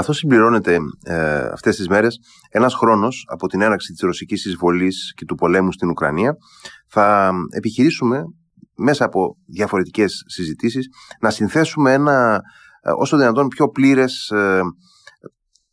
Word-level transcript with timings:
Καθώς 0.00 0.16
συμπληρώνεται 0.16 0.78
ε, 1.02 1.38
αυτές 1.52 1.76
τις 1.76 1.88
μέρες 1.88 2.18
ένας 2.50 2.74
χρόνος 2.74 3.24
από 3.28 3.46
την 3.46 3.60
έναρξη 3.60 3.92
της 3.92 4.00
ρωσικής 4.00 4.44
εισβολής 4.44 5.12
και 5.16 5.24
του 5.24 5.34
πολέμου 5.34 5.72
στην 5.72 5.88
Ουκρανία 5.88 6.36
θα 6.88 7.32
επιχειρήσουμε 7.56 8.22
μέσα 8.76 9.04
από 9.04 9.36
διαφορετικές 9.46 10.22
συζητήσεις 10.26 10.88
να 11.20 11.30
συνθέσουμε 11.30 11.92
ένα 11.92 12.40
ε, 12.82 12.90
όσο 12.96 13.16
δυνατόν 13.16 13.48
πιο 13.48 13.68
πλήρες 13.68 14.30
ε, 14.30 14.60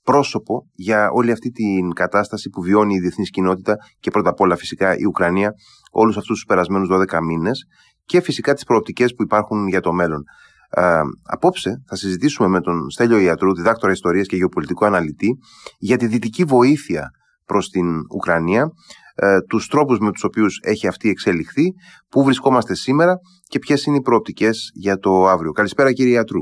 πρόσωπο 0.04 0.70
για 0.74 1.10
όλη 1.10 1.32
αυτή 1.32 1.50
την 1.50 1.94
κατάσταση 1.94 2.50
που 2.50 2.62
βιώνει 2.62 2.96
η 2.96 3.00
διεθνής 3.00 3.30
κοινότητα 3.30 3.76
και 4.00 4.12
πρώτα 4.12 4.30
απ' 4.30 4.40
όλα 4.40 4.56
φυσικά 4.56 4.98
η 4.98 5.06
Ουκρανία 5.06 5.52
όλους 5.92 6.18
αυτούς 6.18 6.36
τους 6.36 6.46
περασμένους 6.46 6.90
12 6.92 7.20
μήνες 7.22 7.66
και 8.06 8.22
φυσικά 8.22 8.54
τις 8.54 8.64
προοπτικές 8.64 9.14
που 9.14 9.24
υπάρχουν 9.24 9.68
για 9.68 9.82
το 9.82 9.94
μέλλον. 9.94 10.24
Ε, 10.70 11.00
απόψε 11.24 11.84
θα 11.88 11.96
συζητήσουμε 11.96 12.48
με 12.48 12.62
τον 12.62 12.90
Στέλιο 12.90 13.18
Ιατρού, 13.18 13.56
διδάκτορα 13.56 13.92
Ιστορίας 13.92 14.28
και 14.28 14.36
γεωπολιτικό 14.36 14.86
αναλυτή, 14.86 15.38
για 15.80 15.98
τη 15.98 16.08
δυτική 16.08 16.44
βοήθεια 16.44 17.10
προς 17.46 17.70
την 17.70 17.86
Ουκρανία, 18.16 18.72
ε, 19.16 19.42
τους 19.50 19.68
τρόπους 19.68 20.00
με 20.00 20.12
τους 20.12 20.24
οποίους 20.24 20.60
έχει 20.64 20.88
αυτή 20.88 21.10
εξελιχθεί, 21.10 21.74
πού 22.10 22.24
βρισκόμαστε 22.24 22.76
σήμερα 22.76 23.20
και 23.50 23.60
ποιες 23.60 23.86
είναι 23.86 23.98
οι 23.98 24.02
προοπτικές 24.02 24.72
για 24.74 24.98
το 24.98 25.28
αύριο. 25.28 25.52
Καλησπέρα 25.52 25.92
κύριε 25.94 26.14
Ιατρού. 26.14 26.42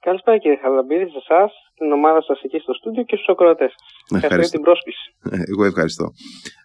Καλησπέρα 0.00 0.38
κύριε 0.38 0.58
Χαλαμπίδη, 0.62 1.04
σε 1.04 1.20
εσάς, 1.28 1.52
την 1.74 1.92
ομάδα 1.92 2.22
σας 2.22 2.40
εκεί 2.42 2.58
στο 2.58 2.72
στούντιο 2.72 3.02
και 3.02 3.16
στους 3.16 3.28
ακροατές. 3.28 3.72
Ευχαριστώ 4.14 4.40
για 4.40 4.48
την 4.50 4.60
πρόσκληση. 4.60 5.04
Ε, 5.30 5.42
εγώ 5.52 5.64
ευχαριστώ. 5.64 6.06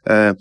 Ε, 0.04 0.32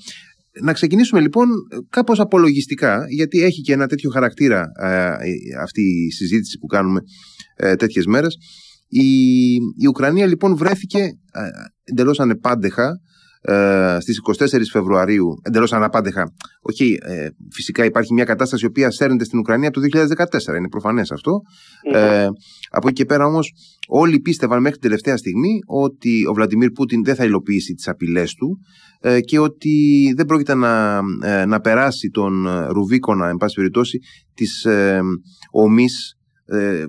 να 0.63 0.73
ξεκινήσουμε 0.73 1.21
λοιπόν 1.21 1.49
κάπως 1.91 2.21
απολογιστικά, 2.21 3.05
γιατί 3.09 3.43
έχει 3.43 3.61
και 3.61 3.73
ένα 3.73 3.87
τέτοιο 3.87 4.11
χαρακτήρα 4.11 4.71
ε, 4.81 5.17
αυτή 5.63 5.83
η 5.83 6.11
συζήτηση 6.11 6.59
που 6.59 6.67
κάνουμε 6.67 7.01
ε, 7.57 7.75
τέτοιες 7.75 8.07
μέρες. 8.07 8.37
Η, 8.89 9.53
η 9.55 9.87
Ουκρανία 9.89 10.27
λοιπόν 10.27 10.57
βρέθηκε 10.57 10.99
ε, 10.99 11.41
εντελώς 11.85 12.21
ανεπάντεχα 12.21 13.01
ε, 13.47 13.97
στις 14.01 14.21
24 14.39 14.47
Φεβρουαρίου, 14.73 15.39
εντελώς 15.43 15.73
αναπάντεχα. 15.73 16.33
Όχι, 16.63 16.99
ε, 17.03 17.29
φυσικά 17.51 17.85
υπάρχει 17.85 18.13
μια 18.13 18.25
κατάσταση 18.25 18.65
η 18.65 18.69
οποία 18.69 18.91
σέρνεται 18.91 19.25
στην 19.25 19.39
Ουκρανία 19.39 19.69
από 19.69 19.81
το 19.81 19.87
2014, 19.87 20.57
είναι 20.57 20.69
προφανές 20.69 21.11
Ε, 21.93 22.27
από 22.71 22.89
εκεί 22.89 22.93
και 22.93 23.05
πέρα 23.05 23.27
όμως 23.27 23.53
όλοι 23.89 24.21
πίστευαν 24.21 24.61
μέχρι 24.61 24.79
την 24.79 24.89
τελευταία 24.89 25.17
στιγμή 25.17 25.59
ότι 25.67 26.27
ο 26.27 26.33
Βλαντιμίρ 26.33 26.71
Πούτιν 26.71 27.05
δεν 27.05 27.15
θα 27.15 27.25
υλοποιήσει 27.25 27.75
τις 27.75 27.89
απειλές 27.89 28.35
του 28.35 28.59
ε, 29.01 29.21
και 29.21 29.39
ότι 29.39 30.13
δεν 30.17 30.27
πρόκειται 30.27 30.55
να, 30.55 31.01
ε, 31.23 31.45
να 31.45 31.61
περάσει 31.61 32.11
τον 32.11 32.49
Ρουβίκονα, 32.69 33.29
εν 33.29 33.37
πάση 33.37 33.55
περιπτώσει, 33.55 33.99
της 34.35 34.65
ε, 34.65 35.01
ομής 35.51 36.15
ε, 36.47 36.85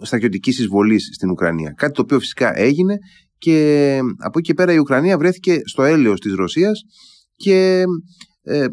στρατιωτικής 0.00 0.58
εισβολής 0.58 1.08
στην 1.12 1.30
Ουκρανία. 1.30 1.74
Κάτι 1.76 1.92
το 1.92 2.02
οποίο 2.02 2.18
φυσικά 2.18 2.58
έγινε 2.58 2.98
και 3.44 3.98
από 4.24 4.38
εκεί 4.38 4.48
και 4.48 4.54
πέρα 4.54 4.72
η 4.72 4.78
Ουκρανία 4.78 5.18
βρέθηκε 5.18 5.60
στο 5.64 5.82
έλεος 5.82 6.20
της 6.20 6.34
Ρωσίας 6.34 6.82
και 7.36 7.82
ε, 8.42 8.66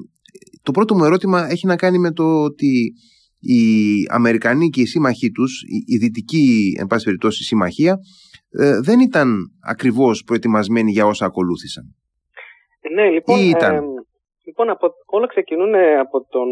το 0.64 0.72
πρώτο 0.72 0.95
μου 0.95 1.03
ερώτημα 1.03 1.47
έχει 1.50 1.66
να 1.67 1.75
κάνει 1.75 1.97
με 1.97 2.11
το 2.11 2.44
ότι 2.44 2.94
οι 3.39 3.61
Αμερικανοί 4.11 4.69
και 4.69 4.81
οι 4.81 4.86
σύμμαχοί 4.86 5.31
τους, 5.31 5.61
η, 5.86 5.97
δυτική 5.97 6.75
εν 6.80 6.88
πάση 6.88 7.03
περιπτώσει 7.05 7.44
συμμαχία, 7.44 7.97
ε, 8.59 8.80
δεν 8.80 8.99
ήταν 8.99 9.27
ακριβώς 9.67 10.23
προετοιμασμένοι 10.23 10.92
για 10.92 11.05
όσα 11.05 11.25
ακολούθησαν. 11.25 11.83
Ναι, 12.95 13.09
λοιπόν, 13.09 13.39
ήταν; 13.39 13.75
Ε, 13.75 13.81
λοιπόν 14.45 14.69
από, 14.69 14.94
όλα 15.05 15.27
ξεκινούν 15.27 15.75
από, 15.99 16.25
τον, 16.30 16.49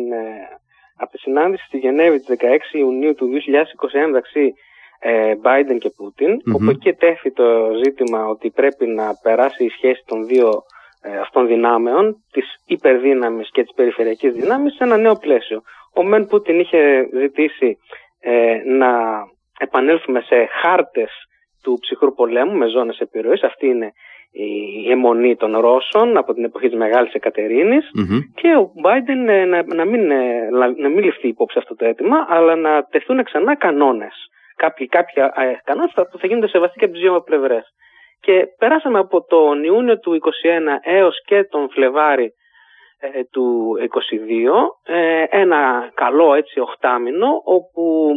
από 0.96 1.12
τη 1.12 1.18
συνάντηση 1.18 1.66
στη 1.66 1.78
Γενέβη 1.78 2.18
της 2.18 2.36
16 2.74 2.76
Ιουνίου 2.78 3.14
του 3.16 3.28
2021 3.28 4.08
μεταξύ 4.08 4.54
ε, 5.00 5.34
Biden 5.44 5.78
και 5.80 5.92
Πούτιν, 5.96 6.36
mm-hmm. 6.36 6.54
όπου 6.56 6.70
εκεί 6.70 6.94
τέθη 6.94 7.32
το 7.32 7.72
ζήτημα 7.84 8.28
ότι 8.28 8.50
πρέπει 8.50 8.86
να 8.88 9.16
περάσει 9.24 9.64
η 9.64 9.70
σχέση 9.70 10.04
των 10.06 10.26
δύο 10.26 10.64
ε, 11.02 11.18
αυτών 11.18 11.48
δυνάμεων, 11.48 12.24
της 12.32 12.46
υπερδύναμης 12.66 13.50
και 13.52 13.62
της 13.62 13.74
περιφερειακής 13.76 14.34
δύναμης, 14.34 14.76
σε 14.76 14.84
ένα 14.84 14.98
νέο 14.98 15.16
πλαίσιο. 15.16 15.62
Ο 15.96 16.04
Μεν 16.04 16.28
Πούτιν 16.28 16.60
είχε 16.60 17.10
ζητήσει 17.14 17.78
ε, 18.20 18.62
να 18.66 18.92
επανέλθουμε 19.60 20.22
σε 20.22 20.48
χάρτες 20.62 21.12
του 21.64 21.78
ψυχρού 21.82 22.14
πολέμου 22.14 22.58
με 22.58 22.68
ζώνες 22.68 23.00
επιρροής. 23.00 23.44
Αυτή 23.44 23.68
είναι 23.68 23.92
η 24.32 24.92
αιμονή 24.92 25.36
των 25.36 25.58
Ρώσων 25.58 26.18
από 26.18 26.34
την 26.34 26.44
εποχή 26.44 26.70
της 26.70 26.78
Μεγάλης 26.78 27.12
και 28.36 28.56
ο 28.56 28.72
Biden 28.84 29.28
ε, 29.28 29.46
να, 29.46 29.64
να, 29.76 29.86
μην, 29.86 30.12
ε, 30.12 30.50
να 30.78 30.90
μην 30.90 31.04
ληφθεί 31.04 31.28
υπόψη 31.28 31.58
αυτό 31.58 31.76
το 31.76 31.86
αίτημα 31.86 32.26
αλλά 32.30 32.56
να 32.56 32.84
τεθούν 32.84 33.24
ξανά 33.24 33.56
κανόνες 33.56 34.30
κάποιοι, 34.64 34.88
κάποια 34.88 35.34
ε, 35.36 35.60
κανόνες 35.64 35.92
που 36.12 36.18
θα 36.18 36.28
γίνονται 36.28 36.48
σεβαστοί 36.48 36.80
και 36.80 36.86
από 36.86 36.94
τις 36.94 37.02
δύο 37.04 37.22
πλευρές. 37.22 37.66
Και 38.20 38.48
περάσαμε 38.58 39.00
από 39.00 39.24
τον 39.24 39.64
Ιούνιο 39.64 40.00
του 40.00 40.12
2021 40.12 40.18
έως 40.82 41.16
και 41.26 41.44
τον 41.44 41.70
Φλεβάρι 41.70 42.34
ε, 43.00 43.24
του 43.32 43.76
2022 44.88 44.94
ε, 44.94 45.24
ένα 45.30 45.92
καλό 45.94 46.34
έτσι 46.34 46.60
οχτάμινο 46.60 47.42
όπου, 47.44 48.12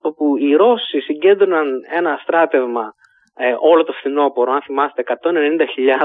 όπου 0.00 0.36
οι 0.36 0.54
Ρώσοι 0.54 1.00
συγκέντρωναν 1.00 1.68
ένα 1.90 2.18
στράτευμα 2.22 2.94
ε, 3.36 3.54
όλο 3.60 3.84
το 3.84 3.92
φθινόπωρο, 3.92 4.52
αν 4.52 4.62
θυμάστε, 4.62 5.02
190.000 5.06 5.16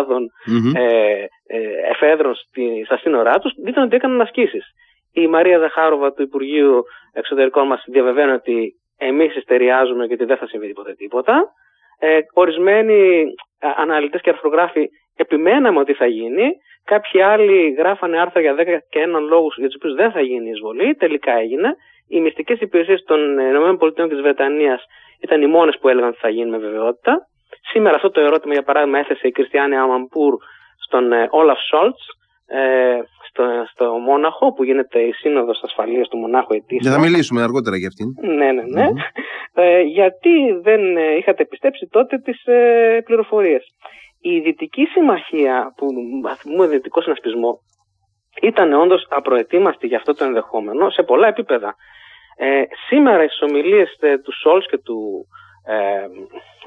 mm-hmm. 0.07 0.74
ε, 0.75 1.25
εφέδρων 1.92 2.36
στη, 2.36 2.84
στα 2.86 2.97
σύνορά 2.97 3.40
τους, 3.40 3.53
δείτε 3.63 3.81
ότι 3.81 3.96
έκαναν 3.96 4.22
ασκήσεις. 4.22 4.66
Η 5.12 5.28
Μαρία 5.28 5.59
Δεχάροβα 5.59 6.13
του 6.13 6.22
Υπουργείου 6.22 6.84
Εξωτερικών 7.13 7.68
μας 7.68 7.84
διαβεβαίνει 7.88 8.31
ότι 8.31 8.74
εμείς 8.97 9.35
ιστεριάζουμε 9.35 10.06
γιατί 10.06 10.25
δεν 10.25 10.38
θα 10.38 10.47
συμβεί 10.47 10.67
τίποτα 10.67 10.95
τίποτα. 10.95 11.53
Ε, 12.00 12.19
ορισμένοι 12.33 13.25
αναλυτές 13.59 14.22
και 14.22 14.29
αρθρογράφοι 14.29 14.89
επιμέναμε 15.16 15.79
ότι 15.79 15.94
θα 15.94 16.06
γίνει. 16.06 16.45
Κάποιοι 16.83 17.22
άλλοι 17.22 17.69
γράφανε 17.78 18.19
άρθρα 18.19 18.41
για 18.41 18.56
10 18.56 18.79
και 18.89 19.00
έναν 19.00 19.23
λόγους 19.23 19.57
για 19.57 19.67
τους 19.67 19.75
οποίους 19.75 19.95
δεν 19.95 20.11
θα 20.11 20.22
γίνει 20.22 20.47
η 20.47 20.51
εισβολή. 20.51 20.95
Τελικά 20.95 21.31
έγινε. 21.38 21.75
Οι 22.07 22.19
μυστικές 22.19 22.59
υπηρεσίες 22.59 23.03
των 23.03 23.39
ΗΠΑ 23.39 23.91
και 23.91 24.07
της 24.07 24.22
Βρετανίας 24.22 24.83
ήταν 25.22 25.41
οι 25.41 25.47
μόνες 25.47 25.77
που 25.79 25.89
έλεγαν 25.89 26.09
ότι 26.09 26.19
θα 26.19 26.29
γίνει 26.29 26.50
με 26.50 26.57
βεβαιότητα. 26.57 27.27
Σήμερα 27.72 27.95
αυτό 27.95 28.09
το 28.09 28.22
ερώτημα, 28.22 28.53
για 28.53 28.63
παράδειγμα, 28.63 29.00
έθεσε 29.00 29.27
η 29.27 29.31
Κριστιανή 29.31 29.77
Αμαμπούρ 29.77 30.38
στον 30.85 31.12
Όλαφ 31.29 31.59
Σόλτς, 31.59 32.06
ε, 32.47 33.00
στο, 33.29 33.44
στο 33.72 33.85
Μόναχο 33.85 34.53
που 34.53 34.63
γίνεται 34.63 35.00
η 35.00 35.11
Σύνοδος 35.11 35.61
Ασφαλείας 35.63 36.07
του 36.07 36.17
Μονάχου 36.17 36.53
ετήσια. 36.53 36.79
Για 36.81 36.91
θα 36.91 37.00
μιλήσουμε 37.00 37.41
αργότερα 37.41 37.78
για 37.78 37.88
αυτήν. 37.88 38.07
Ναι, 38.35 38.51
ναι, 38.51 38.63
ναι. 38.63 38.88
Ε, 39.53 39.81
γιατί 39.81 40.51
δεν 40.61 40.97
ε, 40.97 41.16
είχατε 41.16 41.45
πιστέψει 41.45 41.88
τότε 41.91 42.17
τις 42.17 42.45
ε, 42.45 43.01
πληροφορίες. 43.06 43.63
Η 44.22 44.39
Δυτική 44.39 44.85
Συμμαχία 44.85 45.73
που 45.78 45.88
αθυμούμε 46.29 46.67
δυτικό 46.67 47.01
συνασπισμό 47.01 47.59
ήταν 48.41 48.73
όντως 48.73 49.07
απροετοίμαστη 49.09 49.88
για 49.88 49.97
αυτό 49.97 50.13
το 50.13 50.23
ενδεχόμενο 50.23 50.89
σε 50.89 51.03
πολλά 51.03 51.27
επίπεδα. 51.27 51.75
Ε, 52.38 52.63
σήμερα 52.88 53.23
οι 53.23 53.27
ομιλίες 53.50 53.97
ε, 54.00 54.17
του 54.17 54.33
Σόλς 54.41 54.67
και 54.69 54.77
του 54.77 55.27
ε, 55.66 55.76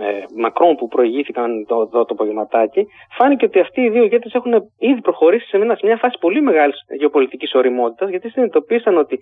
ε, 0.04 0.24
Μακρόν 0.36 0.76
που 0.76 0.88
προηγήθηκαν 0.88 1.64
το, 1.68 1.86
το, 1.86 2.04
το 2.04 2.14
απογευματάκι, 2.14 2.86
φάνηκε 3.16 3.44
ότι 3.44 3.60
αυτοί 3.60 3.80
οι 3.80 3.88
δύο 3.88 4.02
ηγέτες 4.02 4.34
έχουν 4.34 4.52
ήδη 4.78 5.00
προχωρήσει 5.00 5.46
σε 5.46 5.58
μια, 5.58 5.76
σε 5.76 5.86
μια 5.86 5.96
φάση 5.96 6.16
πολύ 6.20 6.42
μεγάλης 6.42 6.84
γεωπολιτικής 6.98 7.54
οριμότητας, 7.54 8.08
γιατί 8.10 8.30
συνειδητοποίησαν 8.30 8.96
ότι 8.96 9.18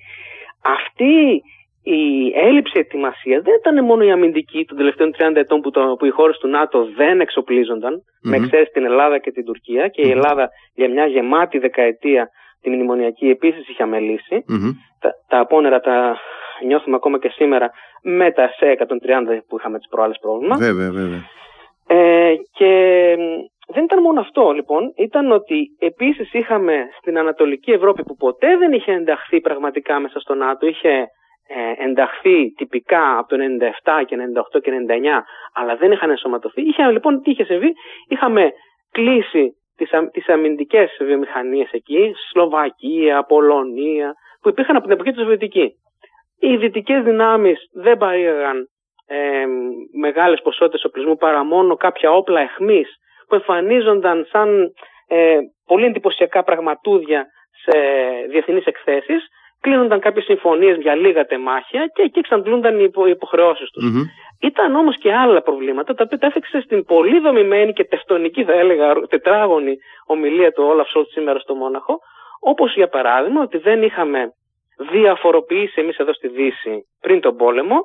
αυτή 0.81 1.42
η 1.82 2.32
έλλειψη 2.34 2.78
ετοιμασίας 2.78 3.42
δεν 3.42 3.54
ήταν 3.54 3.84
μόνο 3.84 4.04
η 4.04 4.10
αμυντική 4.10 4.65
των 4.65 4.76
τελευταίων 4.76 5.15
30 5.19 5.36
ετών 5.36 5.60
που, 5.60 5.70
το, 5.70 5.97
που 5.98 6.04
οι 6.04 6.10
χώρες 6.10 6.38
του 6.38 6.48
ΝΑΤΟ 6.48 6.88
δεν 6.97 7.20
εξοπλίζονταν, 7.20 7.94
mm-hmm. 7.94 8.31
με 8.31 8.36
εξαίρεση 8.36 8.70
την 8.70 8.84
Ελλάδα 8.84 9.19
και 9.19 9.31
την 9.31 9.44
Τουρκία, 9.44 9.88
και 9.88 10.03
η 10.03 10.10
Ελλάδα 10.10 10.48
για 10.75 10.88
μια 10.88 11.06
γεμάτη 11.06 11.59
δεκαετία 11.59 12.28
την 12.62 12.75
μνημονιακή 12.75 13.28
επίσης 13.28 13.69
είχε 13.69 13.82
αμελήσει. 13.82 14.44
Τα, 15.00 15.10
τα 15.28 15.38
απόνερα 15.38 15.81
τα 15.81 16.19
νιώθουμε 16.64 16.96
ακόμα 16.96 17.18
και 17.18 17.28
σήμερα 17.28 17.70
με 18.02 18.32
τα 18.32 18.48
σε 18.48 18.76
130 18.78 19.38
που 19.48 19.58
είχαμε 19.58 19.78
τις 19.78 19.88
προάλλες 19.88 20.18
πρόβλημα. 20.20 20.56
Βέβαια, 20.56 20.90
βέβαια. 20.90 21.22
Ε, 21.88 22.34
και 22.53 22.72
δεν 23.68 23.84
ήταν 23.84 24.03
μόνο 24.03 24.20
αυτό 24.20 24.50
λοιπόν, 24.50 24.92
ήταν 24.97 25.30
ότι 25.30 25.76
επίσης 25.78 26.32
είχαμε 26.32 26.88
στην 26.98 27.18
Ανατολική 27.18 27.70
Ευρώπη 27.70 28.03
που 28.03 28.16
ποτέ 28.16 28.56
δεν 28.56 28.72
είχε 28.72 28.92
ενταχθεί 28.92 29.41
πραγματικά 29.41 30.00
μέσα 30.00 30.20
στο 30.20 30.34
ΝΑΤΟ, 30.34 30.66
είχε 30.66 31.06
ε, 31.48 31.84
ενταχθεί 31.84 32.53
τυπικά 32.53 33.18
από 33.18 33.28
το 33.28 33.36
97 33.82 34.04
και 34.06 34.16
98 34.56 34.60
και 34.62 34.70
99, 34.88 34.94
αλλά 35.54 35.76
δεν 35.76 35.92
είχαν 35.92 36.10
ενσωματωθεί. 36.10 36.62
Είχε, 36.62 36.91
λοιπόν, 36.91 37.22
τι 37.22 37.30
είχε 37.30 37.44
συμβεί, 37.44 37.72
είχαμε 38.09 38.52
κλείσει 38.91 39.56
τις, 39.76 39.91
τις 40.12 40.28
αμυντικές 40.28 40.97
βιομηχανίες 41.00 41.70
εκεί, 41.72 42.12
Σλοβακία, 42.30 43.24
Πολωνία, 43.24 44.14
που 44.41 44.48
υπήρχαν 44.48 44.76
από 44.76 44.84
την 44.84 44.94
εποχή 44.94 45.12
του 45.12 45.20
Σοβιετική 45.20 45.72
οι 46.38 46.56
δυτικές 46.56 47.03
δυνάμεις 47.03 47.59
δεν 47.72 47.97
παρήγαγαν 47.97 48.68
ε, 49.06 49.44
μεγάλες 49.98 50.41
ποσότητες 50.42 50.84
οπλισμού 50.84 51.16
παρά 51.16 51.44
μόνο 51.44 51.77
κάποια 51.77 52.10
όπλα 52.10 52.41
εχμής 52.41 52.88
που 53.28 53.34
εμφανίζονταν 53.34 54.27
σαν 54.30 54.72
ε, 55.09 55.38
πολύ 55.66 55.84
εντυπωσιακά 55.84 56.42
πραγματούδια 56.42 57.27
σε 57.65 57.78
διεθνείς 58.30 58.65
εκθέσεις 58.65 59.28
κλείνονταν 59.60 60.00
κάποιες 60.00 60.24
συμφωνίες 60.24 60.77
για 60.77 60.94
λίγα 60.94 61.24
τεμάχια 61.24 61.86
και 61.94 62.03
εκεί 62.03 62.18
εξαντλούνταν 62.18 62.78
οι 62.80 62.91
υποχρεώσεις 63.06 63.71
τους. 63.71 63.84
Ήταν 64.41 64.74
όμως 64.74 64.98
και 64.98 65.12
άλλα 65.12 65.42
προβλήματα 65.42 65.94
τα 65.94 66.03
οποία 66.06 66.18
τα 66.18 66.27
έφεξε 66.27 66.60
στην 66.60 66.84
πολύ 66.84 67.18
δομημένη 67.21 67.72
και 67.72 67.84
τεστονική, 67.84 68.44
θα 68.44 68.53
έλεγα, 68.53 68.94
τετράγωνη 69.09 69.77
ομιλία 70.06 70.53
του 70.53 70.65
Όλαφ 70.65 70.88
Σόλτς 70.88 71.12
σήμερα 71.12 71.38
στο 71.38 71.54
Μόναχο, 71.54 71.98
όπως 72.41 72.74
για 72.74 72.88
παράδειγμα 72.88 73.42
ότι 73.42 73.59
δεν 73.59 73.83
είχαμε 73.83 74.33
διαφοροποιήσει 74.76 75.80
εμείς 75.80 75.96
εδώ 75.96 76.12
στη 76.12 76.28
Δύση 76.28 76.86
πριν 77.00 77.20
τον 77.20 77.36
πόλεμο 77.36 77.76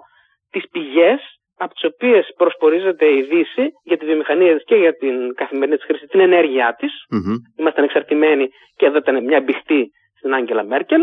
τις 0.50 0.70
πηγές 0.72 1.42
από 1.58 1.74
τις 1.74 1.84
οποίες 1.84 2.34
προσπορίζεται 2.38 3.06
η 3.06 3.22
Δύση 3.22 3.70
για 3.84 3.98
τη 3.98 4.06
βιομηχανία 4.06 4.54
της 4.56 4.64
και 4.66 4.76
για 4.76 4.94
την 4.94 5.34
καθημερινή 5.34 5.78
της 5.78 5.86
χρήση, 5.86 6.08
την 6.08 6.20
ενέργειά 6.20 6.76
της. 6.80 6.92
Mm-hmm. 7.14 7.36
Ήμασταν 7.60 7.84
εξαρτημένοι 7.84 8.50
και 8.76 8.86
εδώ 8.86 8.98
ήταν 8.98 9.24
μια 9.24 9.42
μπιχτή 9.42 9.92
στην 10.18 10.34
Άγγελα 10.34 10.64
Μέρκελ, 10.64 11.02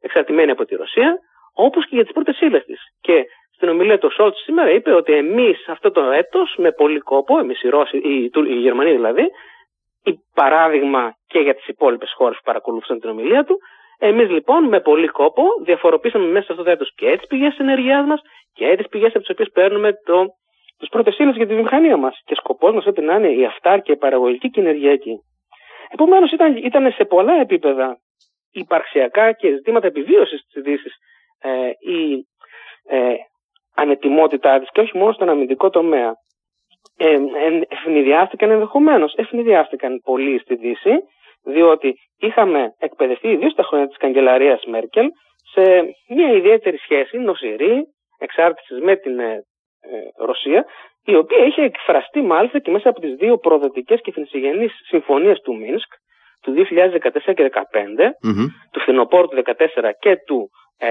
εξαρτημένη 0.00 0.50
από 0.50 0.64
τη 0.64 0.74
Ρωσία, 0.74 1.18
όπως 1.54 1.86
και 1.86 1.94
για 1.94 2.04
τις 2.04 2.12
πρώτες 2.12 2.40
ύλες 2.40 2.64
της. 2.64 2.80
Και 3.00 3.24
στην 3.54 3.68
ομιλία 3.68 3.98
του 3.98 4.10
Σόλτς 4.10 4.42
σήμερα 4.42 4.70
είπε 4.70 4.92
ότι 4.92 5.12
εμείς 5.12 5.68
αυτό 5.68 5.90
το 5.90 6.00
έτος 6.00 6.54
με 6.58 6.72
πολύ 6.72 6.98
κόπο, 6.98 7.38
εμείς 7.38 7.62
οι 7.62 7.68
Ρώσοι, 7.68 7.96
οι, 7.96 8.30
οι 8.48 8.58
Γερμανοί 8.58 8.90
δηλαδή, 8.90 9.24
η 10.04 10.14
παράδειγμα 10.34 11.12
και 11.26 11.38
για 11.38 11.54
τις 11.54 11.66
υπόλοιπες 11.68 12.12
χώρες 12.16 12.36
που 12.36 12.42
παρακολουθούν 12.44 13.00
την 13.00 13.10
ομιλία 13.10 13.44
του, 13.44 13.58
εμείς 13.98 14.30
λοιπόν 14.30 14.64
με 14.64 14.80
πολύ 14.80 15.08
κόπο 15.08 15.42
διαφοροποίησαμε 15.64 16.26
μέσα 16.26 16.46
σε 16.46 16.52
αυτό 16.52 16.64
το 16.64 16.70
έτος 16.70 16.94
και 16.94 17.16
τις 17.16 17.26
πηγές 17.26 17.58
ενέργειάς 17.58 18.06
μας 18.06 18.20
και 18.52 18.76
τις 18.76 18.88
πηγές 18.88 19.08
από 19.08 19.18
τις 19.18 19.30
οποίες 19.30 19.50
παίρνουμε 19.52 19.92
το, 20.04 20.24
τι 20.78 20.86
πρώτε 20.90 21.12
ύλε 21.18 21.30
για 21.30 21.46
τη 21.46 21.52
βιομηχανία 21.52 21.96
μας. 21.96 22.22
Και 22.24 22.34
σκοπός 22.34 22.74
μας 22.74 22.82
πρέπει 22.82 23.00
να 23.00 23.14
είναι 23.14 23.28
η 23.28 23.44
αυτάρκεια, 23.44 23.94
η 23.94 23.96
παραγωγική 23.96 24.50
και 24.50 24.60
η 24.60 24.62
ενεργειακή. 24.62 25.18
Επομένως 25.92 26.32
ήταν, 26.32 26.56
ήταν 26.56 26.92
σε 26.92 27.04
πολλά 27.04 27.40
επίπεδα 27.40 27.98
υπαρξιακά 28.52 29.32
και 29.32 29.54
ζητήματα 29.54 29.86
επιβίωσης 29.86 30.46
της 30.52 30.62
Δύσης 30.62 30.94
ε, 31.40 31.70
η 31.78 32.26
ε, 32.88 33.14
ανετοιμότητά 33.74 34.58
της 34.58 34.68
και 34.72 34.80
όχι 34.80 34.98
μόνο 34.98 35.12
στον 35.12 35.28
αμυντικό 35.28 35.70
τομέα. 35.70 36.12
Ε, 36.96 37.18
ευνηδιάστηκαν 37.68 38.50
ενδεχομένως, 38.50 39.14
ευνηδιάστηκαν 39.14 40.00
πολύ 40.04 40.38
στη 40.38 40.54
Δύση, 40.54 40.90
διότι 41.44 41.94
είχαμε 42.18 42.74
εκπαιδευτεί 42.78 43.28
ιδίως 43.28 43.52
στα 43.52 43.62
χρόνια 43.62 43.86
της 43.86 43.96
καγκελαρίας 43.96 44.64
Μέρκελ 44.64 45.06
σε 45.52 45.62
μια 46.08 46.32
ιδιαίτερη 46.32 46.76
σχέση 46.76 47.18
νοσηρή, 47.18 47.82
εξάρτησης 48.18 48.80
με 48.80 48.96
την 48.96 49.18
ε, 49.18 49.32
ε, 49.80 50.24
Ρωσία, 50.24 50.64
η 51.04 51.14
οποία 51.14 51.44
είχε 51.44 51.62
εκφραστεί 51.62 52.20
μάλιστα 52.22 52.58
και 52.58 52.70
μέσα 52.70 52.88
από 52.88 53.00
τις 53.00 53.14
δύο 53.14 53.38
προδοτικές 53.38 54.00
και 54.00 54.12
φινησιγενεί 54.12 54.68
συμφωνίες 54.68 55.40
του 55.40 55.56
Μίνσκ 55.56 55.92
του 56.42 56.54
2014 56.56 57.34
και 57.34 57.50
2015, 57.52 58.10
του 58.72 58.80
φθινοπόρου 58.80 59.28
του 59.28 59.42
2014 59.46 59.90
και 59.98 60.16
του 60.26 60.50
ε, 60.78 60.88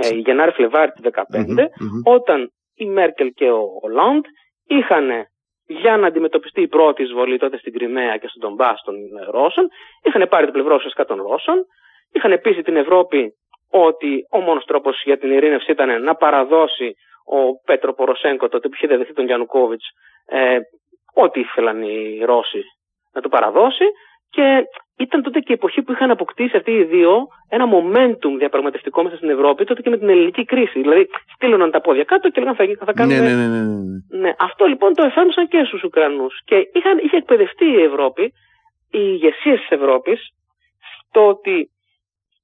ε, 0.00 0.14
Γενάρη-Φλεβάρη 0.14 0.90
του 0.92 1.10
2015, 1.14 1.66
όταν 2.04 2.50
η 2.74 2.84
Μέρκελ 2.84 3.30
και 3.32 3.50
ο 3.50 3.64
Ολάντ 3.82 4.24
είχαν 4.66 5.26
για 5.66 5.96
να 5.96 6.06
αντιμετωπιστεί 6.06 6.60
η 6.60 6.68
πρώτη 6.68 7.02
εισβολή 7.02 7.38
τότε 7.38 7.58
στην 7.58 7.72
Κρυμαία 7.72 8.16
και 8.16 8.28
στον 8.28 8.40
Τομπά 8.40 8.74
των 8.84 8.94
Ρώσων, 9.30 9.68
είχαν 10.02 10.28
πάρει 10.28 10.46
το 10.46 10.52
πλευρό 10.52 10.74
ουσιαστικά 10.74 11.04
των 11.04 11.22
Ρώσων, 11.22 11.64
είχαν 12.12 12.40
πείσει 12.40 12.62
την 12.62 12.76
Ευρώπη 12.76 13.34
ότι 13.70 14.26
ο 14.30 14.40
μόνος 14.40 14.64
τρόπος 14.64 15.02
για 15.04 15.18
την 15.18 15.30
ειρήνευση 15.30 15.70
ήταν 15.70 16.02
να 16.02 16.14
παραδώσει 16.14 16.94
ο 17.26 17.60
Πέτρο 17.64 17.94
Ποροσέγκο, 17.94 18.48
τότε 18.48 18.68
που 18.68 18.74
είχε 18.74 18.86
δεδεθεί 18.86 19.12
τον 19.12 19.24
Γιαννουκόβιτ, 19.24 19.80
ε, 20.26 20.58
ό,τι 21.14 21.40
ήθελαν 21.40 21.82
οι 21.82 22.24
Ρώσοι 22.24 22.62
να 23.12 23.20
το 23.20 23.28
παραδώσει. 23.28 23.84
Και 24.30 24.64
ήταν 24.98 25.22
τότε 25.22 25.38
και 25.40 25.52
η 25.52 25.54
εποχή 25.54 25.82
που 25.82 25.92
είχαν 25.92 26.10
αποκτήσει 26.10 26.56
αυτοί 26.56 26.70
οι 26.70 26.84
δύο 26.84 27.26
ένα 27.48 27.64
momentum 27.74 28.32
διαπραγματευτικό 28.38 29.02
μέσα 29.02 29.16
στην 29.16 29.30
Ευρώπη, 29.30 29.64
τότε 29.64 29.82
και 29.82 29.90
με 29.90 29.98
την 29.98 30.08
ελληνική 30.08 30.44
κρίση. 30.44 30.80
Δηλαδή, 30.80 31.08
στείλωναν 31.34 31.70
τα 31.70 31.80
πόδια 31.80 32.04
κάτω 32.04 32.28
και 32.28 32.40
λέγανε 32.40 32.56
θα, 32.56 32.84
θα 32.84 32.92
κάνουμε. 32.92 33.18
Ναι, 33.18 33.34
ναι, 33.34 33.46
ναι, 33.46 33.46
ναι, 33.46 34.18
ναι. 34.18 34.34
Αυτό 34.38 34.64
λοιπόν 34.64 34.94
το 34.94 35.04
εφάρμοσαν 35.04 35.48
και 35.48 35.64
στους 35.66 35.82
Ουκρανούς. 35.82 36.42
Και 36.44 36.56
είχαν, 36.72 36.98
είχε 36.98 37.16
εκπαιδευτεί 37.16 37.64
η 37.64 37.82
Ευρώπη, 37.82 38.22
οι 38.90 39.00
ηγεσίες 39.14 39.60
της 39.60 39.70
Ευρώπης, 39.70 40.20
στο 41.08 41.26
ότι 41.28 41.70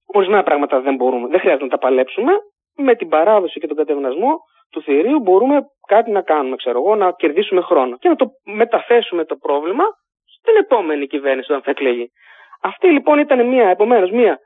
ορισμένα 0.07 0.43
πράγματα 0.43 0.81
δεν 0.81 0.95
μπορούμε, 0.95 1.29
δεν 1.29 1.41
χρειάζεται 1.41 1.65
να 1.65 1.71
τα 1.71 1.79
παλέψουμε. 1.79 2.33
Με 2.77 2.95
την 2.95 3.09
παράδοση 3.09 3.61
και 3.61 3.67
τον 3.67 3.77
κατευνασμό 3.77 4.39
του 4.71 4.83
θηρίου 4.83 5.21
μπορούμε 5.21 5.67
κάτι 5.87 6.11
να 6.11 6.23
κάνουμε, 6.23 6.57
ξέρω 6.57 6.79
εγώ, 6.79 6.95
να 6.95 7.13
κερδίσουμε 7.13 7.61
χρόνο 7.61 7.99
και 7.99 8.09
να 8.09 8.17
το 8.17 8.31
μεταθέσουμε 8.45 9.25
το 9.25 9.37
πρόβλημα 9.37 9.85
στην 10.39 10.57
επόμενη 10.57 11.07
κυβέρνηση 11.07 11.53
όταν 11.53 11.63
θα 11.63 11.71
εκλεγεί. 11.71 12.11
Αυτή 12.63 12.89
λοιπόν 12.89 13.19
ήταν 13.19 13.47
μια, 13.47 13.69
επομένως, 13.69 14.11
μια 14.11 14.39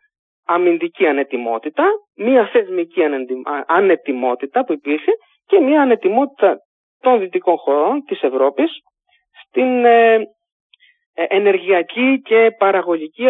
αμυντική 0.47 1.07
ανετοιμότητα, 1.07 1.85
μια 2.17 2.47
θεσμική 2.47 3.01
ανετοιμότητα 3.67 4.65
που 4.65 4.73
υπήρχε 4.73 5.13
και 5.47 5.61
μια 5.61 5.83
ανετοιμότητα 5.83 6.59
των 7.01 7.19
δυτικών 7.19 7.57
χωρών 7.57 8.05
της 8.05 8.23
Ευρώπης 8.23 8.71
στην 9.47 9.85
ε, 9.85 10.15
ε, 11.15 11.25
ενεργειακή 11.29 12.21
και 12.25 12.51
παραγωγική 12.59 13.29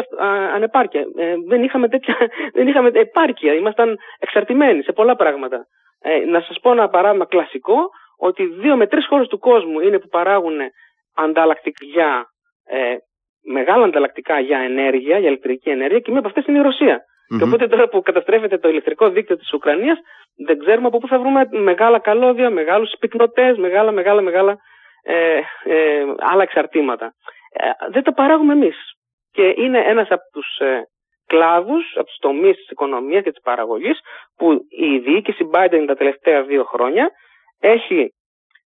ανεπάρκεια. 0.55 1.01
Ε, 1.17 1.35
δεν, 1.47 1.63
είχαμε 1.63 1.89
τέτοια, 1.89 2.17
δεν 2.57 2.69
είχαμε 2.69 2.91
επάρκεια, 2.95 3.55
ήμασταν 3.55 3.97
εξαρτημένοι 4.19 4.83
σε 4.83 4.93
πολλά 4.93 5.17
πράγματα. 5.17 5.67
να 6.27 6.41
σας 6.41 6.61
πω 6.61 6.71
ένα 6.71 6.89
παράδειγμα 6.89 7.27
κλασικό, 7.27 7.89
ότι 8.19 8.47
δύο 8.47 8.77
με 8.77 8.87
τρεις 8.87 9.07
χώρες 9.07 9.29
του 9.29 9.39
κόσμου 9.39 9.81
είναι 9.81 9.99
που 9.99 10.09
παράγουν 10.09 10.59
ανταλλακτικά 11.15 12.27
ε, 12.65 12.97
μεγάλα 13.45 13.85
ανταλλακτικά 13.85 14.41
για 14.41 14.59
ενέργεια, 14.59 15.19
για 15.19 15.29
ηλεκτρική 15.29 15.71
ενέργεια 15.71 15.99
και 15.99 16.11
μία 16.11 16.19
από 16.19 16.29
αυτές 16.29 16.47
είναι 16.47 16.59
η 16.59 16.63
ρωσια 16.63 17.05
Και 17.39 17.45
οπότε 17.45 17.69
τώρα 17.69 17.89
που 17.89 18.03
καταστρέφεται 18.03 18.59
το 18.59 18.69
ηλεκτρικό 18.69 19.11
δίκτυο 19.11 19.37
της 19.37 19.53
Ουκρανίας, 19.53 19.99
δεν 20.47 20.59
ξέρουμε 20.59 20.87
από 20.87 20.99
πού 20.99 21.09
θα 21.09 21.19
βρούμε 21.19 21.49
μεγάλα 21.51 21.99
καλώδια, 21.99 22.51
μεγάλους 22.51 22.93
πυκνοτές, 22.99 23.57
μεγάλα, 23.57 23.93
μεγάλα, 23.93 24.21
μεγάλα 24.21 24.59
ε, 25.03 25.39
ε, 25.65 26.05
άλλα 26.19 26.43
εξαρτήματα. 26.43 27.15
Ε, 27.53 27.91
δεν 27.91 28.03
τα 28.03 28.13
παράγουμε 28.13 28.53
εμείς. 28.53 28.77
Και 29.33 29.55
είναι 29.57 29.79
ένας 29.79 30.09
από 30.11 30.23
τους 30.33 30.59
ε, 30.59 30.89
κλάδους, 31.27 31.93
από 31.97 32.07
τους 32.07 32.19
τομείς 32.19 32.57
της 32.57 32.71
οικονομίας 32.71 33.23
και 33.23 33.31
της 33.31 33.43
παραγωγής, 33.43 34.01
που 34.37 34.67
η 34.69 34.99
διοίκηση 34.99 35.51
Biden 35.53 35.85
τα 35.87 35.95
τελευταία 35.95 36.43
δύο 36.43 36.65
χρόνια 36.65 37.11
έχει 37.61 38.15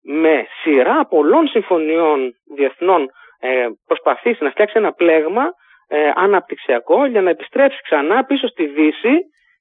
με 0.02 0.46
σειρά 0.62 1.06
πολλών 1.06 1.48
συμφωνιών 1.48 2.34
διεθνών 2.56 3.10
ε, 3.40 3.66
προσπαθήσει 3.86 4.44
να 4.44 4.50
φτιάξει 4.50 4.74
ένα 4.76 4.92
πλέγμα 4.92 5.44
ε, 5.88 6.10
αναπτυξιακό 6.14 7.06
για 7.06 7.22
να 7.22 7.30
επιστρέψει 7.30 7.80
ξανά 7.82 8.24
πίσω 8.24 8.46
στη 8.46 8.66
Δύση 8.66 9.14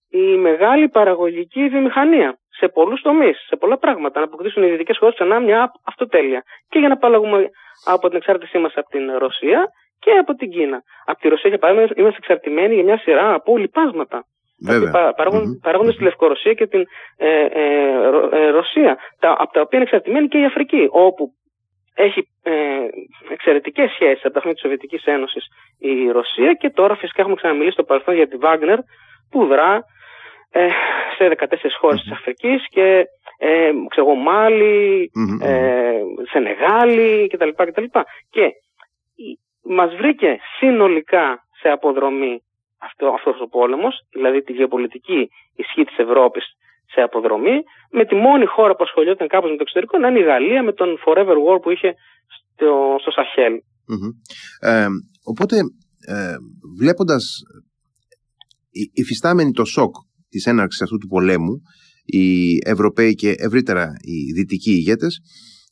η 0.09 0.37
μεγάλη 0.37 0.89
παραγωγική 0.89 1.67
βιομηχανία 1.67 2.37
σε 2.49 2.67
πολλούς 2.67 3.01
τομείς, 3.01 3.45
σε 3.47 3.55
πολλά 3.55 3.77
πράγματα. 3.77 4.19
Να 4.19 4.25
αποκτήσουν 4.25 4.63
οι 4.63 4.69
δυτικές 4.69 4.97
χώρες 4.97 5.15
ξανά 5.15 5.39
μια 5.39 5.71
αυτοτέλεια. 5.85 6.43
Και 6.69 6.79
για 6.79 6.87
να 6.87 6.93
απαλλαγούμε 6.93 7.49
από 7.85 8.07
την 8.07 8.17
εξάρτησή 8.17 8.57
μας 8.57 8.73
από 8.75 8.89
την 8.89 9.11
Ρωσία 9.17 9.69
και 9.99 10.11
από 10.11 10.35
την 10.35 10.49
Κίνα. 10.49 10.83
Από 11.05 11.19
τη 11.19 11.27
Ρωσία, 11.27 11.49
για 11.49 11.59
παράδειγμα, 11.59 11.89
είμαστε 11.95 12.17
εξαρτημένοι 12.21 12.73
για 12.73 12.83
μια 12.83 12.97
σειρά 12.97 13.33
από 13.33 13.57
λοιπάσματα. 13.57 14.25
Παράγονται 15.61 15.91
στη 15.91 16.03
Λευκορωσία 16.03 16.53
και 16.53 16.67
την 16.67 16.85
ε, 17.17 17.45
ε, 17.45 17.89
ε, 18.31 18.49
Ρωσία, 18.49 18.97
τα, 19.19 19.35
από 19.39 19.53
τα 19.53 19.61
οποία 19.61 19.79
είναι 19.79 19.83
εξαρτημένοι 19.83 20.27
και 20.27 20.37
η 20.37 20.45
Αφρική, 20.45 20.87
όπου 20.91 21.31
έχει 21.95 22.27
ε, 22.43 22.53
εξαιρετικές 23.29 23.91
σχέσεις 23.91 24.25
από 24.25 24.33
τα 24.33 24.39
χρόνια 24.39 24.53
της 24.53 24.61
Σοβιετικής 24.61 25.03
Ένωσης 25.05 25.45
η 25.79 26.11
Ρωσία 26.11 26.53
και 26.53 26.69
τώρα 26.69 26.95
φυσικά 26.95 27.21
έχουμε 27.21 27.35
ξαναμιλήσει 27.35 27.73
στο 27.73 27.83
παρελθόν 27.83 28.15
για 28.15 28.27
τη 28.27 28.37
Βάγνερ 28.37 28.79
που 29.29 29.45
δρά 29.45 29.83
ε, 30.51 30.69
σε 31.17 31.35
14 31.37 31.45
χώρες 31.79 32.01
της 32.01 32.11
Αφρικής 32.11 32.67
και 32.69 33.05
ε, 33.37 33.71
ξέρω 33.89 34.15
Μάλι, 34.15 35.11
ε, 35.41 35.99
Σενεγάλη 36.31 37.27
κτλ. 37.27 37.49
κτλ. 37.49 37.83
Και 38.29 38.51
μας 39.63 39.95
βρήκε 39.95 40.39
συνολικά 40.57 41.39
σε 41.61 41.69
αποδρομή 41.69 42.41
αυτό, 42.77 43.07
αυτός 43.07 43.39
ο 43.41 43.47
πόλεμος, 43.47 43.95
δηλαδή 44.11 44.41
τη 44.41 44.53
γεωπολιτική 44.53 45.29
ισχύ 45.55 45.83
της 45.83 45.97
Ευρώπης 45.97 46.45
σε 46.95 47.01
αποδρομή, 47.01 47.57
με 47.97 48.03
τη 48.05 48.15
μόνη 48.15 48.45
χώρα 48.45 48.73
που 48.75 48.83
ασχολιόταν 48.87 49.27
κάπως 49.27 49.49
με 49.49 49.55
το 49.55 49.63
εξωτερικό 49.65 49.97
να 49.97 50.07
είναι 50.07 50.19
η 50.19 50.29
Γαλλία 50.31 50.63
με 50.63 50.73
τον 50.79 50.89
Forever 51.03 51.37
War 51.45 51.57
που 51.61 51.69
είχε 51.71 51.89
στο, 52.35 52.69
στο 53.01 53.11
Σαχέλ. 53.11 53.55
Ε, 54.59 54.87
οπότε, 55.31 55.55
ε, 56.13 56.35
βλέποντας 56.79 57.23
υφιστάμενοι 58.93 59.51
το 59.51 59.65
σοκ 59.65 59.93
της 60.29 60.45
έναρξης 60.45 60.81
αυτού 60.81 60.97
του 60.97 61.07
πολέμου, 61.07 61.55
οι 62.05 62.57
Ευρωπαίοι 62.65 63.13
και 63.15 63.29
ευρύτερα 63.37 63.85
οι 64.01 64.31
δυτικοί 64.31 64.71
ηγέτες 64.71 65.21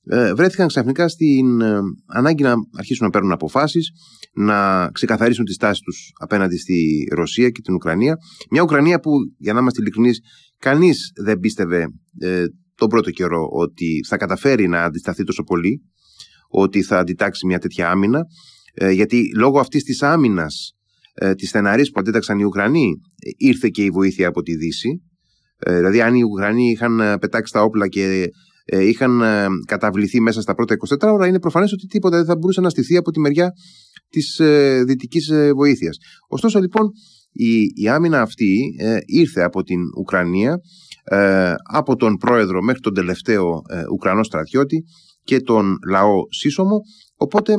ε, 0.05 0.33
βρέθηκαν 0.33 0.67
ξαφνικά 0.67 1.07
στην 1.07 1.61
ε, 1.61 1.79
ανάγκη 2.05 2.43
να 2.43 2.53
αρχίσουν 2.77 3.05
να 3.05 3.11
παίρνουν 3.11 3.31
αποφάσεις, 3.31 3.91
να 4.33 4.89
ξεκαθαρίσουν 4.91 5.45
τη 5.45 5.53
στάση 5.53 5.81
τους 5.81 6.11
απέναντι 6.19 6.57
στη 6.57 7.07
Ρωσία 7.11 7.49
και 7.49 7.61
την 7.61 7.73
Ουκρανία. 7.73 8.17
Μια 8.51 8.61
Ουκρανία 8.61 8.99
που, 8.99 9.11
για 9.37 9.53
να 9.53 9.59
είμαστε 9.59 9.81
ειλικρινείς, 9.81 10.19
κανείς 10.57 11.11
δεν 11.23 11.39
πίστευε 11.39 11.87
ε, 12.19 12.45
τον 12.75 12.89
πρώτο 12.89 13.09
καιρό 13.11 13.47
ότι 13.51 13.99
θα 14.07 14.17
καταφέρει 14.17 14.67
να 14.67 14.83
αντισταθεί 14.83 15.23
τόσο 15.23 15.43
πολύ, 15.43 15.81
ότι 16.47 16.81
θα 16.81 16.99
αντιτάξει 16.99 17.45
μια 17.45 17.59
τέτοια 17.59 17.89
άμυνα, 17.89 18.21
ε, 18.73 18.91
γιατί 18.91 19.31
λόγω 19.37 19.59
αυτής 19.59 19.83
της 19.83 20.03
άμυνας 20.03 20.73
ε, 21.13 21.35
της 21.35 21.49
στεναρής 21.49 21.91
που 21.91 21.99
αντέταξαν 21.99 22.39
οι 22.39 22.43
Ουκρανοί, 22.43 22.93
ήρθε 23.37 23.69
και 23.69 23.83
η 23.83 23.89
βοήθεια 23.89 24.27
από 24.27 24.41
τη 24.41 24.55
Δύση. 24.55 25.03
Ε, 25.57 25.75
δηλαδή, 25.75 26.01
αν 26.01 26.15
οι 26.15 26.23
Ουκρανοί 26.23 26.69
είχαν 26.69 26.99
ε, 26.99 27.17
πετάξει 27.17 27.53
τα 27.53 27.61
όπλα 27.61 27.87
και 27.87 28.27
ε, 28.65 28.87
είχαν 28.87 29.21
ε, 29.21 29.45
καταβληθεί 29.65 30.21
μέσα 30.21 30.41
στα 30.41 30.53
πρώτα 30.53 30.75
24 31.03 31.11
ώρα, 31.13 31.27
είναι 31.27 31.39
προφανές 31.39 31.73
ότι 31.73 31.85
τίποτα 31.85 32.17
δεν 32.17 32.25
θα 32.25 32.35
μπορούσε 32.35 32.61
να 32.61 32.69
στηθεί 32.69 32.97
από 32.97 33.11
τη 33.11 33.19
μεριά 33.19 33.51
της 34.09 34.39
ε, 34.39 34.83
δυτικής 34.87 35.31
βοήθειας. 35.55 35.97
Ωστόσο, 36.27 36.59
λοιπόν, 36.59 36.89
η, 37.31 37.61
η 37.75 37.87
άμυνα 37.87 38.21
αυτή 38.21 38.75
ήρθε 39.05 39.41
από 39.41 39.63
την 39.63 39.79
Ουκρανία, 39.97 40.57
από 41.71 41.95
τον 41.95 42.17
πρόεδρο 42.17 42.61
μέχρι 42.61 42.81
τον 42.81 42.93
τελευταίο 42.93 43.61
Ουκρανό 43.91 44.23
στρατιώτη 44.23 44.83
και 45.23 45.41
τον 45.41 45.77
λαό 45.89 46.15
σύσσωμο. 46.29 46.81
Οπότε 47.15 47.53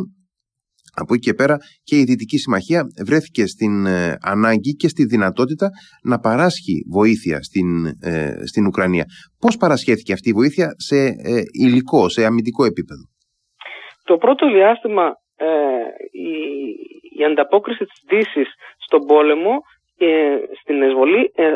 από 1.00 1.14
εκεί 1.14 1.26
και 1.28 1.34
πέρα 1.34 1.56
και 1.82 1.96
η 1.96 2.04
Δυτική 2.04 2.38
Συμμαχία 2.38 2.82
βρέθηκε 3.06 3.46
στην 3.46 3.86
ε, 3.86 4.16
ανάγκη 4.22 4.72
και 4.80 4.88
στη 4.88 5.04
δυνατότητα 5.04 5.68
να 6.02 6.18
παράσχει 6.18 6.74
βοήθεια 6.92 7.42
στην, 7.42 7.86
ε, 7.86 8.46
στην 8.50 8.66
Ουκρανία. 8.66 9.04
Πώς 9.38 9.56
παρασχέθηκε 9.56 10.12
αυτή 10.12 10.28
η 10.28 10.32
βοήθεια 10.32 10.68
σε 10.76 10.96
ε, 11.06 11.42
υλικό, 11.64 12.08
σε 12.08 12.24
αμυντικό 12.24 12.64
επίπεδο; 12.64 13.02
Το 14.04 14.16
πρώτο 14.16 14.52
διάστημα 14.52 15.06
η, 16.10 16.30
η 17.20 17.24
ανταπόκριση 17.24 17.84
της 17.84 18.00
Δύσης 18.08 18.48
στον 18.86 19.00
πόλεμο 19.06 19.54
ε, 19.98 20.36
στην 20.60 20.82
εισβολή 20.82 21.32
ε, 21.34 21.54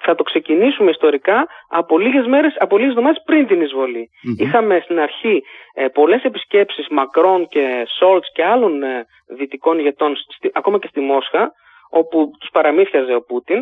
θα 0.00 0.14
το 0.14 0.22
ξεκινήσουμε 0.22 0.90
ιστορικά 0.90 1.46
από 1.68 1.98
λίγες 1.98 2.26
μέρες, 2.26 2.56
από 2.58 2.76
λίγες 2.76 2.90
εβδομάδες 2.90 3.22
πριν 3.24 3.46
την 3.46 3.60
εισβολη 3.60 4.08
Είχαμε 4.38 4.80
στην 4.84 4.98
αρχή 4.98 5.42
ε, 5.74 5.88
πολλές 5.88 6.22
επισκέψεις 6.22 6.86
Μακρόν 6.90 7.48
και 7.48 7.86
Σόλτς 7.98 8.32
και 8.32 8.44
άλλων 8.44 8.82
ε, 8.82 9.06
δυτικών 9.36 9.78
ηγετών 9.78 10.16
ακόμα 10.52 10.78
και 10.78 10.88
στη 10.90 11.00
Μόσχα 11.00 11.52
όπου 11.90 12.30
τους 12.40 12.48
παραμύθιαζε 12.52 13.14
ο 13.14 13.22
Πούτιν 13.22 13.60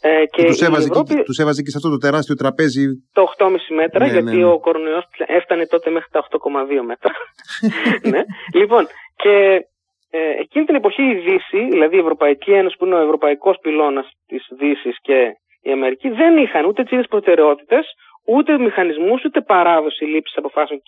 ε, 0.00 0.24
και 0.26 0.44
τους 0.44 0.60
έβαζε, 0.60 0.88
Ευρώπη... 0.90 1.14
και, 1.14 1.22
τους 1.22 1.38
έβαζε 1.38 1.62
και 1.62 1.70
σε 1.70 1.76
αυτό 1.76 1.90
το 1.90 1.98
τεράστιο 1.98 2.34
τραπέζι. 2.34 2.84
Το 3.12 3.32
8,5 3.38 3.48
μέτρα, 3.76 4.06
ναι, 4.06 4.12
γιατί 4.12 4.30
ναι, 4.30 4.36
ναι. 4.36 4.44
ο 4.44 4.58
κορονοϊός 4.60 5.04
έφτανε 5.26 5.66
τότε 5.66 5.90
μέχρι 5.90 6.08
τα 6.10 6.26
8,2 6.30 6.38
μέτρα. 6.86 7.12
ναι. 8.12 8.20
Λοιπόν, 8.54 8.86
και 9.16 9.34
ε, 10.16 10.40
εκείνη 10.40 10.64
την 10.64 10.74
εποχή 10.74 11.02
η 11.02 11.14
Δύση, 11.14 11.60
δηλαδή 11.70 11.96
η 11.96 11.98
Ευρωπαϊκή 11.98 12.52
Ένωση 12.52 12.76
που 12.78 12.84
είναι 12.86 12.94
ο 12.94 13.02
ευρωπαϊκός 13.02 13.56
πυλώνας 13.62 14.06
της 14.26 14.46
Δύσης 14.50 14.96
και 15.00 15.18
η 15.62 15.70
Αμερική, 15.72 16.08
δεν 16.08 16.36
είχαν 16.36 16.64
ούτε 16.64 16.82
τι 16.82 16.94
ίδιε 16.94 17.06
προτεραιότητες, 17.08 17.86
ούτε 18.26 18.58
μηχανισμούς, 18.58 19.24
ούτε 19.24 19.40
παράδοση 19.40 20.04
λήψης 20.04 20.36
αποφάσεων 20.36 20.80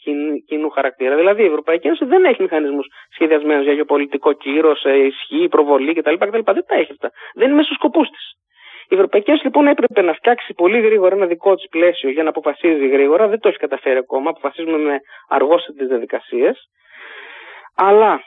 κοινού 0.47 0.68
χαρακτήρα. 0.70 1.16
Δηλαδή 1.16 1.42
η 1.42 1.47
Ευρωπαϊκή 1.47 1.87
Ένωση 1.87 2.04
δεν 2.04 2.25
έχει 2.25 2.42
μηχανισμούς 2.42 2.87
σχεδιασμένους 3.11 3.64
για 3.64 3.73
γεωπολιτικό 3.73 4.32
κύρο, 4.32 4.73
ισχύ, 5.06 5.49
προβολή 5.49 5.94
κτλ. 5.94 6.14
κτλ. 6.14 6.52
Δεν 6.52 6.64
τα 6.66 6.75
έχει 6.75 6.92
αυτά. 6.92 7.11
Δεν 7.35 7.47
είναι 7.47 7.54
μέσα 7.54 7.66
στους 7.66 7.76
σκοπούς 7.76 8.08
της. 8.08 8.25
Η 8.88 8.94
Ευρωπαϊκή 8.94 9.30
Ένωση 9.30 9.44
λοιπόν 9.44 9.66
έπρεπε 9.66 10.02
να 10.02 10.12
φτιάξει 10.12 10.54
πολύ 10.54 10.80
γρήγορα 10.80 11.14
ένα 11.14 11.26
δικό 11.26 11.54
της 11.54 11.68
πλαίσιο 11.68 12.11
για 12.11 12.23
να 12.23 12.28
αποφασίζει 12.28 12.88
γρήγορα. 12.88 13.28
Δεν 13.28 13.40
το 13.40 13.49
έχει 13.49 13.58
καταφέρει 13.58 13.99
ακόμα. 13.99 14.30
Αποφασίζουμε 14.30 14.78
με 14.78 14.99
αργότερε 15.28 15.87
διαδικασίες. 15.87 16.68
Αλλά 17.76 18.20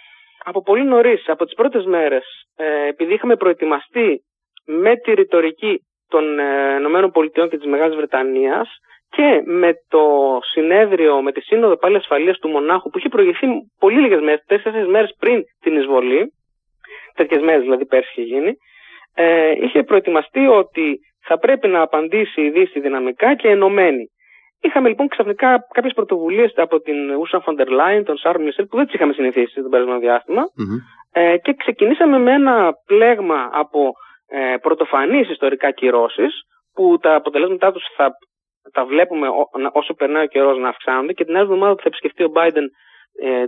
από 0.43 0.61
πολύ 0.61 0.83
νωρίς, 0.83 1.29
από 1.29 1.45
τις 1.45 1.53
πρώτες 1.53 1.85
μέρες, 1.85 2.25
ε, 2.55 2.87
επειδή 2.87 3.13
είχαμε 3.13 3.35
προετοιμαστεί 3.35 4.21
με 4.65 4.95
τη 4.95 5.13
ρητορική 5.13 5.79
των 6.07 6.39
ε, 6.39 6.75
ΗΠΑ 7.05 7.47
και 7.47 7.57
της 7.57 7.65
Μεγάλης 7.65 7.95
Βρετανίας 7.95 8.69
και 9.09 9.41
με 9.45 9.73
το 9.87 10.03
συνέδριο, 10.41 11.21
με 11.21 11.31
τη 11.31 11.41
Σύνοδο 11.41 11.77
πάλι 11.77 11.95
ασφαλείας 11.95 12.39
του 12.39 12.49
Μονάχου 12.49 12.89
που 12.89 12.97
είχε 12.97 13.09
προηγηθεί 13.09 13.47
πολύ 13.79 13.99
λίγες 13.99 14.21
μέρες, 14.21 14.43
τέσσερι 14.45 14.87
μέρες 14.87 15.15
πριν 15.19 15.43
την 15.61 15.75
εισβολή, 15.75 16.33
τέτοιες 17.15 17.41
μέρες 17.41 17.61
δηλαδή 17.61 17.85
πέρσι 17.85 18.11
είχε 18.11 18.21
γίνει, 18.21 18.53
ε, 19.15 19.51
είχε 19.51 19.83
προετοιμαστεί 19.83 20.47
ότι 20.47 20.99
θα 21.23 21.37
πρέπει 21.37 21.67
να 21.67 21.81
απαντήσει 21.81 22.41
η 22.41 22.49
Δύση 22.49 22.79
δυναμικά 22.79 23.35
και 23.35 23.47
ενωμένη. 23.47 24.05
Είχαμε 24.61 24.87
λοιπόν 24.89 25.07
ξαφνικά 25.07 25.67
κάποιες 25.73 25.93
πρωτοβουλίες 25.93 26.53
από 26.55 26.79
την 26.79 27.15
Ούσαν 27.15 27.41
Φοντερ 27.41 27.69
Λάιν, 27.69 28.03
τον 28.03 28.17
Σάρων 28.17 28.43
Μισελ, 28.43 28.65
που 28.65 28.75
δεν 28.75 28.85
τις 28.85 28.93
είχαμε 28.93 29.13
συνηθίσει 29.13 29.61
το 29.61 29.69
περασμένο 29.69 29.99
διάστημα. 29.99 30.43
Ε, 31.11 31.37
και 31.37 31.53
ξεκινήσαμε 31.53 32.17
με 32.19 32.33
ένα 32.33 32.73
πλέγμα 32.85 33.49
από 33.51 33.91
ε, 34.27 34.55
πρωτοφανείς 34.61 35.29
ιστορικά 35.29 35.71
κυρώσεις, 35.71 36.33
που 36.73 36.97
τα 37.01 37.15
αποτελέσματά 37.15 37.71
τους 37.71 37.83
θα 37.95 38.09
τα 38.71 38.85
βλέπουμε 38.85 39.27
όσο 39.71 39.93
περνάει 39.93 40.23
ο 40.23 40.27
καιρός 40.27 40.57
να 40.57 40.69
αυξάνονται 40.69 41.13
και 41.13 41.25
την 41.25 41.35
άλλη 41.35 41.43
εβδομάδα 41.43 41.75
που 41.75 41.81
θα 41.81 41.87
επισκεφτεί 41.87 42.23
ο 42.23 42.31
Biden 42.35 42.65
ε, 42.65 42.69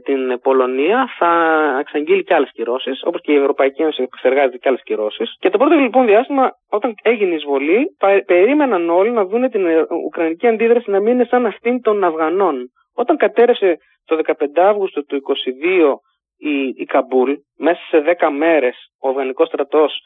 την 0.03 0.39
Πολωνία 0.41 1.09
θα 1.17 1.31
εξαγγείλει 1.79 2.23
και 2.23 2.33
άλλες 2.33 2.51
κυρώσεις, 2.51 3.01
όπως 3.03 3.21
και 3.21 3.31
η 3.31 3.35
Ευρωπαϊκή 3.35 3.81
Ένωση 3.81 4.01
εξεργάζεται 4.01 4.57
και 4.57 4.67
άλλες 4.67 4.83
κυρώσεις. 4.83 5.35
Και 5.39 5.49
το 5.49 5.57
πρώτο 5.57 5.75
λοιπόν 5.75 6.05
διάστημα, 6.05 6.51
όταν 6.69 6.95
έγινε 7.03 7.31
η 7.31 7.35
εισβολή, 7.35 7.95
περίμεναν 8.25 8.89
όλοι 8.89 9.11
να 9.11 9.25
δουν 9.25 9.49
την 9.49 9.65
ε, 9.65 9.85
Ουκρανική 10.05 10.47
αντίδραση 10.47 10.89
να 10.89 10.99
μην 10.99 11.13
είναι 11.13 11.25
σαν 11.25 11.45
αυτήν 11.45 11.81
των 11.81 12.03
Αφγανών. 12.03 12.71
Όταν 12.95 13.17
κατέρευσε 13.17 13.77
το 14.05 14.19
15 14.25 14.33
Αύγουστο 14.55 15.03
του 15.05 15.21
2022 15.65 15.93
η, 16.37 16.67
η 16.75 16.85
Καμπούλ, 16.85 17.31
μέσα 17.57 17.79
σε 17.89 18.15
10 18.19 18.29
μέρες 18.37 18.75
ο 19.01 19.09
Αφγανικός 19.09 19.47
στρατός 19.47 20.01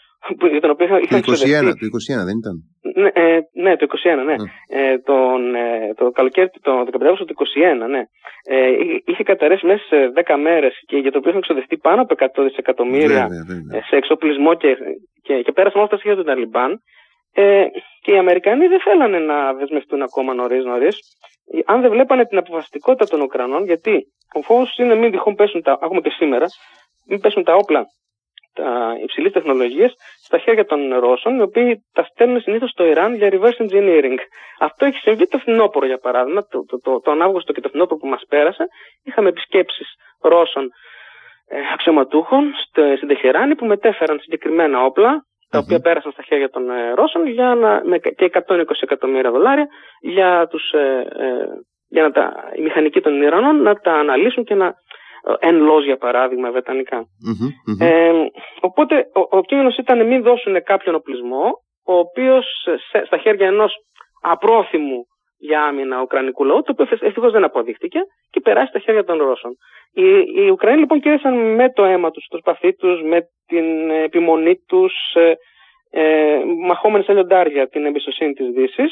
για 0.51 0.61
τον 0.61 0.69
οποίο 0.69 0.85
είχαν 0.85 1.21
το 1.21 1.31
21, 1.31 1.73
το 1.81 1.85
21 2.21 2.25
δεν 2.29 2.37
ήταν; 2.41 2.55
Ναι, 3.01 3.09
ε, 3.13 3.39
ναι 3.63 3.75
το 3.77 3.85
21, 3.89 4.25
ναι. 4.25 4.35
Mm. 4.37 4.45
Ε, 4.67 4.97
τον, 5.09 5.55
ε, 5.55 5.93
το 5.95 6.11
καλοκαίρι, 6.11 6.49
το 6.61 6.71
15 6.91 7.25
του 7.27 7.35
21, 7.83 7.89
ναι. 7.89 8.01
Ε, 8.49 8.69
είχε 9.05 9.23
καταρρεύσει 9.23 9.65
μέσα 9.65 9.83
σε 9.91 9.97
10 10.25 10.35
μέρες 10.41 10.73
και 10.85 10.97
για 10.97 11.11
το 11.11 11.17
οποίο 11.17 11.29
είχαν 11.29 11.41
ξοδευτεί 11.41 11.77
πάνω 11.77 12.01
από 12.01 12.15
100 12.17 12.43
δισεκατομμύρια 12.47 13.27
ε, 13.73 13.79
σε 13.87 13.95
εξοπλισμό 13.95 14.53
και, 14.53 14.77
και, 15.21 15.41
και 15.41 15.51
πέρασαν 15.51 15.79
όλα 15.79 15.89
τα 15.89 15.97
σχέδια 15.97 16.17
του 16.17 16.23
Ταλιμπάν. 16.23 16.71
Ε, 17.33 17.65
και 18.01 18.11
οι 18.11 18.17
Αμερικανοί 18.17 18.67
δεν 18.67 18.81
θέλανε 18.81 19.19
να 19.19 19.53
δεσμευτούν 19.53 20.01
ακόμα 20.01 20.33
νωρίς 20.33 20.63
νωρίς. 20.63 20.97
Αν 21.65 21.81
δεν 21.81 21.91
βλέπανε 21.91 22.25
την 22.25 22.37
αποφασιστικότητα 22.37 23.05
των 23.05 23.21
Ουκρανών, 23.21 23.65
γιατί 23.65 23.93
ο 24.33 24.41
φόβος 24.41 24.77
είναι 24.77 24.95
μην 24.95 25.11
τυχόν 25.11 25.35
πέσουν 25.35 25.61
τα, 25.61 25.71
ακόμα 25.71 26.01
και 26.01 26.09
σήμερα, 26.09 26.45
μην 27.07 27.19
πέσουν 27.19 27.43
τα 27.43 27.55
όπλα 27.55 27.85
υψηλής 29.03 29.31
τεχνολογίας 29.31 29.93
στα 30.23 30.37
χέρια 30.37 30.65
των 30.65 30.99
Ρώσων, 30.99 31.37
οι 31.37 31.41
οποίοι 31.41 31.83
τα 31.93 32.03
στέλνουν 32.03 32.41
συνήθως 32.41 32.69
στο 32.69 32.85
Ιράν 32.85 33.15
για 33.15 33.29
reverse 33.31 33.59
engineering. 33.65 34.17
Αυτό 34.59 34.85
έχει 34.85 34.97
συμβεί 34.97 35.27
το 35.27 35.37
φθινόπωρο, 35.37 35.85
για 35.85 35.97
παράδειγμα, 35.97 36.41
το, 36.41 36.65
το, 36.65 36.79
το, 36.79 36.99
τον 36.99 37.21
Αύγουστο 37.21 37.53
και 37.53 37.61
το 37.61 37.69
φθινόπωρο 37.69 37.99
που 37.99 38.07
μας 38.07 38.23
πέρασε. 38.29 38.65
Είχαμε 39.03 39.29
επισκέψεις 39.29 39.87
Ρώσων 40.21 40.69
ε, 41.47 41.57
αξιωματούχων 41.73 42.53
στην 42.97 43.07
Τεχεράνη 43.07 43.55
που 43.55 43.65
μετέφεραν 43.65 44.19
συγκεκριμένα 44.19 44.83
όπλα, 44.83 45.25
τα 45.49 45.57
οποία 45.57 45.79
πέρασαν 45.79 46.11
στα 46.11 46.23
χέρια 46.23 46.49
των 46.49 46.69
ε, 46.69 46.93
Ρώσων 46.93 47.27
για 47.27 47.55
να, 47.55 47.81
με, 47.83 47.97
και 47.97 48.31
120 48.47 48.63
εκατομμύρια 48.79 49.31
δολάρια 49.31 49.67
για, 50.01 50.47
τους, 50.49 50.71
ε, 50.71 51.07
ε, 51.09 51.45
για 51.87 52.01
να 52.01 52.11
τα, 52.11 52.33
οι 52.55 52.61
μηχανικοί 52.61 53.01
των 53.01 53.21
Ιρανών 53.21 53.61
να 53.61 53.75
τα 53.75 53.93
αναλύσουν 53.93 54.43
και 54.43 54.55
να 54.55 54.73
εν 55.39 55.55
λόγ 55.55 55.83
για 55.83 55.97
παράδειγμα 55.97 56.51
βρετανικα 56.51 57.05
Ε, 57.79 58.11
οπότε 58.59 58.95
ο, 59.13 59.37
ο 59.37 59.41
κίνδυνος 59.41 59.77
ήταν 59.77 60.07
μην 60.07 60.21
δώσουν 60.21 60.63
κάποιον 60.63 60.95
οπλισμό 60.95 61.51
ο 61.85 61.93
οποίος 61.93 62.45
στα 63.05 63.17
χέρια 63.17 63.47
ενός 63.47 63.73
απρόθυμου 64.21 65.05
για 65.37 65.63
άμυνα 65.63 66.01
ουκρανικού 66.01 66.43
λαού, 66.45 66.61
το 66.61 66.71
οποίο 66.71 66.97
ευτυχώς 67.07 67.31
δεν 67.31 67.43
αποδείχτηκε 67.43 67.99
και 68.29 68.39
περάσει 68.39 68.69
στα 68.69 68.79
χέρια 68.79 69.03
των 69.03 69.17
Ρώσων. 69.17 69.51
Οι, 69.93 70.03
οι 70.35 70.49
Ουκρανοί 70.49 70.79
λοιπόν 70.79 70.99
κέρδισαν 70.99 71.55
με 71.55 71.71
το 71.71 71.83
αίμα 71.83 72.11
τους, 72.11 72.25
το 72.29 72.37
σπαθί 72.37 72.75
τους, 72.75 73.01
με 73.01 73.21
την 73.45 73.89
επιμονή 73.89 74.55
τους, 74.67 74.93
ε, 75.13 75.33
ε, 75.89 76.39
μαχόμενοι 76.67 77.03
σε 77.03 77.13
λιοντάρια 77.13 77.67
την 77.67 77.85
εμπιστοσύνη 77.85 78.33
της 78.33 78.49
Δύσης, 78.49 78.91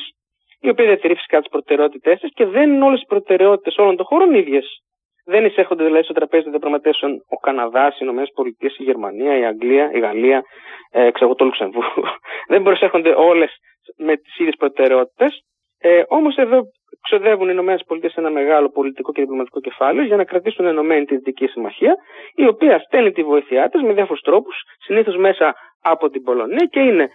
η 0.62 0.70
οποία 0.70 0.86
διατηρεί 0.86 1.15
φυσικά 1.15 1.39
τις 1.39 1.50
προτεραιότητές 1.50 2.20
της 2.20 2.34
και 2.34 2.46
δεν 2.46 2.74
είναι 2.74 2.86
όλες 2.86 3.01
οι 3.01 3.06
προτεραιότητες 3.06 3.77
όλων 3.77 3.96
των 3.96 4.06
χωρών 4.06 4.34
ίδιες. 4.34 4.84
Δεν 5.25 5.46
εισέχονται 5.46 5.84
δηλαδή 5.84 6.03
στο 6.03 6.13
τραπέζι 6.13 6.44
των 6.44 6.51
διαπραγματεύσεων 6.51 7.12
ο 7.29 7.38
Καναδάς, 7.38 7.94
οι 7.94 7.98
Ηνωμένες 8.01 8.32
Πολιτείες, 8.34 8.77
η 8.77 8.84
Γερμανία, 8.84 9.38
η 9.38 9.46
Αγγλία, 9.46 9.91
η 9.94 10.00
Γαλλία, 10.00 10.44
ε, 10.91 11.12
ξέρω 11.12 11.36
το 11.36 11.46
Λουξεμβούργο. 11.46 12.03
Δεν 12.51 12.63
προσέχονται 12.63 13.13
όλες 13.17 13.51
με 13.98 14.17
τις 14.17 14.39
ίδιες 14.39 14.55
προτεραιότητες. 14.58 15.44
Ε, 15.79 16.03
Όμως 16.08 16.36
εδώ 16.36 16.62
ξοδεύουν 17.01 17.48
οι 17.48 17.51
Ηνωμένες 17.53 17.84
Πολιτείες 17.88 18.15
ένα 18.15 18.29
μεγάλο 18.29 18.70
πολιτικό 18.70 19.12
και 19.12 19.22
διπλωματικό 19.22 19.60
κεφάλαιο 19.60 20.05
για 20.05 20.15
να 20.15 20.24
κρατήσουν 20.24 20.65
ενωμένη 20.65 21.05
τη 21.05 21.15
Δυτική 21.15 21.48
Συμμαχία, 21.48 21.96
η 22.36 22.48
οποία 22.48 22.79
στέλνει 22.79 23.12
τη 23.12 23.24
βοήθειά 23.24 23.70
της 23.70 23.82
με 23.82 23.94
διάφορους 23.94 24.22
τρόπους, 24.22 24.55
συνήθως 24.79 25.15
μέσα 25.15 25.55
από 25.82 26.10
την 26.10 26.24
Πολωνία 26.24 26.67
και 26.72 26.79
είναι 26.79 27.10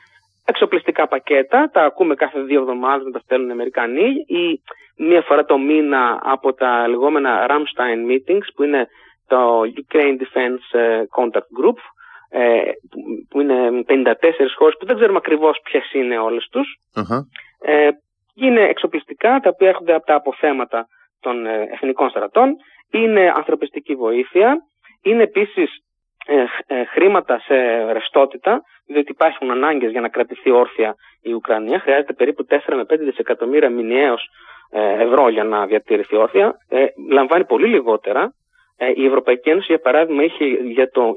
εξοπλιστικά 0.45 1.09
πακέτα, 1.09 1.71
τα 1.73 1.83
ακούμε 1.83 2.15
κάθε 2.15 2.41
δύο 2.41 2.61
εβδομάδες 2.61 3.05
να 3.05 3.11
τα 3.11 3.19
στέλνουν 3.19 3.49
οι 3.49 3.53
Αμερικανοί 3.53 4.09
ή 4.27 4.61
μία 5.09 5.23
φορά 5.23 5.45
το 5.45 5.59
μήνα 5.59 6.19
από 6.23 6.53
τα 6.53 6.89
λεγόμενα 6.89 7.47
Ramstein 7.51 8.11
meetings 8.11 8.47
που 8.55 8.63
είναι 8.63 8.89
το 9.27 9.61
Ukraine 9.61 10.17
Defense 10.23 10.79
ε, 10.79 11.03
Contact 11.17 11.51
Group 11.59 11.79
ε, 12.29 12.61
που 13.29 13.41
είναι 13.41 13.85
54 13.89 14.13
χώρες 14.57 14.77
που 14.79 14.87
δεν 14.87 14.97
ξέρουμε 14.97 15.19
ακριβώς 15.19 15.61
ποιες 15.63 15.93
είναι 15.93 16.19
όλες 16.19 16.49
τους. 16.51 16.79
Ε, 17.61 17.89
είναι 18.35 18.61
εξοπλιστικά 18.61 19.41
τα 19.43 19.49
οποία 19.49 19.69
έρχονται 19.69 19.95
από 19.95 20.07
τα 20.07 20.15
αποθέματα 20.15 20.87
των 21.21 21.47
εθνικών 21.47 22.11
στρατών. 22.11 22.57
Είναι 22.91 23.33
ανθρωπιστική 23.37 23.95
βοήθεια. 23.95 24.57
Είναι 25.03 25.23
επίσης 25.23 25.71
ε, 26.27 26.45
ε, 26.67 26.85
χρήματα 26.85 27.39
σε 27.39 27.55
ρευστότητα, 27.93 28.63
διότι 28.87 29.11
υπάρχουν 29.11 29.51
ανάγκες 29.51 29.91
για 29.91 30.01
να 30.01 30.09
κρατηθεί 30.09 30.51
όρθια 30.51 30.95
η 31.23 31.33
Ουκρανία. 31.33 31.79
Χρειάζεται 31.79 32.13
περίπου 32.13 32.47
4 32.49 32.57
με 32.67 32.83
5 32.83 32.99
δισεκατομμύρια 32.99 33.71
μηνιαίως 33.71 34.23
ε, 34.23 34.29
ευρώ 34.79 35.29
για 35.29 35.45
να 35.45 35.67
διατηρηθεί 35.67 36.17
όρθια. 36.17 36.57
Ε, 36.69 36.85
λαμβάνει 37.11 37.45
πολύ 37.45 37.67
λιγότερα. 37.67 38.33
Ε, 38.77 38.93
η 38.95 39.07
Ευρωπαϊκή 39.07 39.51
Ένωση, 39.51 39.67
για 39.69 39.81
παράδειγμα, 39.81 40.23
είχε 40.23 40.45
για 40.47 40.91
το 40.91 41.13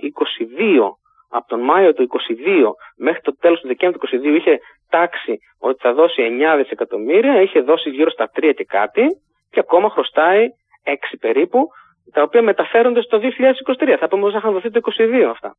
22 0.55 0.97
από 1.29 1.47
τον 1.47 1.59
Μάιο 1.59 1.93
του 1.93 2.07
22 2.29 2.71
μέχρι 2.97 3.21
το 3.21 3.37
τέλος 3.37 3.59
του 3.59 3.67
Δεκέμβρη 3.67 3.99
του 3.99 4.07
22 4.21 4.35
είχε 4.35 4.59
τάξει 4.89 5.39
ότι 5.59 5.79
θα 5.81 5.93
δώσει 5.93 6.21
9 6.53 6.57
δισεκατομμύρια, 6.57 7.41
είχε 7.41 7.59
δώσει 7.59 7.89
γύρω 7.89 8.09
στα 8.09 8.31
3 8.35 8.53
και 8.55 8.63
κάτι 8.63 9.03
και 9.51 9.59
ακόμα 9.59 9.89
χρωστάει 9.89 10.47
6 10.83 10.91
περίπου, 11.19 11.67
τα 12.13 12.21
οποία 12.21 12.41
μεταφέρονται 12.41 13.01
στο 13.01 13.19
2023. 13.19 13.95
Θα 13.99 14.07
πούμε 14.07 14.23
ότι 14.23 14.31
θα 14.31 14.37
είχαν 14.37 14.53
δοθεί 14.53 14.69
το 14.69 14.79
22 14.97 15.27
αυτά. 15.29 15.55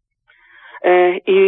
Ε, 0.87 1.17
η, 1.25 1.41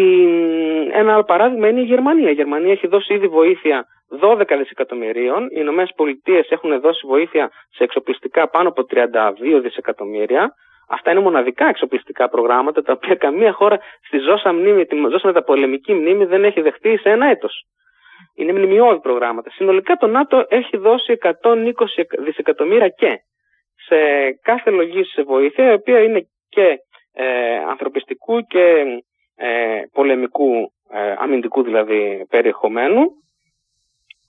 ένα 0.92 1.12
άλλο 1.12 1.24
παράδειγμα 1.24 1.68
είναι 1.68 1.80
η 1.80 1.84
Γερμανία. 1.84 2.30
Η 2.30 2.32
Γερμανία 2.32 2.72
έχει 2.72 2.86
δώσει 2.86 3.14
ήδη 3.14 3.28
βοήθεια 3.28 3.86
12 4.20 4.42
δισεκατομμυρίων. 4.58 5.44
Οι 5.44 5.48
Ηνωμένες 5.64 5.92
Πολιτείες 5.96 6.50
έχουν 6.50 6.80
δώσει 6.80 7.06
βοήθεια 7.06 7.50
σε 7.70 7.84
εξοπλιστικά 7.84 8.48
πάνω 8.48 8.68
από 8.68 8.86
32 8.90 9.60
δισεκατομμύρια. 9.62 10.54
Αυτά 10.88 11.10
είναι 11.10 11.20
μοναδικά 11.20 11.68
εξοπλιστικά 11.68 12.28
προγράμματα 12.28 12.82
τα 12.82 12.92
οποία 12.92 13.14
καμία 13.14 13.52
χώρα 13.52 13.78
στη 14.06 14.18
ζώσα, 14.18 14.52
μνήμη, 14.52 14.86
τη 14.86 14.96
ζώσα 15.10 15.26
μεταπολεμική 15.26 15.92
μνήμη 15.92 16.24
δεν 16.24 16.44
έχει 16.44 16.60
δεχτεί 16.60 16.98
σε 16.98 17.10
ένα 17.10 17.26
έτος. 17.26 17.64
Είναι 18.34 18.52
μνημειώδη 18.52 19.00
προγράμματα. 19.00 19.50
Συνολικά 19.50 19.96
το 19.96 20.06
ΝΑΤΟ 20.06 20.44
έχει 20.48 20.76
δώσει 20.76 21.18
120 21.22 21.32
δισεκατομμύρια 22.18 22.88
και 22.88 23.20
σε 23.86 23.96
κάθε 24.42 24.70
λογή 24.70 25.04
σε 25.04 25.22
βοήθεια, 25.22 25.70
η 25.70 25.74
οποία 25.74 26.02
είναι 26.02 26.26
και 26.48 26.78
ε, 27.12 27.56
ανθρωπιστικού 27.68 28.40
και 28.40 28.84
ε, 29.36 29.82
πολεμικού, 29.92 30.72
ε, 30.90 31.14
αμυντικού 31.18 31.62
δηλαδή 31.62 32.26
περιεχομένου. 32.30 33.02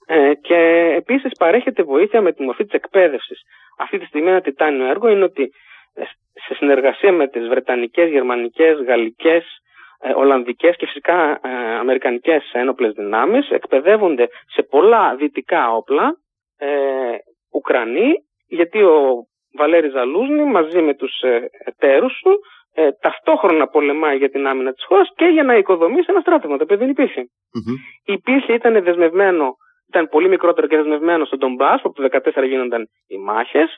Ε, 0.06 0.34
και 0.34 0.56
επίσης 0.96 1.32
παρέχεται 1.38 1.82
βοήθεια 1.82 2.20
με 2.20 2.32
τη 2.32 2.42
μορφή 2.42 2.64
της 2.64 2.72
εκπαίδευσης. 2.72 3.40
Αυτή 3.78 3.98
τη 3.98 4.04
στιγμή 4.04 4.28
ένα 4.28 4.40
τιτάνιο 4.40 4.86
έργο 4.86 5.08
είναι 5.08 5.24
ότι 5.24 5.52
σε 6.46 6.54
συνεργασία 6.54 7.12
με 7.12 7.28
τις 7.28 7.48
Βρετανικές, 7.48 8.10
Γερμανικές, 8.10 8.82
Γαλλικές, 8.82 9.44
ε, 10.00 10.12
Ολλανδικές 10.12 10.76
και 10.76 10.86
φυσικά 10.86 11.40
ε, 11.42 11.48
Αμερικανικές 11.78 12.50
ένοπλες 12.52 12.92
δυνάμεις 12.92 13.50
εκπαιδεύονται 13.50 14.28
σε 14.46 14.62
πολλά 14.62 15.14
δυτικά 15.16 15.72
όπλα 15.72 16.16
ε, 16.58 16.68
Ουκρανοί 17.52 18.12
γιατί 18.48 18.82
ο 18.82 19.26
Βαλέρη 19.56 19.88
Ζαλούσνη 19.88 20.44
μαζί 20.44 20.80
με 20.80 20.94
τους 20.94 21.12
εταίρους 21.64 22.20
του 22.22 22.40
ταυτόχρονα 23.00 23.66
πολεμάει 23.66 24.16
για 24.16 24.30
την 24.30 24.46
άμυνα 24.46 24.72
της 24.72 24.84
χώρας 24.84 25.08
και 25.16 25.24
για 25.24 25.42
να 25.42 25.56
οικοδομήσει 25.56 26.06
ένα 26.08 26.20
στράτευμα 26.20 26.56
το 26.56 26.62
οποίο 26.62 26.76
δεν 26.76 26.88
υπήρχε. 26.88 27.20
Mm-hmm. 27.20 28.12
Υπήρχε, 28.14 28.52
ήταν 28.52 28.82
δεσμευμένο, 28.82 29.56
ήταν 29.88 30.08
πολύ 30.08 30.28
μικρότερο 30.28 30.66
και 30.66 30.76
δεσμευμένο 30.76 31.24
στον 31.24 31.38
Ντομπάς 31.38 31.80
όπου 31.84 32.02
το 32.02 32.08
2014 32.42 32.48
γίνονταν 32.48 32.88
οι 33.06 33.16
μάχες 33.18 33.70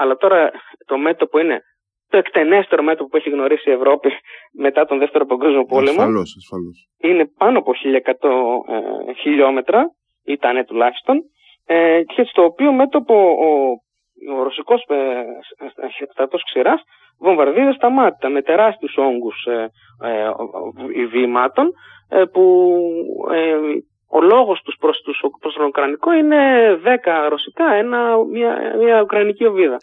αλλά 0.00 0.16
τώρα 0.16 0.50
το 0.86 0.98
μέτωπο 0.98 1.38
είναι 1.38 1.60
το 2.08 2.16
εκτενέστερο 2.16 2.82
μέτωπο 2.82 3.08
που 3.08 3.16
έχει 3.16 3.30
γνωρίσει 3.30 3.70
η 3.70 3.72
Ευρώπη 3.72 4.08
μετά 4.64 4.84
τον 4.84 4.98
Δεύτερο 4.98 5.24
Παγκόσμιο 5.26 5.64
Πόλεμο. 5.64 6.00
Ασφαλώς, 6.00 6.34
ασφαλώς. 6.36 6.88
Είναι 6.98 7.24
πάνω 7.38 7.58
από 7.58 7.72
1100 7.72 9.08
ε, 9.08 9.12
χιλιόμετρα, 9.12 9.80
ήταν 10.24 10.64
τουλάχιστον, 10.66 11.16
ε, 11.66 12.02
και 12.02 12.22
στο 12.22 12.44
οποίο 12.44 12.72
μέτωπο 12.72 13.14
ο, 13.48 13.50
ο 14.34 14.42
ρωσικός 14.42 14.84
ε, 14.88 15.24
στρατός 16.12 16.42
ξηράς 16.44 16.82
βομβαρδίζει 17.20 17.72
σταμάτητα 17.74 18.28
με 18.28 18.42
τεράστιους 18.42 18.96
όγκους 18.96 19.44
ε, 19.44 19.70
ε, 20.08 21.06
βήματων 21.06 21.72
ε, 22.08 22.24
που 22.24 22.42
ο 24.10 24.20
λόγος 24.20 24.62
τους 24.62 24.76
προς 24.80 25.02
προς 25.40 25.54
τον 25.54 25.66
Ουκρανικό 25.66 26.12
είναι 26.12 26.36
10 26.84 27.28
ρωσικά, 27.28 27.74
ένα, 27.74 28.16
μια, 28.32 28.74
μια 28.78 29.00
Ουκρανική 29.02 29.44
οβίδα. 29.44 29.76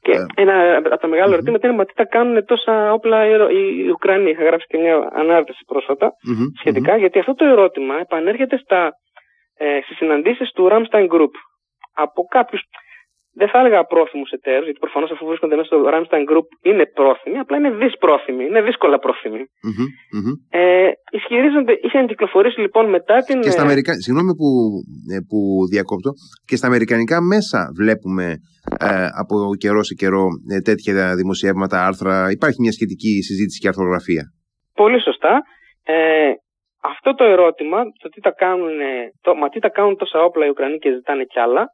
Και 0.00 0.12
yeah. 0.12 0.38
Ε. 0.38 0.42
ένα 0.42 0.76
από 0.76 0.98
τα 0.98 1.06
μεγάλα 1.06 1.32
ερωτήματα 1.32 1.66
είναι 1.66 1.76
μα 1.76 1.84
τι 1.84 1.94
τα 1.94 2.04
κάνουν 2.04 2.44
τόσα 2.44 2.92
όπλα 2.92 3.26
οι, 3.26 3.84
οι 3.84 3.88
Ουκρανοί. 3.88 4.30
Είχα 4.30 4.44
γράψει 4.44 4.66
και 4.66 4.78
μια 4.78 5.10
ανάρτηση 5.12 5.64
πρόσφατα 5.66 6.12
σχετικα 6.58 6.96
γιατί 6.96 7.18
αυτό 7.18 7.34
το 7.34 7.44
ερώτημα 7.44 7.94
επανέρχεται 8.00 8.56
στα, 8.56 8.90
ε, 9.56 9.80
στις 9.84 9.96
συναντήσεις 9.96 10.52
του 10.52 10.68
Ramstein 10.70 11.08
Group 11.08 11.34
από 11.94 12.22
κάποιους 12.22 12.62
δεν 13.40 13.48
θα 13.48 13.58
έλεγα 13.58 13.84
πρόθυμου 13.84 14.26
εταίρους, 14.36 14.64
γιατί 14.64 14.78
προφανώς 14.78 15.10
αφού 15.10 15.26
βρίσκονται 15.26 15.56
μέσα 15.56 15.68
στο 15.70 15.78
Ramstein 15.92 16.24
Group 16.30 16.46
είναι 16.62 16.86
πρόθυμοι, 16.98 17.38
απλά 17.38 17.56
είναι 17.56 17.70
δυσπρόθυμοι, 17.70 18.44
είναι 18.44 18.62
δύσκολα 18.62 18.98
πρόθυμοι. 18.98 19.42
Mm-hmm, 19.66 19.88
mm-hmm. 20.14 20.34
Ε, 20.60 20.90
ισχυρίζονται, 21.10 21.74
είχαν 21.82 22.06
κυκλοφορήσει 22.06 22.60
λοιπόν 22.60 22.88
μετά 22.88 23.16
την. 23.26 23.40
Και 23.40 23.50
στα 23.50 23.62
ε, 23.62 23.64
Αμερικα... 23.64 23.92
Συγγνώμη 23.92 24.32
που, 24.40 24.48
ε, 25.14 25.18
που 25.28 25.38
διακόπτω, 25.72 26.10
και 26.48 26.56
στα 26.56 26.66
Αμερικανικά 26.66 27.22
μέσα 27.22 27.60
βλέπουμε 27.80 28.26
ε, 28.80 29.06
από 29.22 29.34
καιρό 29.58 29.82
σε 29.82 29.94
καιρό 29.94 30.24
ε, 30.54 30.60
τέτοια 30.60 31.14
δημοσιεύματα, 31.14 31.86
άρθρα. 31.86 32.30
Υπάρχει 32.30 32.60
μια 32.60 32.72
σχετική 32.72 33.22
συζήτηση 33.28 33.58
και 33.60 33.68
αρθρογραφία. 33.68 34.24
Πολύ 34.74 35.00
σωστά. 35.02 35.42
Ε, 35.84 36.32
αυτό 36.82 37.14
το 37.14 37.24
ερώτημα, 37.24 37.78
το 38.02 38.08
τι 38.08 38.20
τα 38.20 38.30
κάνουν, 38.30 38.70
το, 39.20 39.34
μα 39.34 39.48
τι 39.48 39.58
τα 39.60 39.68
κάνουν 39.68 39.96
τόσα 39.96 40.18
όπλα 40.22 40.46
οι 40.46 40.48
Ουκρανοί 40.48 40.78
και 40.78 40.92
ζητάνε 40.92 41.24
κι 41.24 41.40
άλλα, 41.40 41.64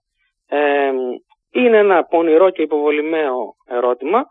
ε, 0.49 0.91
είναι 1.53 1.77
ένα 1.77 2.05
πονηρό 2.05 2.51
και 2.51 2.63
υποβολημένο 2.63 3.55
ερώτημα. 3.67 4.25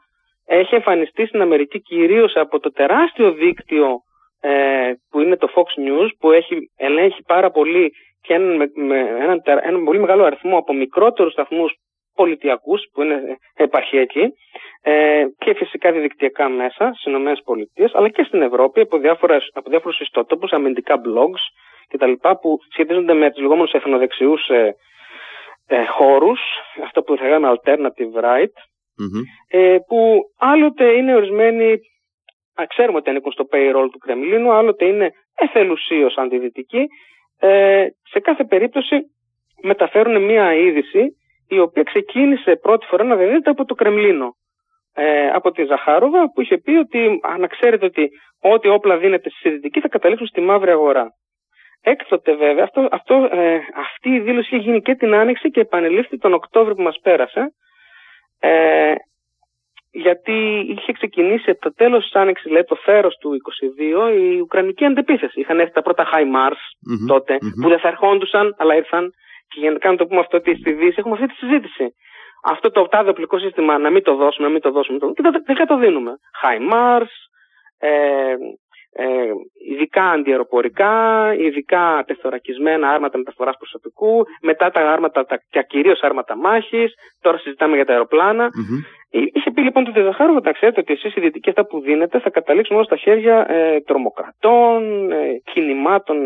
Έχει 0.46 0.76
εμφανιστεί 0.76 1.26
στην 1.26 1.42
Αμερική 1.42 1.82
κυρίως 1.82 2.36
από 2.36 2.60
το 2.60 2.72
τεράστιο 2.72 3.32
δίκτυο 3.32 4.00
ε, 4.42 4.92
που 5.10 5.20
είναι 5.22 5.38
το 5.38 5.50
Fox 5.56 5.88
News 5.88 6.10
που 6.20 6.32
έχει 6.32 6.72
ελέγχει 6.78 7.24
πάρα 7.28 7.52
πολύ 7.52 7.92
και 8.22 8.34
έναν, 8.34 8.56
με, 8.56 8.72
με 8.76 9.00
έναν, 9.00 9.42
έναν 9.46 9.84
πολύ 9.84 10.00
μεγάλο 10.00 10.24
αριθμό 10.24 10.58
από 10.58 10.74
μικρότερους 10.74 11.32
σταθμούς 11.32 11.74
πολιτιακούς 12.16 12.82
που 12.94 13.02
είναι 13.02 13.22
επαρχιακοί 13.56 14.34
ε, 14.82 15.26
και 15.38 15.54
φυσικά 15.54 15.92
διαδικτυακά 15.92 16.50
μέσα 16.50 16.92
στις 16.94 17.14
ΗΠΑ 17.14 17.98
αλλά 17.98 18.10
και 18.10 18.24
στην 18.24 18.42
Ευρώπη 18.42 18.80
από, 18.80 18.98
διάφορες, 18.98 19.50
από 19.54 19.70
διάφορους 19.70 20.00
ιστότοπους, 20.00 20.52
αμυντικά 20.52 21.02
blogs 21.06 21.42
κτλ. 21.90 22.12
που 22.42 22.60
σχετίζονται 22.72 23.14
με 23.14 23.32
τους 23.32 23.42
λεγόμενους 23.42 23.72
εθνοδεξιούς 23.72 24.48
ε, 24.48 24.76
ε, 25.68 25.86
χώρους, 25.86 26.40
αυτό 26.84 27.02
που 27.02 27.18
θα 27.18 27.24
λέγαμε 27.24 27.56
alternative 27.56 28.24
right, 28.24 28.56
ε, 29.48 29.78
που 29.88 30.20
άλλοτε 30.38 30.86
είναι 30.92 31.16
ορισμένοι, 31.16 31.72
α, 32.54 32.66
ξέρουμε 32.68 32.98
ότι 32.98 33.10
ανήκουν 33.10 33.32
στο 33.32 33.48
payroll 33.52 33.88
του 33.92 33.98
Κρεμλίνου, 33.98 34.52
άλλοτε 34.52 34.86
είναι 34.86 35.12
εθελουσίως 35.36 36.18
αντιδυτικοί. 36.18 36.88
Ε, 37.40 37.88
σε 38.04 38.20
κάθε 38.20 38.44
περίπτωση 38.44 38.96
μεταφέρουν 39.62 40.24
μια 40.24 40.54
είδηση 40.54 41.18
η 41.48 41.60
οποία 41.60 41.84
ξεκίνησε 41.84 42.56
πρώτη 42.56 42.86
φορά 42.86 43.04
να 43.04 43.16
δίνεται 43.16 43.50
από 43.50 43.66
το 43.66 43.74
Κρεμλίνο. 43.74 44.36
Ε, 44.94 45.28
από 45.28 45.52
τη 45.52 45.64
Ζαχάροβα 45.64 46.32
που 46.32 46.42
είχε 46.42 46.58
πει 46.58 46.72
ότι 46.72 47.20
αν 47.22 47.48
ξέρετε 47.48 47.86
ότι 47.86 48.10
ό,τι 48.42 48.68
όπλα 48.70 48.98
δίνεται 48.98 49.30
στη 49.30 49.50
Δυτική 49.50 49.80
θα 49.80 49.88
καταλήξουν 49.88 50.28
στη 50.28 50.42
μαύρη 50.42 50.72
αγορά. 50.72 51.08
Έκτοτε 51.94 52.36
βέβαια, 52.36 52.64
αυτό, 52.64 52.88
αυτό, 52.92 53.30
ε, 53.32 53.60
αυτή 53.76 54.10
η 54.10 54.20
δήλωση 54.20 54.56
είχε 54.56 54.64
γίνει 54.64 54.82
και 54.82 54.96
την 54.96 55.14
Άνοιξη 55.14 55.52
και 55.52 55.60
επανελήφθη 55.60 56.18
τον 56.18 56.34
Οκτώβριο 56.34 56.76
που 56.76 56.82
μας 56.82 57.00
πέρασε. 57.02 57.54
Ε, 58.40 58.94
γιατί 59.92 60.66
είχε 60.78 60.92
ξεκινήσει 60.92 61.50
από 61.50 61.60
το 61.60 61.74
τέλος 61.74 62.04
της 62.04 62.16
Άνοιξης, 62.16 62.52
λέει, 62.52 62.64
το 62.64 62.76
θέρος 62.76 63.16
του 63.18 63.34
22, 63.34 64.10
η 64.10 64.40
Ουκρανική 64.40 64.86
αντεπίθεση. 64.86 65.40
Είχαν 65.40 65.60
έρθει 65.60 65.74
τα 65.74 65.82
πρώτα 65.82 66.04
High 66.14 66.30
Mars 66.36 66.62
τοτε 67.08 67.38
που 67.62 67.70
δεν 67.70 67.80
θα 67.80 67.88
ερχόντουσαν, 67.88 68.56
αλλά 68.58 68.76
ήρθαν. 68.76 69.12
Και 69.48 69.60
για 69.60 69.72
να 69.72 69.78
κάνουμε 69.78 70.02
το 70.02 70.08
πούμε 70.08 70.20
αυτό 70.20 70.38
ότι 70.38 70.56
στη 70.56 70.72
Δύση 70.72 70.96
έχουμε 70.98 71.14
αυτή 71.14 71.28
τη 71.28 71.36
συζήτηση. 71.36 71.86
Αυτό 72.44 72.72
το 72.72 72.88
τάδε 72.88 73.10
οπλικό 73.10 73.40
σύστημα 73.40 73.78
να 73.78 73.90
μην 73.90 74.04
το 74.04 74.16
δώσουμε, 74.16 74.48
να 74.48 74.54
μην 74.54 74.62
το 74.62 74.72
δώσουμε. 74.72 74.98
Και 75.46 75.54
δεν 75.54 75.68
το 75.68 75.78
δίνουμε. 75.78 76.12
High 76.44 76.74
Mars, 76.74 77.14
ε, 77.80 78.36
ε, 79.00 79.32
ειδικά 79.72 80.04
αντιεροπορικά, 80.04 80.94
ειδικά 81.38 82.04
τεθωρακισμένα 82.08 82.90
άρματα 82.90 83.18
μεταφοράς 83.18 83.58
προσωπικού, 83.58 84.24
μετά 84.42 84.70
τα 84.72 84.92
άρματα, 84.92 85.26
τα, 85.26 85.40
και 85.50 85.66
κυρίως 85.68 86.02
άρματα 86.02 86.38
μάχης. 86.38 86.94
Τώρα 87.22 87.38
συζητάμε 87.38 87.76
για 87.76 87.86
τα 87.86 87.92
αεροπλανα 87.92 88.48
mm-hmm. 88.48 88.98
Είχε 89.10 89.52
πει 89.52 89.62
λοιπόν 89.62 89.84
το 89.84 89.92
Τεζαχάροβα, 89.92 90.40
να 90.44 90.52
ξέρετε 90.52 90.80
ότι 90.80 90.94
εσείς 90.94 91.16
οι 91.16 91.20
δυτικοί 91.20 91.50
αυτά 91.50 91.66
που 91.66 91.80
δίνετε 91.80 92.20
θα 92.20 92.30
καταλήξουν 92.30 92.76
όλα 92.76 92.86
στα 92.86 92.96
χέρια 92.96 93.46
ε, 93.50 93.80
τρομοκρατών, 93.82 95.12
ε, 95.12 95.42
κινημάτων 95.54 96.18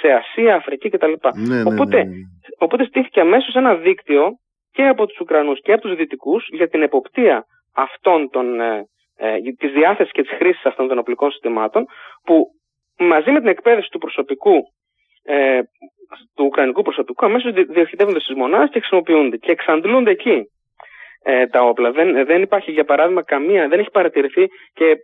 σε 0.00 0.08
Ασία, 0.12 0.54
Αφρική 0.54 0.88
κτλ. 0.88 1.12
Ναι, 1.34 1.54
ναι, 1.54 1.60
οπότε, 1.60 1.96
ναι, 1.96 2.02
ναι. 2.02 2.16
οπότε 2.58 2.84
στήθηκε 2.84 3.20
αμέσως 3.20 3.54
ένα 3.54 3.74
δίκτυο 3.74 4.30
και 4.72 4.86
από 4.86 5.06
τους 5.06 5.20
Ουκρανούς 5.20 5.60
και 5.62 5.72
από 5.72 5.82
τους 5.82 5.96
Δυτικούς 5.96 6.48
για 6.50 6.68
την 6.68 6.82
εποπτεία 6.82 7.44
αυτών 7.74 8.30
των 8.30 8.60
ε, 8.60 8.84
ε, 9.18 9.38
τη 9.58 9.68
διάθεσης 9.68 10.12
και 10.12 10.22
τη 10.22 10.34
χρήση 10.34 10.60
αυτών 10.64 10.88
των 10.88 10.98
οπλικών 10.98 11.30
συστημάτων, 11.30 11.84
που 12.24 12.46
μαζί 12.98 13.30
με 13.30 13.38
την 13.38 13.48
εκπαίδευση 13.48 13.90
του 13.90 13.98
προσωπικού, 13.98 14.56
ε, 15.22 15.60
του 16.34 16.44
ουκρανικού 16.44 16.82
προσωπικού, 16.82 17.26
αμέσως 17.26 17.52
διοχετεύονται 17.52 18.20
στις 18.20 18.36
μονάδες 18.36 18.70
και 18.70 18.78
χρησιμοποιούνται 18.78 19.36
και 19.36 19.52
εξαντλούνται 19.52 20.10
εκεί. 20.10 20.38
ε, 21.22 21.46
τα 21.46 21.62
όπλα. 21.62 21.90
Δεν, 21.90 22.26
δεν 22.26 22.42
υπάρχει 22.42 22.70
για 22.70 22.84
παράδειγμα 22.84 23.22
καμία, 23.22 23.68
δεν 23.68 23.78
έχει 23.78 23.90
παρατηρηθεί 23.90 24.46
και 24.72 24.96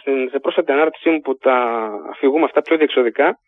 στην, 0.00 0.28
σε 0.30 0.38
πρόσφατη 0.38 0.72
ανάρτησή 0.72 1.10
μου 1.10 1.20
που 1.20 1.36
τα 1.36 1.88
αφηγούμε 2.10 2.44
αυτά 2.44 2.62
πιο 2.62 2.76
διεξοδικά, 2.76 3.38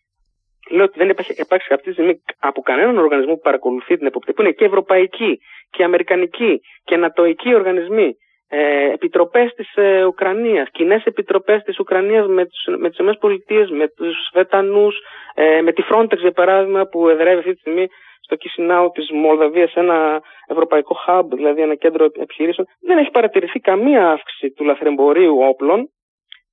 λέω 0.71 0.85
ότι 0.85 0.99
δεν 0.99 1.09
υπάρχει, 1.09 1.35
υπάρξει 1.37 1.73
αυτή 1.73 1.87
τη 1.87 1.93
στιγμή 1.93 2.23
από 2.39 2.61
κανέναν 2.61 2.99
οργανισμό 2.99 3.35
που 3.35 3.41
παρακολουθεί 3.41 3.97
την 3.97 4.07
εποπτεία, 4.07 4.35
που 4.35 4.43
είναι 4.43 4.51
και 4.51 4.65
ευρωπαϊκή 4.65 5.39
και 5.71 5.85
αμερικανική 5.85 6.61
και 6.85 6.97
νατοικοί 6.97 7.55
οργανισμοί, 7.55 8.15
ε, 8.53 8.93
επιτροπές 8.93 9.55
της 9.55 9.75
ε, 9.75 10.05
Ουκρανίας, 10.05 10.71
κοινές 10.71 11.05
επιτροπές 11.05 11.63
της 11.63 11.79
Ουκρανίας 11.79 12.27
με, 12.27 12.47
τους, 12.47 12.65
με 12.79 12.89
τις 12.89 12.99
ΗΠΑ, 12.99 13.75
με 13.75 13.89
τους 13.89 14.31
Βετανούς, 14.33 14.97
ε, 15.35 15.61
με 15.61 15.73
τη 15.73 15.83
Frontex 15.91 16.19
για 16.19 16.33
παράδειγμα 16.33 16.87
που 16.87 17.09
εδρεύει 17.09 17.39
αυτή 17.39 17.53
τη 17.53 17.61
στιγμή 17.61 17.87
στο 18.21 18.37
Κισινάου 18.37 18.91
της 18.91 19.11
Μολδαβίας 19.11 19.75
ένα 19.75 20.23
ευρωπαϊκό 20.47 20.97
hub, 21.07 21.25
δηλαδή 21.35 21.63
ένα 21.63 21.75
κέντρο 21.75 22.05
επιχειρήσεων, 22.05 22.67
δεν 22.81 22.99
έχει 22.99 23.11
παρατηρηθεί 23.11 23.61
καμία 23.61 24.11
αύξηση 24.11 24.51
του 24.51 24.65
λαθρεμπορίου 24.65 25.39
όπλων 25.41 25.89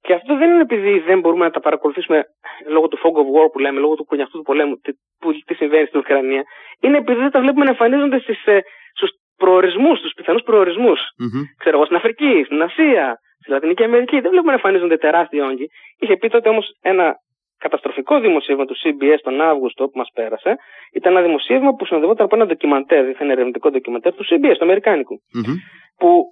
και 0.01 0.13
αυτό 0.13 0.37
δεν 0.37 0.49
είναι 0.49 0.61
επειδή 0.61 0.99
δεν 0.99 1.19
μπορούμε 1.19 1.45
να 1.45 1.51
τα 1.51 1.59
παρακολουθήσουμε 1.59 2.23
λόγω 2.67 2.87
του 2.87 2.97
fog 2.97 3.15
of 3.21 3.27
war 3.35 3.51
που 3.51 3.59
λέμε, 3.59 3.79
λόγω 3.79 3.95
του 3.95 4.05
κουνιαχτού 4.05 4.37
του 4.37 4.43
πολέμου, 4.43 4.75
τι, 4.75 4.91
που, 5.19 5.31
τι 5.45 5.53
συμβαίνει 5.53 5.85
στην 5.85 5.99
Ουκρανία. 5.99 6.43
Είναι 6.81 6.97
επειδή 6.97 7.19
δεν 7.19 7.31
τα 7.31 7.39
βλέπουμε 7.39 7.63
να 7.63 7.69
εμφανίζονται 7.69 8.19
στις, 8.19 8.45
ε, 8.45 8.59
στους 8.93 9.09
προορισμούς, 9.37 9.99
στου 9.99 10.09
πιθανούς 10.09 10.43
προορισμούς. 10.43 10.99
Mm-hmm. 10.99 11.43
Ξέρω 11.57 11.75
εγώ, 11.75 11.85
στην 11.85 11.97
Αφρική, 11.97 12.41
στην 12.45 12.61
Ασία, 12.61 13.19
στη 13.41 13.51
Λατινική 13.51 13.83
Αμερική. 13.83 14.19
Δεν 14.19 14.31
βλέπουμε 14.31 14.51
να 14.51 14.57
εμφανίζονται 14.59 14.97
τεράστιοι 14.97 15.39
όγκοι. 15.49 15.67
Είχε 15.99 16.17
πει 16.17 16.29
τότε 16.29 16.49
όμως 16.49 16.65
ένα 16.81 17.15
καταστροφικό 17.57 18.19
δημοσίευμα 18.19 18.65
του 18.65 18.75
CBS 18.81 19.19
τον 19.23 19.41
Αύγουστο 19.41 19.85
που 19.85 19.97
μας 19.97 20.09
πέρασε. 20.13 20.55
Ήταν 20.93 21.11
ένα 21.15 21.21
δημοσίευμα 21.21 21.73
που 21.73 21.85
συνοδευόταν 21.85 22.25
από 22.25 22.35
ένα 22.35 22.45
ντοκιμαντέρ, 22.45 23.09
ήταν 23.09 23.29
ερευνητικό 23.29 23.69
ντοκιμαντέρ 23.69 24.13
του 24.15 24.25
CBS, 24.29 24.55
του 24.57 24.63
Αμερικάνικου. 24.63 25.15
Mm-hmm. 25.15 25.55
Που 25.97 26.25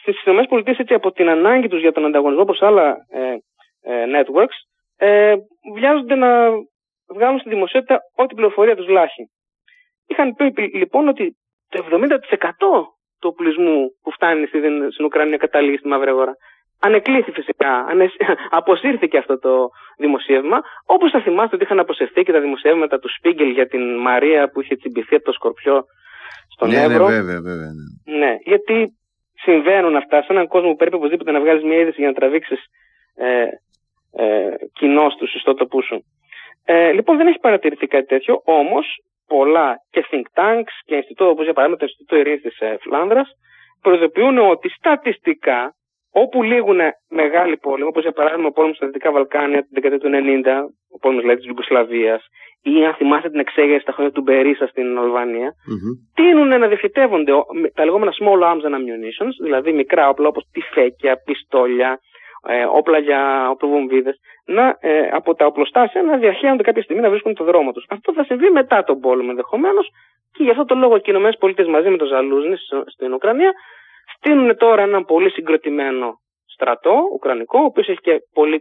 στις 0.00 0.22
ΗΠΑ 0.22 0.62
έτσι 0.64 0.94
από 0.94 1.12
την 1.12 1.28
ανάγκη 1.28 1.68
τους 1.68 1.80
για 1.80 1.92
τον 1.92 2.04
ανταγωνισμό 2.04 2.44
προς 2.44 2.62
άλλα 2.62 2.96
ε, 3.08 3.36
ε, 3.82 4.04
networks, 4.14 4.58
ε, 4.96 5.34
βιάζονται 5.74 6.14
να 6.14 6.50
βγάλουν 7.14 7.38
στη 7.38 7.48
δημοσιότητα 7.48 7.98
ό,τι 8.16 8.34
πληροφορία 8.34 8.76
τους 8.76 8.88
λάχει. 8.88 9.30
Είχαν 10.06 10.34
πει 10.34 10.62
λοιπόν 10.74 11.08
ότι 11.08 11.36
το 11.70 11.84
70% 11.90 12.12
του 13.20 13.28
οπλισμού 13.32 13.90
που 14.02 14.10
φτάνει 14.12 14.46
στην 14.92 15.04
Ουκρανία 15.04 15.36
καταλήγει 15.36 15.76
στη 15.76 15.88
μαύρη 15.88 16.10
αγορά. 16.10 16.34
Ανεκλήθη 16.80 17.30
φυσικά, 17.30 17.86
αποσύρθηκε 18.58 19.18
αυτό 19.18 19.38
το 19.38 19.68
δημοσίευμα. 19.98 20.60
Όπως 20.86 21.10
θα 21.10 21.20
θυμάστε 21.20 21.54
ότι 21.54 21.64
είχαν 21.64 21.78
αποσυρθεί 21.78 22.22
και 22.22 22.32
τα 22.32 22.40
δημοσιεύματα 22.40 22.98
του 22.98 23.08
Σπίγκελ 23.16 23.50
για 23.50 23.66
την 23.66 23.96
Μαρία 23.96 24.50
που 24.50 24.60
είχε 24.60 24.76
τσιμπηθεί 24.76 25.14
από 25.14 25.24
το 25.24 25.32
σκορπιό 25.32 25.84
στον 26.54 26.68
ναι, 26.68 26.76
ναι 26.76 26.82
Εύρο. 26.82 27.08
Ναι, 27.08 27.14
βέβαια, 27.14 27.40
βέβαια. 27.40 27.70
Ναι. 28.04 28.16
ναι, 28.18 28.36
γιατί 28.44 28.98
συμβαίνουν 29.34 29.96
αυτά 29.96 30.22
σε 30.22 30.26
έναν 30.30 30.46
κόσμο 30.46 30.70
που 30.70 30.76
πρέπει 30.76 30.94
οπωσδήποτε 30.94 31.30
να 31.30 31.40
βγάλει 31.40 31.64
μια 31.64 31.80
είδηση 31.80 32.00
για 32.00 32.08
να 32.08 32.14
τραβήξεις 32.14 32.60
ε, 33.14 33.46
ε, 34.12 34.54
κοινό 34.72 35.06
του 35.18 35.28
ιστότοπούς 35.34 35.84
σου. 35.84 36.04
Ε, 36.64 36.92
λοιπόν, 36.92 37.16
δεν 37.16 37.26
έχει 37.26 37.38
παρατηρηθεί 37.38 37.86
κάτι 37.86 38.06
τέτοιο, 38.06 38.42
όμως 38.44 38.86
πολλά 39.34 39.68
και 39.90 40.04
think 40.10 40.26
tanks 40.38 40.74
και 40.86 40.94
Ινστιτούτο, 40.94 41.30
όπως 41.30 41.44
για 41.44 41.52
παράδειγμα 41.52 41.80
το 41.80 41.86
Ινστιτούτο 41.88 42.16
Ειρήνης 42.20 42.42
της 42.42 42.58
ε, 42.58 42.76
Φλάνδρας, 42.80 43.28
προειδοποιούν 43.82 44.38
ότι 44.38 44.68
στατιστικά 44.68 45.74
όπου 46.12 46.42
λήγουν 46.42 46.80
μεγάλοι 47.08 47.56
πόλεμοι, 47.56 47.88
όπως 47.88 48.02
για 48.02 48.12
παράδειγμα 48.12 48.48
ο 48.48 48.52
πόλεμος 48.52 48.76
στα 48.76 48.86
Δυτικά 48.86 49.10
Βαλκάνια 49.12 49.60
την 49.60 49.70
δεκαετία 49.70 49.98
του 49.98 50.10
90, 50.12 50.70
ο 50.94 50.98
πόλεμος 50.98 51.22
δηλαδή 51.22 51.40
της 51.40 51.48
Ιουγκοσλαβίας, 51.48 52.22
ή 52.62 52.84
αν 52.84 52.94
θυμάστε 52.94 53.30
την 53.30 53.40
εξέγερση 53.40 53.82
στα 53.82 53.92
χρόνια 53.92 54.12
του 54.12 54.22
Μπερίσα 54.22 54.66
στην 54.66 54.98
Αλβανία, 54.98 55.48
mm-hmm. 55.48 55.92
τείνουν 56.14 56.48
να 56.48 56.66
διοχετεύονται 56.66 57.32
τα 57.74 57.84
λεγόμενα 57.84 58.12
small 58.20 58.40
arms 58.50 58.64
and 58.68 58.74
ammunitions, 58.78 59.34
δηλαδή 59.42 59.72
μικρά 59.72 60.08
όπλα 60.08 60.28
όπως 60.28 60.44
τυφέκια, 60.52 61.16
πιστόλια, 61.24 61.98
ε, 62.48 62.64
όπλα 62.64 62.98
για 62.98 63.50
οπλοβομβίδες, 63.50 64.16
να, 64.56 64.76
ε, 64.80 65.08
από 65.12 65.34
τα 65.34 65.46
οπλοστάσια 65.46 66.02
να 66.02 66.16
διαχέονται 66.16 66.62
κάποια 66.62 66.82
στιγμή 66.82 67.02
να 67.02 67.10
βρίσκουν 67.10 67.34
το 67.34 67.44
δρόμο 67.44 67.72
τους. 67.72 67.84
Αυτό 67.88 68.12
θα 68.12 68.24
συμβεί 68.24 68.50
μετά 68.50 68.84
τον 68.84 69.00
πόλεμο 69.00 69.28
ενδεχομένως 69.30 69.88
και 70.32 70.42
γι' 70.42 70.50
αυτό 70.50 70.64
το 70.64 70.74
λόγο 70.74 70.98
και 70.98 71.10
οι 71.10 71.14
ΗΠΑ 71.14 71.68
μαζί 71.68 71.88
με 71.88 71.96
τον 71.96 72.06
Ζαλούζνη 72.06 72.56
στην 72.86 73.12
Ουκρανία 73.12 73.52
στείλουν 74.16 74.56
τώρα 74.56 74.82
έναν 74.82 75.04
πολύ 75.04 75.30
συγκροτημένο 75.30 76.20
στρατό 76.46 76.94
ουκρανικό, 77.12 77.58
ο 77.58 77.64
οποίος 77.64 77.88
έχει 77.88 78.00
και 78.00 78.20
πολύ 78.32 78.58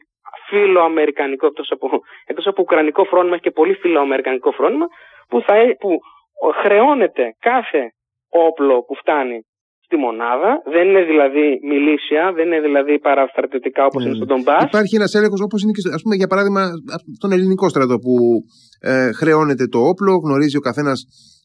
φιλοαμερικανικό, 0.48 1.46
εκτός 1.46 1.72
από, 1.72 1.90
εκτός 2.26 2.48
από 2.48 2.62
ουκρανικό 2.62 3.04
φρόνημα, 3.04 3.34
έχει 3.34 3.44
και 3.44 3.52
πολύ 3.52 3.74
φιλοαμερικανικό 3.74 4.52
φρόνημα, 4.52 4.86
που, 5.30 5.42
θα, 5.42 5.54
που 5.80 6.00
χρεώνεται 6.62 7.36
κάθε 7.40 7.92
όπλο 8.30 8.84
που 8.84 8.96
φτάνει 8.96 9.46
στη 9.90 9.98
μονάδα. 10.06 10.52
Δεν 10.76 10.84
είναι 10.90 11.04
δηλαδή 11.12 11.46
μιλήσια, 11.72 12.24
δεν 12.38 12.46
είναι 12.48 12.62
δηλαδή 12.68 12.94
παραστρατιωτικά 13.08 13.82
όπως 13.90 14.02
είναι 14.04 14.16
ναι. 14.16 14.20
στον 14.22 14.28
Ντομπά. 14.28 14.58
Υπάρχει 14.72 14.96
ένας 15.00 15.14
έλεγχος 15.18 15.42
όπως 15.48 15.60
είναι 15.62 15.74
και, 15.76 15.84
ας 15.98 16.02
πούμε, 16.04 16.16
για 16.22 16.30
παράδειγμα, 16.32 16.64
στον 17.20 17.32
ελληνικό 17.36 17.66
στρατό 17.74 17.96
που 18.06 18.14
ε, 18.92 19.12
χρεώνεται 19.20 19.66
το 19.74 19.80
όπλο, 19.92 20.12
γνωρίζει 20.26 20.58
ο 20.62 20.64
καθένας. 20.70 21.00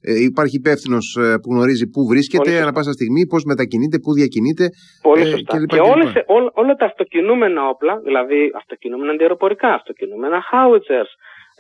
Ε, 0.06 0.12
υπάρχει 0.30 0.56
υπεύθυνος 0.62 1.06
ε, 1.20 1.24
που 1.40 1.48
γνωρίζει 1.54 1.86
πού 1.94 2.00
βρίσκεται 2.12 2.52
ανά 2.62 2.72
πάσα 2.76 2.92
στιγμή, 2.98 3.22
πώς 3.32 3.42
μετακινείται, 3.50 3.96
πού 4.04 4.10
διακινείται. 4.18 4.64
Πολύ 5.08 5.22
ε, 5.22 5.30
σωστά. 5.32 5.52
Και, 5.58 5.66
και, 5.72 5.80
όλες, 5.92 6.08
όλα, 6.36 6.50
όλα 6.62 6.74
τα 6.80 6.86
αυτοκινούμενα 6.90 7.60
όπλα, 7.72 7.94
δηλαδή 8.08 8.38
αυτοκινούμενα 8.60 9.10
αντιεροπορικά, 9.12 9.68
αυτοκινούμενα 9.80 10.38
howitzers, 10.50 11.10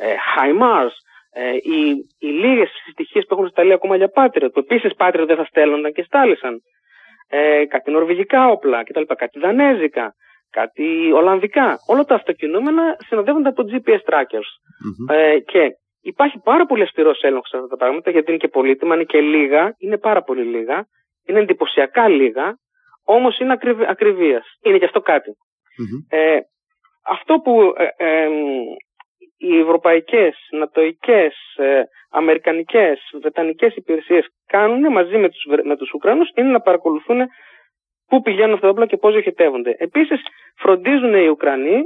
ε, 0.06 0.08
HIMARS, 0.34 0.94
ε, 1.36 1.54
οι, 1.54 1.80
οι 2.18 2.26
λίγες 2.26 2.70
στοιχείες 2.92 3.24
που 3.24 3.34
έχουν 3.34 3.48
σταλεί 3.48 3.72
ακόμα 3.72 3.96
για 3.96 4.10
Patriot, 4.14 4.48
που 4.52 4.58
επίσης 4.58 4.92
Patriot 4.96 5.24
δεν 5.26 5.36
θα 5.36 5.44
στέλνονταν 5.44 5.92
και 5.92 6.02
στάλησαν. 6.02 6.60
Ε, 7.28 7.64
κάτι 7.66 7.90
νορβηγικά 7.90 8.48
όπλα 8.48 8.84
κτλ. 8.84 9.02
Κάτι 9.16 9.38
δανέζικα, 9.38 10.14
κάτι 10.50 11.12
ολλανδικά. 11.12 11.76
Όλα 11.86 12.04
τα 12.04 12.14
αυτοκινούμενα 12.14 12.96
συνοδεύονται 13.06 13.48
από 13.48 13.62
GPS 13.70 14.00
trackers. 14.10 14.48
Ε, 15.14 15.38
και 15.38 15.70
υπάρχει 16.00 16.38
πάρα 16.44 16.66
πολύ 16.66 16.82
αυστηρός 16.82 17.22
έλεγχος 17.22 17.48
σε 17.48 17.56
αυτά 17.56 17.68
τα 17.68 17.76
πράγματα, 17.76 18.10
γιατί 18.10 18.30
είναι 18.30 18.40
και 18.40 18.48
πολύτιμα, 18.48 18.94
είναι 18.94 19.04
και 19.04 19.20
λίγα, 19.20 19.74
είναι 19.78 19.98
πάρα 19.98 20.22
πολύ 20.22 20.42
λίγα, 20.42 20.86
είναι 21.26 21.40
εντυπωσιακά 21.40 22.08
λίγα, 22.08 22.58
όμως 23.04 23.38
είναι 23.38 23.58
ακριβία. 23.88 24.42
Είναι 24.62 24.78
και 24.78 24.84
αυτό 24.84 25.02
Ε, 26.08 26.38
αυτό 27.06 27.34
που 27.34 27.74
ε, 27.96 28.28
οι 29.46 29.58
ευρωπαϊκές, 29.58 30.36
νατοικές, 30.50 31.34
ε, 31.56 31.82
αμερικανικές, 32.10 33.00
βρετανικές 33.20 33.76
υπηρεσίες 33.76 34.26
κάνουν 34.46 34.92
μαζί 34.92 35.16
με 35.16 35.28
τους, 35.28 35.44
με 35.62 35.76
τους 35.76 35.92
Ουκρανούς 35.92 36.30
είναι 36.34 36.50
να 36.50 36.60
παρακολουθούν 36.60 37.20
πού 38.08 38.22
πηγαίνουν 38.22 38.52
αυτά 38.52 38.66
τα 38.66 38.72
όπλα 38.72 38.86
και 38.86 38.96
πώς 38.96 39.12
διοχετεύονται. 39.12 39.74
Επίσης 39.78 40.20
φροντίζουν 40.56 41.14
οι 41.14 41.28
Ουκρανοί 41.28 41.82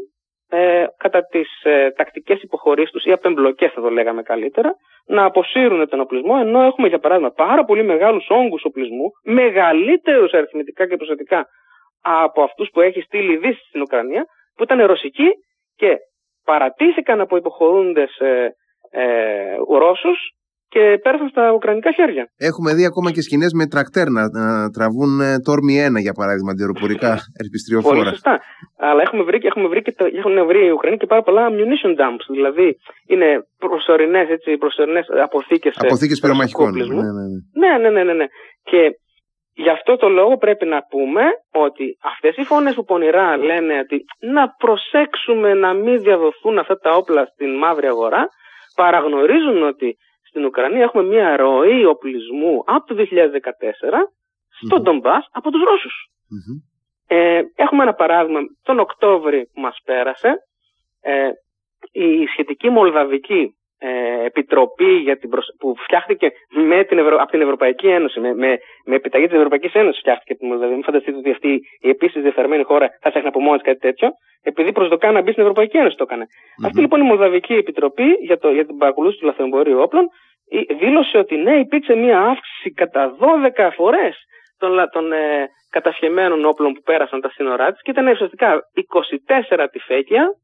ε, 0.51 0.85
κατά 0.97 1.27
τις 1.27 1.63
ε, 1.63 1.91
τακτικές 1.91 2.43
υποχωρήσεις 2.43 2.91
τους 2.91 3.05
ή 3.05 3.13
απεμπλοκές 3.13 3.73
θα 3.73 3.81
το 3.81 3.91
λέγαμε 3.91 4.23
καλύτερα 4.23 4.71
να 5.07 5.25
αποσύρουν 5.25 5.89
τον 5.89 6.01
οπλισμό 6.01 6.37
ενώ 6.41 6.63
έχουμε 6.63 6.89
για 6.89 6.99
παράδειγμα 6.99 7.31
πάρα 7.31 7.65
πολύ 7.65 7.83
μεγάλους 7.83 8.27
όγκους 8.29 8.65
οπλισμού 8.65 9.11
μεγαλύτερους 9.23 10.33
αριθμητικά 10.33 10.89
και 10.89 10.97
ποσοτικά 10.97 11.47
από 12.03 12.43
αυτούς 12.43 12.69
που 12.73 12.81
έχει 12.81 13.01
στείλει 13.01 13.33
η 13.33 13.37
Δύση 13.37 13.65
στην 13.69 13.81
Ουκρανία 13.81 14.25
που 14.55 14.63
ήταν 14.63 14.87
ρωσικοί 14.87 15.29
και 15.77 15.97
παρατήθηκαν 16.51 17.21
από 17.21 17.37
υποχωρούντες 17.37 18.13
ε, 18.19 18.33
ε, 18.91 19.05
Ρώσους 19.83 20.19
και 20.75 20.83
πέρασαν 21.03 21.29
στα 21.29 21.45
ουκρανικά 21.57 21.91
χέρια. 21.99 22.25
Έχουμε 22.51 22.71
δει 22.77 22.85
ακόμα 22.91 23.09
και 23.15 23.23
σκηνές 23.27 23.53
με 23.59 23.65
τρακτέρ 23.73 24.07
να, 24.17 24.23
να 24.39 24.47
τραβούν 24.77 25.13
ε, 25.21 25.31
τόρμη 25.47 25.75
1 25.89 26.01
για 26.07 26.15
παράδειγμα, 26.21 26.51
αντιεροπορικά 26.55 27.13
ερπιστριοφόρα. 27.43 28.01
Πολύ 28.01 28.09
σωστά. 28.17 28.35
Αλλά 28.89 29.01
έχουμε 29.07 29.23
βρει, 29.29 29.39
έχουμε 29.51 29.67
βρει 29.73 29.81
και 29.87 29.95
το, 29.99 30.05
έχουν 30.21 30.37
βρει 30.51 30.61
οι 30.67 30.73
Ουκρανοί 30.77 30.97
και 30.97 31.11
πάρα 31.13 31.23
πολλά 31.27 31.43
ammunition 31.51 31.93
dumps. 32.01 32.27
Δηλαδή 32.37 32.69
είναι 33.13 33.29
προσωρινές 34.59 35.07
αποθήκες. 35.27 35.75
Αποθήκες 35.85 36.19
πυρομαχικών. 36.23 36.71
Ναι 36.77 36.85
ναι 36.85 37.13
ναι. 37.19 37.27
ναι, 37.61 37.71
ναι, 37.83 37.91
ναι, 37.97 38.03
ναι, 38.09 38.15
ναι. 38.21 38.27
Και 38.71 38.81
Γι' 39.65 39.71
αυτό 39.71 39.97
το 39.97 40.09
λόγο 40.09 40.37
πρέπει 40.37 40.67
να 40.67 40.83
πούμε 40.83 41.23
ότι 41.53 41.99
αυτές 42.03 42.37
οι 42.37 42.45
φωνές 42.45 42.75
που 42.75 42.85
πονηρά 42.85 43.37
λένε 43.37 43.79
ότι 43.79 44.05
να 44.21 44.49
προσέξουμε 44.49 45.55
να 45.55 45.73
μην 45.73 46.03
διαδοθούν 46.03 46.59
αυτά 46.59 46.79
τα 46.79 46.91
όπλα 46.97 47.25
στην 47.25 47.57
μαύρη 47.57 47.87
αγορά 47.87 48.29
παραγνωρίζουν 48.75 49.63
ότι 49.63 49.97
στην 50.29 50.45
Ουκρανία 50.45 50.83
έχουμε 50.83 51.03
μια 51.05 51.37
ροή 51.37 51.85
οπλισμού 51.85 52.63
από 52.67 52.85
το 52.87 52.95
2014 52.99 53.05
στον 54.65 55.03
mm 55.03 55.11
από 55.33 55.51
τους 55.51 55.63
ρωσους 55.63 55.95
Ε, 57.11 57.43
έχουμε 57.55 57.83
ένα 57.83 57.95
παράδειγμα. 57.95 58.41
Τον 58.63 58.79
Οκτώβρη 58.79 59.51
που 59.53 59.61
μας 59.61 59.79
πέρασε 59.85 60.35
ε, 61.01 61.31
η 61.93 62.27
σχετική 62.27 62.71
Μολδαβική 62.71 63.58
ε, 63.79 64.25
επιτροπή 64.25 64.93
για 65.07 65.17
την 65.19 65.31
που 65.59 65.75
φτιάχτηκε 65.77 66.33
με 66.49 66.85
την 66.85 66.99
Ευρω... 66.99 67.17
από 67.17 67.31
την 67.31 67.41
Ευρωπαϊκή 67.41 67.87
Ένωση, 67.87 68.21
με, 68.21 68.35
με, 68.35 68.59
με 68.85 68.95
επιταγή 68.95 69.27
της 69.27 69.37
Ευρωπαϊκής 69.37 69.73
Ένωσης 69.73 70.01
φτιάχτηκε 70.01 70.35
την 70.35 70.49
Μολδαβία. 70.49 70.75
Μην 70.75 70.85
φανταστείτε 70.85 71.17
ότι 71.17 71.31
αυτή 71.31 71.61
η 71.81 71.89
επίσης 71.89 72.23
διεφθαρμένη 72.23 72.63
χώρα 72.63 72.87
θα 73.01 73.09
φτιάχνει 73.09 73.29
από 73.29 73.41
μόνης 73.41 73.63
κάτι 73.63 73.79
τέτοιο, 73.79 74.09
επειδή 74.43 74.73
προσδοκά 74.73 75.13
να 75.13 75.23
μπει 75.23 75.31
στην 75.31 75.43
Ευρωπαϊκή 75.43 75.77
Ένωση 75.77 75.97
το 75.97 76.05
έκανε. 76.07 76.25
Mm-hmm. 76.25 76.67
Αυτή 76.67 76.81
λοιπόν 76.81 77.01
η 77.01 77.05
Μολδαβική 77.05 77.55
Επιτροπή 77.55 78.09
για, 78.21 78.39
το, 78.39 78.51
για 78.51 78.67
την 78.67 78.77
παρακολούθηση 78.77 79.21
του 79.21 79.27
λαθροεμπορίου 79.27 79.79
όπλων 79.81 80.09
δήλωσε 80.79 81.19
ότι 81.19 81.37
ναι, 81.37 81.59
υπήρξε 81.59 81.95
μια 81.95 82.21
αύξηση 82.21 82.71
κατά 82.71 83.17
12 83.57 83.71
φορές 83.77 84.17
των, 84.59 84.89
των 84.93 85.13
ε, 85.13 85.49
κατασχεμένων 85.71 86.45
όπλων 86.45 86.73
που 86.73 86.81
πέρασαν 86.81 87.21
τα 87.21 87.31
σύνορά 87.31 87.73
της 87.73 87.83
και 87.83 87.91
ήταν 87.91 88.07
ουσιαστικά 88.07 88.61
24 89.57 89.67
τυφέκια 89.73 90.35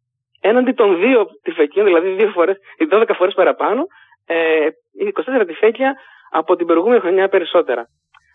έναντι 0.49 0.73
των 0.73 0.99
δύο 1.01 1.27
τυφεκίων, 1.43 1.85
δηλαδή 1.87 2.09
δύο 2.09 2.29
φορές, 2.29 2.57
12 2.91 3.15
φορές 3.15 3.35
παραπάνω, 3.35 3.87
ε, 4.27 4.69
24 4.99 5.47
τυφέκια 5.47 5.95
από 6.31 6.57
την 6.57 6.67
προηγούμενη 6.67 7.01
χρονιά 7.01 7.29
περισσότερα. 7.29 7.87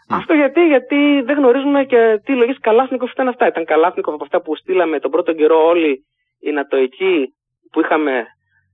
Αυτό 0.10 0.34
γιατί, 0.34 0.68
γιατί 0.68 1.22
δεν 1.22 1.38
γνωρίζουμε 1.38 1.86
και 1.86 2.22
τι 2.26 2.32
λογέ 2.36 2.54
Καλάσνικοφ 2.62 3.12
ήταν 3.12 3.28
αυτά. 3.28 3.48
Ήταν 3.48 3.66
Καλάσνικοφ 3.66 4.14
από 4.14 4.24
αυτά 4.24 4.42
που 4.42 4.56
στείλαμε 4.56 5.00
τον 5.00 5.12
πρώτο 5.12 5.34
καιρό 5.34 5.66
όλοι 5.66 6.06
οι 6.40 6.52
Νατοικοί 6.52 7.34
που 7.72 7.80
είχαμε, 7.80 8.26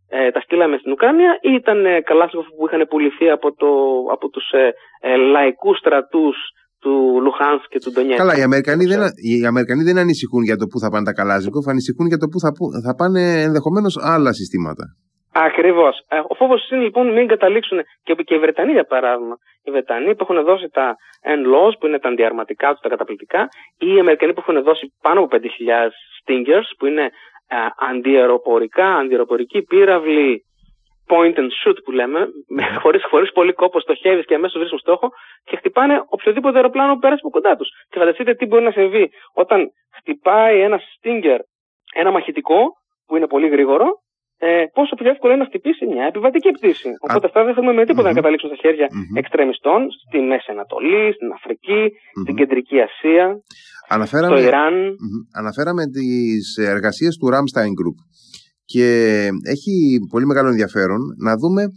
ε, 0.10 0.32
τα 0.32 0.40
στείλαμε 0.40 0.78
στην 0.78 0.92
Ουκρανία 0.92 1.38
ή 1.42 1.54
ήταν 1.54 1.86
ε, 1.86 2.02
Καλάσνικοφ 2.02 2.48
που 2.48 2.66
είχαν 2.68 2.88
πουληθεί 2.90 3.30
από, 3.30 3.54
το, 3.56 3.68
από 4.12 4.30
τους 4.30 4.52
ε, 4.52 4.74
ε, 5.02 5.16
λαϊκούς 5.16 5.78
στρατούς 5.78 6.38
του 6.86 6.96
Λουχάνς 7.26 7.64
και 7.72 7.80
του 7.84 7.92
Ντονιέτ. 7.92 8.18
Καλά, 8.18 8.34
οι 8.40 8.44
Αμερικανοί, 8.50 8.86
δεν, 8.86 9.00
οι 9.28 9.46
Αμερικανοί 9.52 9.84
δεν 9.90 9.98
ανησυχούν 10.04 10.44
για 10.50 10.58
το 10.62 10.66
πού 10.70 10.78
θα 10.84 10.90
πάνε 10.92 11.06
τα 11.10 11.14
Καλάσνικοφ, 11.20 11.66
ανησυχούν 11.74 12.06
για 12.12 12.20
το 12.22 12.28
πού 12.32 12.38
θα, 12.44 12.50
θα 12.86 12.94
πάνε 13.00 13.22
ενδεχομένως 13.48 13.94
άλλα 14.14 14.32
συστήματα. 14.40 14.86
Ακριβώς. 15.50 15.96
Ε, 16.10 16.18
ο 16.32 16.34
φόβος 16.40 16.70
είναι 16.70 16.84
λοιπόν 16.88 17.06
μην 17.14 17.28
καταλήξουν 17.28 17.78
και, 18.04 18.14
και 18.28 18.36
οι 18.36 18.40
Βρετανοί 18.40 18.72
για 18.72 18.88
παράδειγμα. 18.94 19.36
Οι 19.64 19.72
Βρετανοί 19.72 20.16
που 20.16 20.24
έχουν 20.26 20.44
δώσει 20.50 20.68
τα 20.78 20.96
N-Laws 21.38 21.74
που 21.80 21.86
είναι 21.88 22.00
τα 22.00 22.10
αντιαρματικά 22.10 22.68
τους, 22.72 22.82
τα 22.86 22.90
καταπληκτικά, 22.90 23.42
ή 23.86 23.88
οι 23.96 24.00
Αμερικανοί 24.00 24.34
που 24.34 24.44
έχουν 24.46 24.64
δώσει 24.64 24.86
πάνω 25.02 25.20
από 25.20 25.30
5.000 25.36 25.46
Stingers 26.18 26.68
που 26.78 26.86
είναι 26.86 27.06
ε, 27.48 27.58
αντιαεροπορικά, 27.92 28.88
αντιαεροπορικοί 29.02 29.62
πύραυλοι 29.62 30.46
point 31.12 31.36
and 31.42 31.50
shoot 31.60 31.78
που 31.84 31.92
λέμε, 31.92 32.20
χωρίς 32.84 33.04
χωρίς 33.10 33.32
πολύ 33.32 33.54
κόπο 33.54 33.80
στοχεύει 33.80 34.24
και 34.26 34.36
αμέσως 34.36 34.58
βρίσκουν 34.58 34.80
στόχο 34.80 35.10
και 35.44 35.56
χτυπάνε 35.56 36.04
οποιοδήποτε 36.08 36.56
αεροπλάνο 36.56 36.94
που 36.94 37.00
πέρασε 37.00 37.22
από 37.24 37.30
κοντά 37.30 37.56
τους. 37.56 37.70
Και 37.90 38.00
φανταστείτε 38.00 38.34
τι 38.34 38.46
μπορεί 38.46 38.64
να 38.64 38.72
συμβεί 38.72 39.12
όταν 39.34 39.60
χτυπάει 39.98 40.60
ένας 40.60 40.82
Stinger 40.96 41.40
ένα 41.94 42.12
μαχητικό 42.12 42.60
που 43.06 43.16
είναι 43.16 43.28
πολύ 43.28 43.48
γρήγορο 43.48 43.88
ε, 44.38 44.64
πόσο 44.74 44.96
πιο 44.96 45.10
εύκολο 45.10 45.34
είναι 45.34 45.44
να 45.44 45.50
χτυπήσει 45.50 45.86
μια 45.86 46.06
επιβατική 46.06 46.52
πτήση. 46.52 46.90
Οπότε 47.06 47.26
αυτά 47.30 47.44
δεν 47.44 47.54
θέλουμε 47.54 47.74
με 47.74 47.86
τίποτα 47.86 48.08
να 48.08 48.14
καταλήξουν 48.20 48.50
στα 48.50 48.60
χέρια 48.64 48.88
mm-hmm. 48.88 49.18
εξτρεμιστών 49.22 49.80
στη 50.08 50.20
Μέση 50.30 50.52
Ανατολή, 50.56 51.14
στην 51.14 51.32
Αφρική, 51.38 51.84
στην 52.24 52.36
Κεντρική 52.36 52.78
Ασία, 52.88 53.26
αναφέραμε, 53.88 54.38
στο 54.38 54.48
Ιράν. 54.48 54.76
Αναφέραμε 55.42 55.84
τις 55.96 56.46
εργασίες 56.74 57.14
του 57.20 57.28
Ramstein 57.34 57.74
Group. 57.80 57.98
Και 58.66 59.30
έχει 59.44 59.98
πολύ 60.10 60.26
μεγάλο 60.26 60.50
ενδιαφέρον 60.50 61.02
να 61.18 61.38
δούμε 61.38 61.68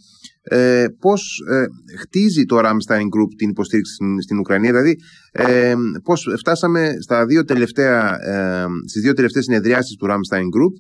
ε, 0.43 0.87
πώς 1.01 1.39
ε, 1.51 1.65
χτίζει 1.99 2.45
το 2.45 2.59
Ramstein 2.59 3.03
Group 3.03 3.31
την 3.37 3.49
υποστήριξη 3.49 3.93
στην, 3.93 4.23
στην 4.23 4.39
Ουκρανία. 4.39 4.71
Δηλαδή 4.71 4.97
ε, 5.33 5.75
πώς 6.03 6.29
φτάσαμε 6.39 6.97
στα 7.01 7.27
δύο 7.27 7.45
τελευταία, 7.45 8.17
ε, 8.29 8.67
στις 8.87 9.03
δύο 9.03 9.13
τελευταίες 9.13 9.45
συνεδριάσεις 9.45 9.97
του 9.97 10.07
Ramstein 10.07 10.43
Group 10.43 10.75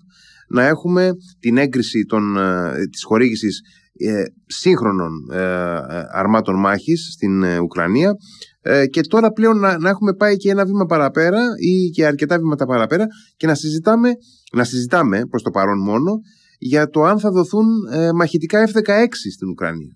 να 0.48 0.66
έχουμε 0.66 1.10
την 1.40 1.56
έγκριση 1.56 2.04
των, 2.04 2.36
ε, 2.36 2.86
της 2.90 3.04
χορήγησης 3.04 3.60
ε, 3.98 4.22
σύγχρονων 4.46 5.12
ε, 5.32 5.40
αρμάτων 6.12 6.58
μάχης 6.60 7.08
στην 7.12 7.42
Ουκρανία 7.42 8.12
και 8.92 9.00
τώρα 9.12 9.28
πλέον 9.30 9.56
να, 9.64 9.78
να, 9.78 9.88
έχουμε 9.88 10.12
πάει 10.20 10.36
και 10.36 10.50
ένα 10.50 10.64
βήμα 10.64 10.86
παραπέρα 10.92 11.42
ή 11.70 11.74
και 11.94 12.02
αρκετά 12.06 12.36
βήματα 12.38 12.64
παραπέρα 12.66 13.06
και 13.38 13.46
να 13.46 13.54
συζητάμε, 13.54 14.08
να 14.52 14.64
συζητάμε 14.64 15.18
προς 15.30 15.42
το 15.42 15.50
παρόν 15.50 15.78
μόνο 15.90 16.10
για 16.72 16.84
το 16.94 17.00
αν 17.10 17.16
θα 17.18 17.30
δοθούν 17.36 17.66
μαχητικά 18.18 18.58
F-16 18.70 19.12
στην 19.36 19.48
Ουκρανία. 19.52 19.92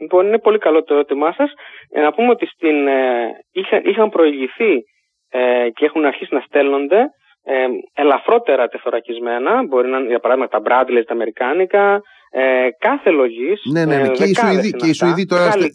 Λοιπόν, 0.00 0.26
είναι 0.26 0.38
πολύ 0.38 0.58
καλό 0.58 0.82
το 0.82 0.94
ερώτημά 0.94 1.32
σας. 1.32 1.50
να 2.04 2.12
πούμε 2.12 2.30
ότι 2.30 2.46
στην, 2.46 2.76
είχαν, 3.52 3.80
είχαν 3.84 4.08
προηγηθεί 4.08 4.72
και 5.76 5.84
έχουν 5.84 6.04
αρχίσει 6.04 6.34
να 6.34 6.40
στέλνονται 6.40 7.00
ε, 7.48 7.66
ελαφρότερα 8.02 8.68
τεθωρακισμένα, 8.68 9.66
μπορεί 9.66 9.88
να 9.88 9.98
είναι 9.98 10.08
για 10.08 10.18
παράδειγμα 10.18 10.48
τα 10.48 10.60
Bradley, 10.66 11.02
τα 11.06 11.12
Αμερικάνικα, 11.12 12.00
ε, 12.30 12.68
κάθε 12.78 13.10
λογής. 13.10 13.60
Ναι, 13.72 13.84
ναι, 13.84 13.96
ναι. 13.98 14.08
και, 14.08 14.24
οι 14.24 14.34
Σουηδοί, 14.34 14.70
και, 14.70 14.86
οι 14.86 14.92
Σουηδοί 14.92 15.24
τώρα 15.26 15.44
ε, 15.44 15.68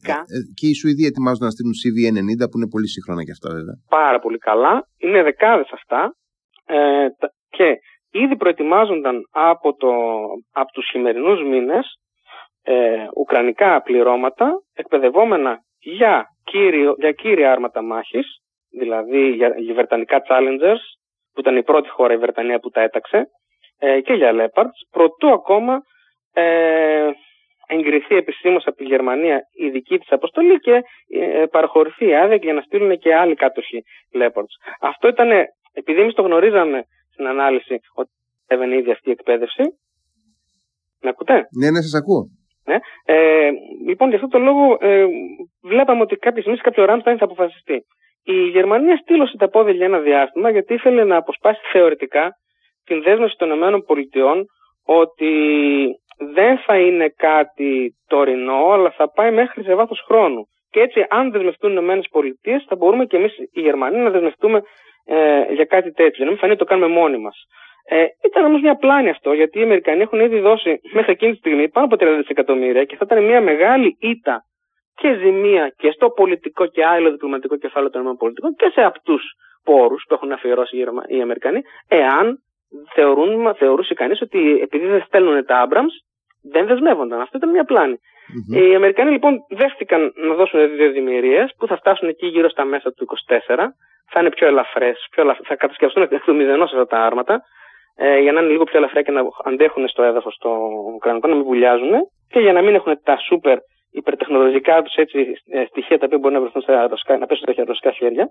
και 0.54 0.68
οι 0.68 0.74
Σουηδοί 0.74 1.06
ετοιμάζουν 1.06 1.46
να 1.46 1.50
στείλουν 1.50 1.74
CV90 1.82 2.42
που 2.50 2.58
είναι 2.58 2.70
πολύ 2.70 2.88
σύγχρονα 2.88 3.24
και 3.24 3.32
αυτά 3.32 3.50
βέβαια. 3.50 3.76
Πάρα 3.90 4.20
πολύ 4.20 4.38
καλά. 4.38 4.88
Είναι 4.98 5.24
δεκάδες 5.24 5.70
αυτά. 5.72 6.16
Ε, 6.66 7.08
και 7.50 7.68
ήδη 8.12 8.36
προετοιμάζονταν 8.36 9.16
από, 9.32 9.76
το, 9.76 9.92
από 10.52 10.72
τους 10.72 10.90
χειμερινούς 10.92 11.44
μήνες 11.44 11.86
ε, 12.64 13.06
ουκρανικά 13.16 13.82
πληρώματα 13.82 14.52
εκπαιδευόμενα 14.74 15.60
για, 15.80 16.26
κύριο, 16.44 16.96
για 16.98 17.12
κύρια 17.12 17.52
άρματα 17.52 17.82
μάχης, 17.84 18.28
δηλαδή 18.70 19.30
για, 19.30 19.54
για 19.58 19.74
βρετανικά 19.74 20.22
challengers, 20.28 20.84
που 21.34 21.40
ήταν 21.40 21.58
η 21.58 21.64
πρώτη 21.64 21.90
χώρα 21.90 22.14
η 22.14 22.18
Βρετανία 22.18 22.60
που 22.60 22.70
τα 22.70 22.82
έταξε, 22.82 23.26
ε, 23.80 24.02
και 24.02 24.14
για 24.14 24.32
Leopards, 24.34 24.78
προτού 24.92 25.30
ακόμα 25.32 25.82
ε, 26.34 27.10
εγκριθεί 27.68 28.16
επισήμως 28.16 28.64
από 28.66 28.78
τη 28.78 28.84
Γερμανία 28.84 29.42
η 29.54 29.70
δική 29.70 29.98
της 30.00 30.12
αποστολή 30.12 30.60
και 30.60 30.82
ε, 31.08 31.46
παραχωρηθεί 31.46 32.06
η 32.08 32.16
άδεια 32.16 32.36
για 32.36 32.54
να 32.54 32.62
στείλουν 32.62 32.98
και 32.98 33.16
άλλοι 33.16 33.36
κάτοχοι 33.36 33.84
Leopards. 34.14 34.54
Αυτό 34.82 35.08
ήταν, 35.08 35.30
επειδή 35.74 36.02
εμείς 36.02 36.14
το 36.14 36.22
γνωρίζαμε 36.22 36.84
στην 37.12 37.28
ανάλυση 37.28 37.80
ότι 37.94 38.10
έβαινε 38.48 38.76
ήδη 38.76 38.92
αυτή 38.92 39.10
η 39.10 39.12
εκπαίδευση. 39.12 39.64
Με 41.02 41.10
ακούτε; 41.10 41.34
Ναι, 41.34 41.70
ναι, 41.72 41.82
σας 41.82 41.96
ακούω. 42.02 42.24
Ναι. 42.66 42.78
Ε, 43.06 43.50
λοιπόν, 43.88 44.08
για 44.10 44.18
αυτό 44.18 44.28
το 44.28 44.40
λόγο 44.40 44.78
ε, 44.80 45.06
βλέπαμε 45.62 46.02
ότι 46.02 46.16
κάποια 46.16 46.42
στιγμή 46.42 46.58
σε 46.58 46.64
κάποιο 46.64 46.86
Ράμσταϊν 46.86 47.18
θα 47.18 47.26
αποφασιστεί. 47.26 47.86
Η 48.24 48.50
Γερμανία 48.50 48.98
στήλωσε 48.98 49.38
τα 49.38 49.50
πόδια 49.50 49.74
για 49.74 49.86
ένα 49.86 50.00
διάστημα 50.00 50.50
γιατί 50.50 50.74
ήθελε 50.74 51.04
να 51.04 51.16
αποσπάσει 51.18 51.60
θεωρητικά 51.72 52.32
την 52.84 53.04
δέσμευση 53.04 53.36
των 53.38 53.52
ΗΠΑ 53.52 54.46
ότι 54.84 55.32
δεν 56.34 56.58
θα 56.58 56.80
είναι 56.80 57.14
κάτι 57.18 57.96
τωρινό, 58.08 58.72
αλλά 58.72 58.92
θα 58.92 59.12
πάει 59.12 59.32
μέχρι 59.32 59.64
σε 59.64 59.76
βάθος 59.76 60.04
χρόνου. 60.08 60.48
Και 60.70 60.80
έτσι, 60.80 61.06
αν 61.10 61.32
δεσμευτούν 61.32 61.78
οι 61.78 62.02
ΗΠΑ, 62.24 62.64
θα 62.68 62.76
μπορούμε 62.76 63.06
και 63.06 63.18
εμείς 63.18 63.38
οι 63.38 63.62
Γερμανοί 63.62 63.98
να 63.98 64.10
δεσμευτούμε 64.10 64.62
ε, 65.06 65.54
για 65.54 65.66
κάτι 65.66 65.92
τέτοιο. 65.92 66.24
Να 66.24 66.30
μην 66.30 66.40
φανεί 66.40 66.56
το 66.56 66.66
κάνουμε 66.66 66.88
μόνοι 66.88 67.18
μας. 67.18 67.36
Ε, 67.86 68.06
ήταν 68.26 68.46
όμως 68.46 68.62
μια 68.62 68.76
πλάνη 68.76 69.10
αυτό, 69.10 69.34
γιατί 69.34 69.60
οι 69.60 69.64
Αμερικανοί 69.64 70.02
έχουν 70.02 70.20
ήδη 70.20 70.40
δώσει 70.40 70.80
μέχρι 70.94 71.12
εκείνη 71.12 71.32
τη 71.32 71.38
στιγμή 71.38 71.70
πάνω 71.70 71.86
από 71.86 71.96
30 72.06 72.16
δισεκατομμύρια 72.18 72.84
και 72.84 72.96
θα 72.96 73.06
ήταν 73.06 73.24
μια 73.24 73.42
μεγάλη 73.42 73.98
ήττα 74.00 74.44
και 74.96 75.14
ζημία 75.14 75.74
και 75.78 75.92
στο 75.92 76.10
πολιτικό 76.10 76.66
και 76.66 76.86
άλλο 76.86 77.12
διπλωματικό 77.12 77.58
κεφάλαιο 77.58 77.90
των 77.90 78.02
ΗΠΑ 78.02 78.52
και 78.58 78.70
σε 78.74 78.82
αυτούς 78.82 79.24
πόρους 79.64 80.06
που 80.08 80.14
έχουν 80.14 80.32
αφιερώσει 80.32 80.78
οι 81.08 81.22
Αμερικανοί, 81.22 81.62
εάν 81.88 82.38
θεωρούν, 82.94 83.56
θεωρούσε 83.56 83.94
κανείς 83.94 84.22
ότι 84.22 84.60
επειδή 84.62 84.88
δεν 84.88 85.04
στέλνουν 85.06 85.46
τα 85.46 85.58
Άμπραμ, 85.58 85.86
δεν 86.42 86.66
δεσμεύονταν. 86.66 87.22
Αυτό 87.22 87.38
ήταν 87.38 87.50
μια 87.50 87.64
πλανη 87.64 87.98
Οι 88.56 88.76
Αμερικανοί 88.76 89.12
λοιπόν 89.12 89.40
δέχτηκαν 89.50 90.14
να 90.16 90.34
δώσουν 90.34 90.76
δύο 90.76 90.92
δημιουργίες 90.92 91.54
που 91.58 91.68
θα 91.68 91.78
φτάσουν 91.78 92.08
εκεί 92.08 92.28
γύρω 92.28 92.50
στα 92.50 92.66
μέσα 92.66 92.94
του 92.94 93.06
24. 93.28 93.56
Θα 94.12 94.20
είναι 94.20 94.30
πιο 94.30 94.48
ελαφρές, 94.48 95.08
πιο 95.12 95.24
ελαφρές, 95.24 95.48
θα 95.48 95.56
κατασκευαστούν 95.56 96.04
εκ 96.04 96.24
του 96.24 96.36
μηδενός 96.36 96.72
αυτά 96.72 96.86
τα 96.86 97.06
άρματα 97.06 97.42
ε, 97.96 98.20
για 98.20 98.32
να 98.32 98.40
είναι 98.40 98.50
λίγο 98.50 98.64
πιο 98.64 98.78
ελαφρά 98.78 99.02
και 99.02 99.12
να 99.12 99.22
αντέχουν 99.44 99.88
στο 99.88 100.04
έδαφος 100.04 100.38
το 100.40 100.50
Ουκρανικό, 100.96 101.28
να 101.28 101.36
μην 101.36 101.44
βουλιάζουν 101.44 101.92
και 102.30 102.40
για 102.40 102.54
να 102.54 102.62
μην 102.62 102.76
έχουν 102.76 103.00
τα 103.04 103.18
σούπερ 103.18 103.58
υπερτεχνολογικά 103.92 104.82
τους 104.82 104.94
ε, 104.96 105.66
στοιχεία 105.68 105.98
τα 106.00 106.06
οποία 106.06 106.18
μπορεί 106.18 106.34
να 106.34 106.40
βρεθούν 106.42 106.62
στα 106.62 106.88
ρωσικά, 106.88 107.18
να 107.18 107.26
πέσουν 107.26 107.54
στα 107.54 107.64
ρωσικά 107.64 107.92
χέρια. 107.92 108.30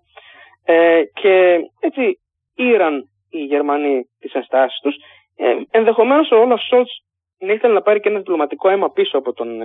Ε, 0.64 1.02
και 1.20 1.60
έτσι 1.80 2.18
ήραν 2.54 3.04
οι 3.30 3.38
Γερμανοί 3.38 4.02
τις 4.20 4.32
ενστάσεις 4.32 4.80
τους. 4.80 4.94
Ε, 5.36 5.54
Ενδεχομένως 5.70 6.30
ο 6.30 6.36
Όλαφ 6.36 6.60
Σολτς 6.62 7.02
να 7.40 7.52
ήθελε 7.52 7.74
να 7.74 7.82
πάρει 7.82 8.00
και 8.00 8.08
ένα 8.08 8.18
διπλωματικό 8.18 8.68
αίμα 8.68 8.90
πίσω 8.90 9.18
από 9.18 9.32
τον, 9.32 9.60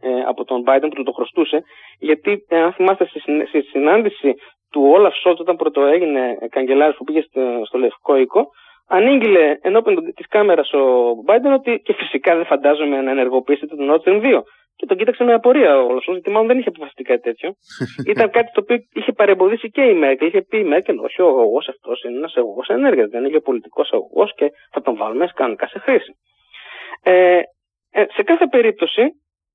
ε, 0.00 0.20
από 0.26 0.44
τον 0.44 0.62
Biden 0.66 0.88
που 0.88 0.94
του 0.94 1.02
το 1.02 1.12
χρωστούσε, 1.12 1.62
γιατί 1.98 2.44
ε, 2.48 2.60
αν 2.60 2.72
θυμάστε 2.72 3.06
στη, 3.06 3.20
στη 3.48 3.62
συνάντηση 3.62 4.34
του 4.70 4.82
Όλαφ 4.94 5.14
Σολτς 5.16 5.40
όταν 5.40 5.56
πρώτο 5.56 5.80
έγινε 5.84 6.38
καγκελάριος 6.50 6.96
που 6.96 7.04
πήγε 7.04 7.20
στο, 7.20 7.62
στο 7.64 7.78
Λευκό 7.78 8.16
Οίκο, 8.16 8.46
ανήγγειλε 8.88 9.56
ενώπιον 9.60 10.12
της 10.14 10.26
κάμερας 10.28 10.72
ο 10.72 10.80
Biden 11.26 11.52
ότι 11.54 11.80
και 11.84 11.92
φυσικά 11.92 12.36
δεν 12.36 12.46
φαντάζομαι 12.46 13.00
να 13.00 13.10
ενεργοποιήσετε 13.10 13.76
τον 13.76 13.90
Nord 13.90 14.08
Stream 14.08 14.20
2. 14.22 14.42
Και 14.76 14.86
τον 14.86 14.96
κοίταξε 14.96 15.24
με 15.24 15.32
απορία 15.32 15.82
ο 15.82 15.92
Σολτς, 15.92 16.12
γιατί 16.12 16.30
μάλλον 16.30 16.46
δεν 16.46 16.58
είχε 16.58 16.68
αποφασιστεί 16.68 17.02
κάτι 17.02 17.20
τέτοιο. 17.20 17.52
Ήταν 18.12 18.30
κάτι 18.30 18.50
το 18.52 18.60
οποίο 18.62 18.76
είχε 18.92 19.12
παρεμποδίσει 19.12 19.70
και 19.70 19.82
η 19.82 19.94
Μέρκελ. 19.94 20.26
Είχε 20.28 20.42
πει 20.42 20.58
η 20.58 20.64
Μέρκελ, 20.64 20.98
Όχι, 20.98 21.22
ο 21.22 21.26
αγωγός 21.26 21.68
αυτός 21.68 22.02
είναι 22.02 22.16
ένας 22.16 22.34
αγωγός 22.36 22.68
ενέργειας, 22.68 23.08
δεν 23.08 23.20
είναι 23.20 23.28
γεωπολιτικός 23.28 23.92
αγωγός 23.92 24.34
και 24.34 24.50
θα 24.72 24.80
τον 24.80 24.96
βάλουμε 24.96 25.28
κανονικά 25.34 25.66
σε 25.66 25.78
χρήση. 25.78 26.12
Ε, 27.02 27.40
ε, 27.90 28.04
σε 28.08 28.22
κάθε 28.22 28.46
περίπτωση 28.46 29.02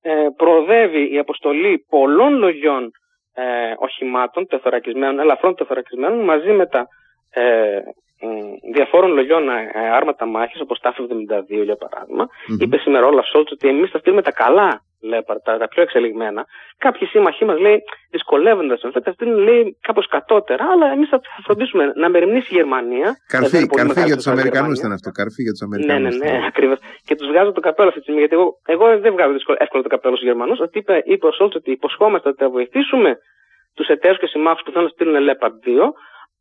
ε, 0.01 0.27
προοδεύει 0.37 1.13
η 1.13 1.17
αποστολή 1.17 1.85
πολλών 1.89 2.33
λογιών 2.37 2.91
ε, 3.33 3.43
οχημάτων 3.77 4.47
τεθωρακισμένων, 4.47 5.19
ελαφρών 5.19 5.55
τεθωρακισμένων 5.55 6.23
μαζί 6.23 6.51
με 6.51 6.65
τα 6.67 6.87
ε, 7.29 7.79
διαφόρων 8.73 9.11
λογιών 9.11 9.49
ε, 9.49 9.71
άρματα 9.73 10.25
μάχης 10.25 10.61
όπως 10.61 10.79
τα 10.79 10.93
F-72 10.97 11.63
για 11.63 11.75
παράδειγμα. 11.75 12.27
Είπε 12.59 12.77
σήμερα 12.77 13.05
όλα 13.05 13.23
Σόλτς 13.23 13.51
ότι 13.51 13.67
εμείς 13.67 13.89
θα 13.89 13.99
στείλουμε 13.99 14.21
τα 14.21 14.31
καλά 14.31 14.81
Leopard, 15.11 15.39
τα, 15.43 15.57
τα 15.57 15.67
πιο 15.67 15.81
εξελιγμένα, 15.81 16.45
κάποιοι 16.77 17.07
σύμμαχοί 17.07 17.45
μας 17.45 17.59
λέει 17.59 17.77
δυσκολεύονται 18.11 18.77
να 18.81 19.01
θα 19.01 19.11
στείλουν 19.11 19.37
λέει 19.37 19.77
κάπως 19.81 20.07
κατώτερα, 20.07 20.65
αλλά 20.73 20.91
εμείς 20.91 21.09
θα, 21.09 21.19
θα 21.35 21.41
φροντίσουμε 21.43 21.91
να 21.95 22.09
μεριμνήσει 22.09 22.47
η 22.51 22.55
Γερμανία. 22.55 23.15
Καρφί, 23.27 23.67
καρφί 23.67 24.01
για 24.05 24.15
τους 24.15 24.27
Αμερικανούς 24.27 24.79
ήταν 24.79 24.91
αυτό. 24.91 25.09
Καρφί 25.11 25.41
για 25.41 25.51
τους 25.51 25.61
Αμερικανού. 25.61 26.01
Ναι, 26.01 26.09
ναι, 26.09 26.31
ναι, 26.31 26.45
ακριβώς. 26.47 26.79
Και 27.05 27.15
τους 27.15 27.27
βγάζω 27.27 27.51
το 27.51 27.59
καπέλο 27.59 27.87
αυτή 27.87 27.99
τη 27.99 28.05
στιγμή, 28.05 28.21
γιατί 28.23 28.35
εγώ, 28.35 28.47
εγώ 28.65 28.99
δεν 28.99 29.11
βγάζω 29.13 29.33
εύκολα 29.57 29.83
το 29.83 29.89
καπέλο 29.89 30.15
στους 30.15 30.27
Γερμανούς. 30.27 30.59
Ότι 30.59 30.77
είπε, 30.77 31.01
είπε 31.05 31.25
ο 31.27 31.31
Σόλτς 31.31 31.55
ότι 31.55 31.71
υποσχόμαστε 31.71 32.29
ότι 32.29 32.37
θα 32.43 32.49
βοηθήσουμε 32.49 33.17
τους 33.75 33.87
εταίρους 33.87 34.19
και 34.19 34.27
συμμάχους 34.27 34.63
που 34.63 34.71
θέλουν 34.71 34.87
να 34.87 34.93
στείλουν 34.93 35.15
Leopard 35.27 35.55
2 35.67 35.91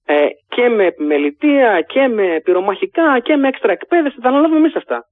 ε, 0.04 0.26
και 0.48 0.68
με 0.68 0.84
επιμελητία 0.84 1.80
και 1.80 2.08
με 2.08 2.40
πυρομαχικά 2.44 3.18
και 3.18 3.36
με 3.36 3.48
έξτρα 3.48 3.72
εκπαίδευση, 3.72 4.18
θα 4.20 4.28
αναλάβουμε 4.28 4.58
εμείς 4.58 4.74
αυτά. 4.76 5.04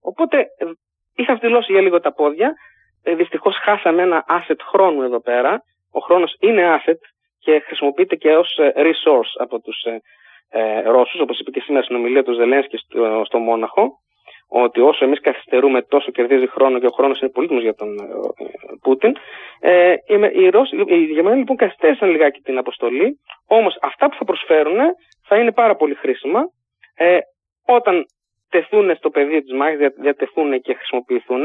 Οπότε 0.00 0.38
ε, 0.38 0.64
είχα 1.14 1.36
στυλώσει 1.36 1.72
για 1.72 1.80
λίγο 1.80 2.00
τα 2.00 2.12
πόδια. 2.12 2.52
Ε, 3.06 3.14
Δυστυχώς 3.14 3.56
χάσαμε 3.56 4.02
ένα 4.02 4.24
asset 4.28 4.60
χρόνου 4.68 5.02
εδώ 5.02 5.20
πέρα. 5.20 5.62
Ο 5.92 6.00
χρόνος 6.00 6.36
είναι 6.40 6.80
asset 6.80 7.00
και 7.38 7.62
χρησιμοποιείται 7.66 8.16
και 8.16 8.36
ως 8.36 8.58
ε, 8.58 8.72
resource 8.76 9.32
από 9.38 9.60
τους 9.60 9.82
ε, 9.82 10.00
ε, 10.48 10.80
Ρώσους, 10.80 11.20
όπως 11.20 11.38
είπε 11.38 11.50
και 11.50 11.60
σήμερα 11.60 11.84
στην 11.84 11.96
ομιλία 11.96 12.24
του 12.24 12.32
Ζελένσκι 12.32 12.76
στο, 12.76 13.22
στο 13.24 13.38
Μόναχο 13.38 13.90
ότι 14.48 14.80
όσο 14.80 15.04
εμείς 15.04 15.20
καθυστερούμε 15.20 15.82
τόσο 15.82 16.10
κερδίζει 16.10 16.46
χρόνο 16.46 16.78
και 16.78 16.86
ο 16.86 16.90
χρόνος 16.90 17.20
είναι 17.20 17.30
πολύτιμος 17.30 17.62
για 17.62 17.74
τον 17.74 17.98
ε, 17.98 18.04
Πούτιν. 18.82 19.16
Ε, 19.60 19.94
οι, 20.32 20.48
Ρώσοι, 20.48 20.76
οι 20.86 21.04
Γερμανοί 21.04 21.38
λοιπόν 21.38 21.56
καθυστέρησαν 21.56 22.10
λιγάκι 22.10 22.40
την 22.40 22.58
αποστολή, 22.58 23.20
όμως 23.46 23.78
αυτά 23.82 24.08
που 24.08 24.16
θα 24.16 24.24
προσφέρουν 24.24 24.78
θα 25.26 25.36
είναι 25.36 25.52
πάρα 25.52 25.76
πολύ 25.76 25.94
χρήσιμα. 25.94 26.40
Ε, 26.94 27.18
όταν 27.66 28.04
τεθούν 28.50 28.96
στο 28.96 29.10
πεδίο 29.10 29.42
της 29.42 29.52
μάχης, 29.52 29.78
διατεθούν 30.00 30.60
και 30.60 30.74
χρησιμοποιηθούν, 30.74 31.44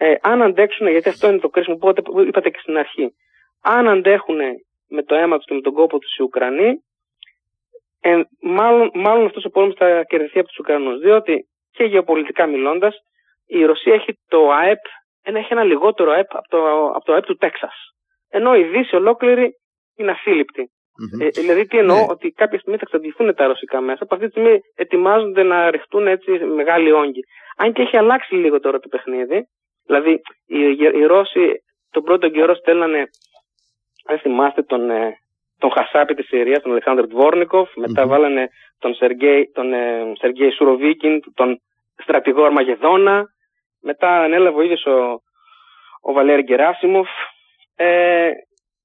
ε, 0.00 0.14
αν 0.22 0.42
αντέξουν, 0.42 0.88
γιατί 0.88 1.08
αυτό 1.08 1.28
είναι 1.28 1.38
το 1.38 1.48
κρίσιμο 1.48 1.76
που 1.76 1.88
είπατε 2.20 2.50
και 2.50 2.58
στην 2.60 2.76
αρχή, 2.76 3.14
αν 3.62 3.88
αντέχουν 3.88 4.38
με 4.88 5.02
το 5.02 5.14
αίμα 5.14 5.36
τους 5.36 5.46
και 5.46 5.54
με 5.54 5.60
τον 5.60 5.72
κόπο 5.72 5.98
τους 5.98 6.16
οι 6.16 6.22
Ουκρανοί, 6.22 6.82
ε, 8.00 8.20
μάλλον, 8.40 8.90
μάλλον 8.94 9.26
αυτός 9.26 9.44
ο 9.44 9.50
πόλεμος 9.50 9.76
θα 9.78 10.04
κερδιθεί 10.04 10.38
από 10.38 10.48
τους 10.48 10.58
Ουκρανούς. 10.58 10.98
Διότι 10.98 11.48
και 11.70 11.84
γεωπολιτικά 11.84 12.46
μιλώντας, 12.46 12.96
η 13.46 13.64
Ρωσία 13.64 13.94
έχει 13.94 14.18
το 14.28 14.50
ΑΕΠ, 14.50 14.78
ένα, 15.22 15.38
έχει 15.38 15.52
ένα 15.52 15.64
λιγότερο 15.64 16.10
ΑΕΠ 16.10 16.36
από 16.36 16.48
το, 16.48 16.86
από 16.86 17.04
το 17.04 17.12
ΑΕΠ 17.12 17.24
του 17.24 17.36
Τέξας. 17.36 17.74
Ενώ 18.28 18.56
η 18.56 18.62
Δύση 18.62 18.96
ολόκληρη 18.96 19.50
είναι 19.96 20.10
ασύλληπτη. 20.10 20.62
Mm-hmm. 20.62 21.24
Ε, 21.24 21.28
δηλαδή, 21.28 21.66
τι 21.66 21.78
εννοώ, 21.78 21.96
ναι. 21.96 22.06
ότι 22.08 22.30
κάποια 22.30 22.58
στιγμή 22.58 22.78
θα 22.78 22.84
εξαντληθούν 22.86 23.34
τα 23.34 23.46
ρωσικά 23.46 23.80
μέσα. 23.80 24.04
Από 24.04 24.14
αυτή 24.14 24.26
τη 24.26 24.32
στιγμή 24.32 24.58
ετοιμάζονται 24.74 25.42
να 25.42 25.70
ρηχτούν 25.70 26.06
έτσι 26.06 26.30
μεγάλοι 26.30 26.92
όγκοι. 26.92 27.20
Αν 27.56 27.72
και 27.72 27.82
έχει 27.82 27.96
αλλάξει 27.96 28.34
λίγο 28.34 28.60
τώρα 28.60 28.78
το 28.78 28.88
παιχνίδι. 28.88 29.48
Δηλαδή, 29.88 30.20
οι, 30.46 30.60
οι 30.98 31.04
Ρώσοι 31.06 31.62
τον 31.90 32.02
πρώτο 32.02 32.28
καιρό 32.28 32.54
στέλνανε, 32.54 33.02
αν 34.06 34.18
θυμάστε, 34.18 34.62
τον, 34.62 34.90
ε, 34.90 35.18
τον 35.58 35.70
Χασάπη 35.70 36.14
της 36.14 36.26
Συρίας, 36.26 36.62
τον 36.62 36.70
Αλεξάνδρ 36.70 37.06
Τβόρνικοφ. 37.06 37.70
Μετά 37.76 38.04
mm-hmm. 38.04 38.08
βάλανε 38.08 38.48
τον 38.78 38.94
Σεργέη, 38.94 39.50
τον, 39.54 39.72
ε, 39.72 40.12
Σεργέη 40.18 40.50
Σουροβίκιν, 40.50 41.20
τον 41.34 41.60
στρατηγό 42.02 42.44
Αρμαγεδόνα. 42.44 43.24
Μετά 43.80 44.20
ανέλαβε 44.22 44.58
ο 44.58 44.62
ίδιος 44.62 44.84
ο, 44.86 45.20
ο 46.00 46.12
Βαλέρη 46.12 46.42
Γκεράσιμοφ. 46.42 47.08
Ε, 47.76 48.30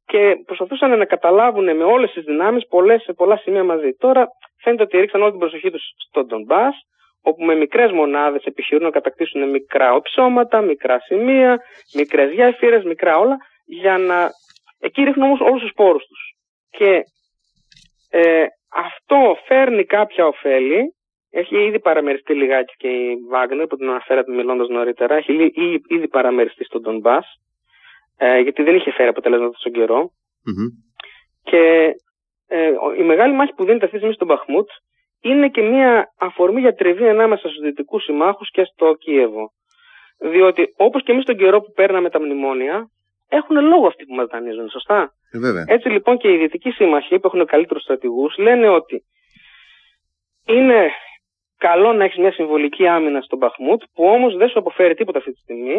και 0.05 0.35
προσπαθούσαν 0.45 0.97
να 0.97 1.05
καταλάβουν 1.05 1.75
με 1.75 1.83
όλες 1.83 2.11
τις 2.11 2.23
δυνάμεις 2.23 2.67
πολλές, 2.67 3.01
σε 3.01 3.13
πολλά 3.13 3.37
σημεία 3.37 3.63
μαζί. 3.63 3.93
Τώρα 3.93 4.27
φαίνεται 4.61 4.83
ότι 4.83 4.97
ρίξαν 4.97 5.21
όλη 5.21 5.31
την 5.31 5.39
προσοχή 5.39 5.71
τους 5.71 5.83
στον 6.07 6.25
Ντομπάς, 6.25 6.75
όπου 7.23 7.43
με 7.43 7.55
μικρές 7.55 7.91
μονάδες 7.91 8.43
επιχειρούν 8.43 8.83
να 8.83 8.89
κατακτήσουν 8.89 9.49
μικρά 9.49 9.93
οψώματα, 9.93 10.61
μικρά 10.61 10.99
σημεία, 10.99 11.61
μικρές 11.93 12.33
γέφυρες, 12.33 12.83
μικρά 12.83 13.17
όλα, 13.17 13.37
για 13.65 13.97
να... 13.97 14.29
Εκεί 14.79 15.03
ρίχνουν 15.03 15.25
όμως 15.25 15.39
όλους 15.39 15.61
τους 15.61 15.73
πόρους 15.75 16.05
τους. 16.05 16.35
Και 16.69 17.03
ε, 18.09 18.45
αυτό 18.69 19.37
φέρνει 19.47 19.85
κάποια 19.85 20.25
ωφέλη, 20.25 20.95
έχει 21.29 21.55
ήδη 21.55 21.79
παραμεριστεί 21.79 22.33
λιγάκι 22.33 22.73
και 22.77 22.87
η 22.87 23.15
Βάγνερ 23.29 23.67
που 23.67 23.77
την 23.77 23.89
αναφέρατε 23.89 24.31
μιλώντας 24.31 24.67
νωρίτερα. 24.67 25.15
Έχει 25.15 25.51
ήδη 25.87 26.07
παραμεριστεί 26.07 26.63
στον 26.63 26.81
Τον 26.81 26.99
Μπά, 26.99 27.17
ε, 28.17 28.39
γιατί 28.39 28.63
δεν 28.63 28.75
είχε 28.75 28.91
φέρει 28.91 29.09
αποτελέσματα 29.09 29.57
στον 29.57 29.71
καιρο 29.71 30.11
Και 31.43 31.93
ε, 32.47 32.71
η 32.97 33.03
μεγάλη 33.03 33.33
μάχη 33.33 33.53
που 33.53 33.65
δίνεται 33.65 33.85
αυτή 33.85 33.97
τη 33.97 34.03
στιγμή 34.03 34.13
στον 34.13 34.27
Μπαχμούτ 34.27 34.69
είναι 35.23 35.49
και 35.49 35.61
μια 35.61 36.13
αφορμή 36.19 36.59
για 36.59 36.73
τριβή 36.73 37.07
ανάμεσα 37.07 37.47
στους 37.47 37.61
δυτικούς 37.61 38.03
συμμάχους 38.03 38.49
και 38.51 38.63
στο 38.63 38.95
Κίεβο. 38.99 39.51
Διότι 40.19 40.73
όπως 40.77 41.03
και 41.03 41.11
εμείς 41.11 41.25
τον 41.25 41.37
καιρό 41.37 41.61
που 41.61 41.71
παίρναμε 41.71 42.09
τα 42.09 42.19
μνημόνια, 42.21 42.87
έχουν 43.29 43.65
λόγο 43.65 43.87
αυτοί 43.87 44.05
που 44.05 44.13
μα 44.13 44.25
δανείζουν, 44.25 44.69
σωστά; 44.69 45.11
Ε, 45.31 45.73
Έτσι 45.73 45.89
λοιπόν 45.89 46.17
και 46.17 46.31
οι 46.31 46.37
δυτικοί 46.37 46.71
σύμμαχοι 46.71 47.19
που 47.19 47.27
έχουν 47.27 47.45
καλύτερους 47.45 47.83
στρατηγούς 47.83 48.37
λένε 48.37 48.69
ότι 48.69 49.03
είναι 50.45 50.91
καλό 51.57 51.93
να 51.93 52.03
έχεις 52.03 52.17
μια 52.17 52.31
συμβολική 52.31 52.87
άμυνα 52.87 53.21
στον 53.21 53.39
Παχμούτ, 53.39 53.81
που 53.93 54.03
όμως 54.05 54.35
δεν 54.35 54.49
σου 54.49 54.59
αποφέρει 54.59 54.93
τίποτα 54.93 55.17
αυτή 55.17 55.31
τη 55.31 55.39
στιγμή. 55.39 55.77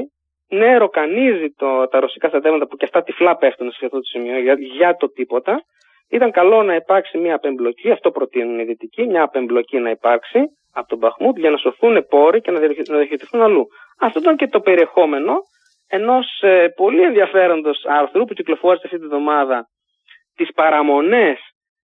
Ναι, 0.49 0.77
ροκανίζει 0.77 1.49
το, 1.57 1.89
τα 1.89 2.01
ρωσικά 2.01 2.29
στρατεύματα 2.29 2.67
που 2.67 2.77
και 2.77 2.85
αυτά 2.85 3.03
τυφλά 3.03 3.37
πέφτουν 3.37 3.71
σε 3.71 3.85
αυτό 3.85 3.97
το 3.99 4.05
σημείο 4.05 4.39
για, 4.39 4.55
για 4.59 4.97
το 4.97 5.11
τίποτα. 5.11 5.63
Ήταν 6.09 6.31
καλό 6.31 6.63
να 6.63 6.75
υπάρξει 6.75 7.19
μια 7.19 7.35
απεμπλοκή, 7.35 7.91
αυτό 7.91 8.11
προτείνουν 8.11 8.59
οι 8.59 8.65
δυτικοί, 8.65 9.07
μια 9.07 9.23
απεμπλοκή 9.23 9.79
να 9.79 9.91
υπάρξει 9.91 10.41
από 10.73 10.89
τον 10.89 10.99
Παχμούτ 10.99 11.39
για 11.39 11.51
να 11.51 11.57
σωθούν 11.57 12.07
πόροι 12.09 12.41
και 12.41 12.51
να 12.51 12.61
διοχετηθούν 12.99 13.41
αλλού. 13.41 13.67
Αυτό 14.01 14.19
ήταν 14.19 14.37
και 14.37 14.47
το 14.47 14.61
περιεχόμενο 14.61 15.35
ενός 15.89 16.41
ε, 16.41 16.69
πολύ 16.77 17.03
ενδιαφέροντος 17.03 17.85
άρθρου 17.85 18.25
που 18.25 18.35
κυκλοφόρησε 18.35 18.83
αυτή 18.85 18.99
τη 18.99 19.07
βδομάδα 19.07 19.67
τις 20.35 20.53
παραμονές 20.53 21.39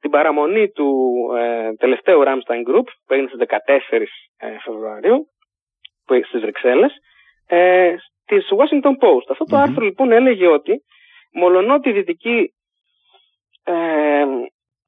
την 0.04 0.12
παραμονή 0.12 0.70
του 0.70 1.14
ε, 1.36 1.74
τελευταίου 1.74 2.22
Ramstein 2.26 2.70
Group 2.70 2.86
που 3.06 3.14
έγινε 3.14 3.28
στις 3.28 3.46
14 3.92 4.02
ε, 4.36 4.58
Φεβρουαρίου 4.64 5.26
που 6.04 6.14
στις 6.26 6.40
Βρυξέλλες 6.40 6.92
ε, 7.46 7.94
της 8.24 8.48
Washington 8.58 8.94
Post. 9.04 9.26
Αυτό 9.28 9.44
το 9.44 9.56
άρθρο 9.56 9.84
λοιπόν 9.84 10.12
έλεγε 10.12 10.46
ότι 10.46 10.82
μολονότι 11.32 11.88
οι 11.88 11.92
δυτικοί 11.92 12.53
ε, 13.64 14.24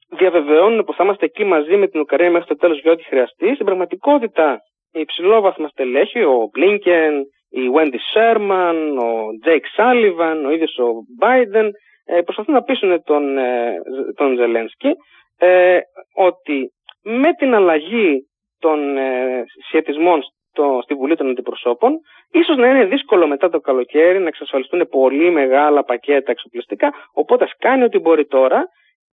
διαβεβαιώνουν 0.08 0.84
πως 0.84 0.96
θα 0.96 1.04
είμαστε 1.04 1.24
εκεί 1.24 1.44
μαζί 1.44 1.76
με 1.76 1.86
την 1.88 2.00
Ουκρανία 2.00 2.30
μέχρι 2.30 2.48
το 2.48 2.56
τέλος 2.56 2.80
για 2.80 2.92
ό,τι 2.92 3.04
χρειαστεί, 3.04 3.54
στην 3.54 3.64
πραγματικότητα 3.64 4.58
η 4.92 5.00
υψηλόβαθμα 5.00 5.68
στελέχη, 5.68 6.22
ο 6.22 6.50
Blinken, 6.56 7.12
η 7.48 7.60
Wendy 7.74 8.00
Sherman, 8.12 8.98
ο 8.98 9.26
Jake 9.44 9.68
Sullivan, 9.76 10.44
ο 10.46 10.50
ίδιος 10.50 10.78
ο 10.78 10.86
Biden 11.20 11.68
ε, 12.04 12.20
προσπαθούν 12.20 12.54
να 12.54 12.62
πείσουν 12.62 13.02
τον, 13.04 13.38
ε, 13.38 13.74
τον 14.16 14.36
Ζελένσκι 14.36 14.90
ε, 15.38 15.78
ότι 16.14 16.72
με 17.02 17.32
την 17.32 17.54
αλλαγή 17.54 18.28
των 18.58 18.96
ε, 18.96 19.44
σχετισμών 19.66 20.22
στο, 20.56 20.80
στη 20.82 20.94
Βουλή 20.94 21.16
των 21.16 21.28
Αντιπροσώπων, 21.30 22.00
ίσως 22.30 22.56
να 22.56 22.68
είναι 22.68 22.84
δύσκολο 22.84 23.26
μετά 23.26 23.48
το 23.48 23.60
καλοκαίρι 23.60 24.18
να 24.18 24.28
εξασφαλιστούν 24.28 24.88
πολύ 24.88 25.30
μεγάλα 25.30 25.84
πακέτα 25.84 26.30
εξοπλιστικά. 26.30 26.92
Οπότε 27.12 27.48
κάνει 27.58 27.82
ό,τι 27.84 27.98
μπορεί 27.98 28.26
τώρα, 28.26 28.64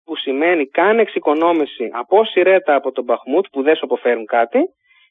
που 0.05 0.17
σημαίνει 0.17 0.67
κάνει 0.67 1.01
εξοικονόμηση 1.01 1.91
από 1.93 2.25
σειρέτα 2.25 2.75
από 2.75 2.93
τον 2.93 3.05
Μπαχμούτ 3.05 3.47
που 3.53 3.63
δεν 3.63 3.77
σου 3.77 3.85
αποφέρουν 3.85 4.27
κάτι, 4.27 4.59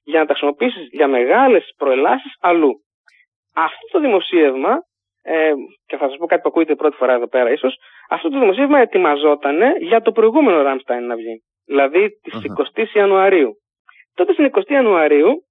για 0.03 0.19
να 0.19 0.25
τα 0.25 0.33
χρησιμοποιήσεις 0.33 0.87
για 0.91 1.07
μεγάλες 1.07 1.73
προελάσεις 1.77 2.33
αλλού. 2.39 2.71
Αυτό 3.55 3.87
το 3.91 3.99
δημοσίευμα 3.99 4.77
ε, 5.23 5.53
και 5.85 5.97
θα 5.97 6.07
σας 6.07 6.17
πω 6.17 6.25
κάτι 6.25 6.41
που 6.41 6.49
ακούγεται 6.49 6.75
πρώτη 6.75 6.95
φορά 6.95 7.13
εδώ 7.13 7.27
πέρα 7.27 7.51
ίσως, 7.51 7.75
αυτό 8.09 8.29
το 8.29 8.39
δημοσίευμα 8.39 8.79
ετοιμαζόταν 8.79 9.57
για 9.79 10.01
το 10.01 10.11
προηγούμενο 10.11 10.61
Ράμσταϊν 10.61 11.05
να 11.05 11.15
βγει. 11.15 11.43
Δηλαδή 11.65 12.09
της 12.09 12.33
uh-huh. 12.35 12.81
20η 12.81 12.85
Ιανουαρίου. 12.93 13.51
Τότε 14.13 14.33
στην 14.33 14.49
20η 14.53 14.71
Ιανουαρίου 14.71 15.46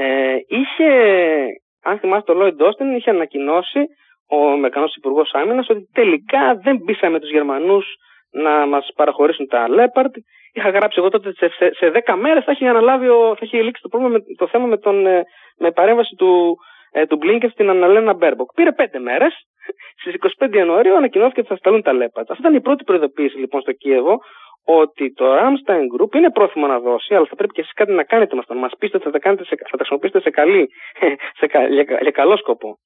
ε, 0.00 0.36
είχε, 0.46 0.90
αν 1.82 1.98
θυμάστε, 1.98 2.32
ο 2.32 2.34
Λόιντ 2.34 2.62
Όστιν 2.62 2.94
είχε 2.96 3.10
ανακοινώσει 3.10 3.80
ο 4.28 4.50
Αμερικανός 4.50 4.94
Υπουργός 4.96 5.30
Άμυνας 5.32 5.68
ότι 5.68 5.88
τελικά 5.92 6.54
δεν 6.62 6.82
πείσαμε 6.84 7.20
τους 7.20 7.30
Γερμανούς 7.30 7.86
να 8.30 8.66
μας 8.66 8.88
παραχωρήσουν 8.96 9.46
τα 9.46 9.68
Λέπαρτ. 9.68 10.14
Είχα 10.52 10.70
γράψει 10.70 10.98
εγώ 10.98 11.08
τότε 11.08 11.32
σε, 11.32 11.48
σε 11.72 12.02
10 12.06 12.14
μέρες 12.14 12.44
θα 12.44 12.50
έχει 12.50 12.66
αναλάβει, 12.66 13.06
θα 13.06 13.38
έχει 13.40 13.62
λήξει 13.62 13.82
το, 13.82 13.88
πρόβλημα, 13.88 14.18
το 14.36 14.46
θέμα 14.46 14.66
με, 14.66 14.76
τον, 14.76 15.06
ε, 15.06 15.22
με 15.58 15.70
παρέμβαση 15.70 16.14
του, 16.14 16.56
ε, 16.92 17.06
του 17.06 17.16
Μπλίνκεν 17.16 17.50
στην 17.50 17.70
Αναλένα 17.70 18.12
Μπέρμποκ. 18.12 18.52
Πήρε 18.54 18.72
πέντε 18.72 18.98
μέρες. 18.98 19.34
Στις 20.00 20.14
25 20.38 20.54
Ιανουαρίου 20.56 20.96
ανακοινώθηκε 20.96 21.40
ότι 21.40 21.48
θα 21.48 21.56
σταλούν 21.56 21.82
τα 21.82 21.92
Leopard. 21.92 22.30
Αυτή 22.30 22.42
ήταν 22.42 22.54
η 22.54 22.60
πρώτη 22.60 22.84
προειδοποίηση 22.84 23.38
λοιπόν 23.38 23.60
στο 23.60 23.72
Κίεβο 23.72 24.18
ότι 24.64 25.12
το 25.12 25.24
Ramstein 25.38 25.84
Group 25.94 26.14
είναι 26.14 26.30
πρόθυμο 26.30 26.66
να 26.66 26.78
δώσει, 26.80 27.14
αλλά 27.14 27.26
θα 27.26 27.34
πρέπει 27.34 27.52
και 27.52 27.60
εσείς 27.60 27.72
κάτι 27.72 27.92
να 27.92 28.04
κάνετε 28.04 28.34
με 28.34 28.40
αυτό. 28.40 28.54
Να 28.54 28.60
μας 28.60 28.72
πείτε 28.78 28.96
ότι 28.96 29.04
θα 29.04 29.10
τα, 29.10 29.18
κάνετε 29.18 29.44
σε, 29.44 29.54
θα 29.56 29.76
τα 29.76 29.76
χρησιμοποιήσετε 29.76 30.20
σε, 30.20 30.30
καλή, 30.30 30.68
σε, 31.38 31.46
για, 31.68 31.82
για, 32.00 32.10
καλό 32.10 32.36
σκοπό. 32.36 32.78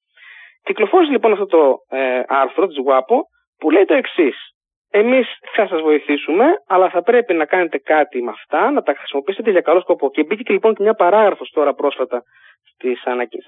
Κυκλοφόρησε 0.63 1.11
λοιπόν 1.11 1.31
αυτό 1.31 1.45
το 1.45 1.77
ε, 1.89 2.21
άρθρο 2.27 2.67
της 2.67 2.77
WAPO 2.87 3.17
που 3.59 3.69
λέει 3.69 3.85
το 3.85 3.93
εξής. 3.93 4.35
Εμείς 4.91 5.27
θα 5.55 5.67
σας 5.67 5.81
βοηθήσουμε, 5.81 6.45
αλλά 6.67 6.89
θα 6.89 7.01
πρέπει 7.01 7.33
να 7.33 7.45
κάνετε 7.45 7.77
κάτι 7.77 8.21
με 8.21 8.29
αυτά, 8.29 8.71
να 8.71 8.81
τα 8.81 8.93
χρησιμοποιήσετε 8.93 9.51
για 9.51 9.61
καλό 9.61 9.79
σκοπό. 9.79 10.09
Και 10.09 10.23
μπήκε 10.23 10.43
και 10.43 10.53
λοιπόν 10.53 10.75
και 10.75 10.83
μια 10.83 10.93
παράγραφος 10.93 11.49
τώρα 11.49 11.73
πρόσφατα 11.73 12.23
στην 12.73 12.97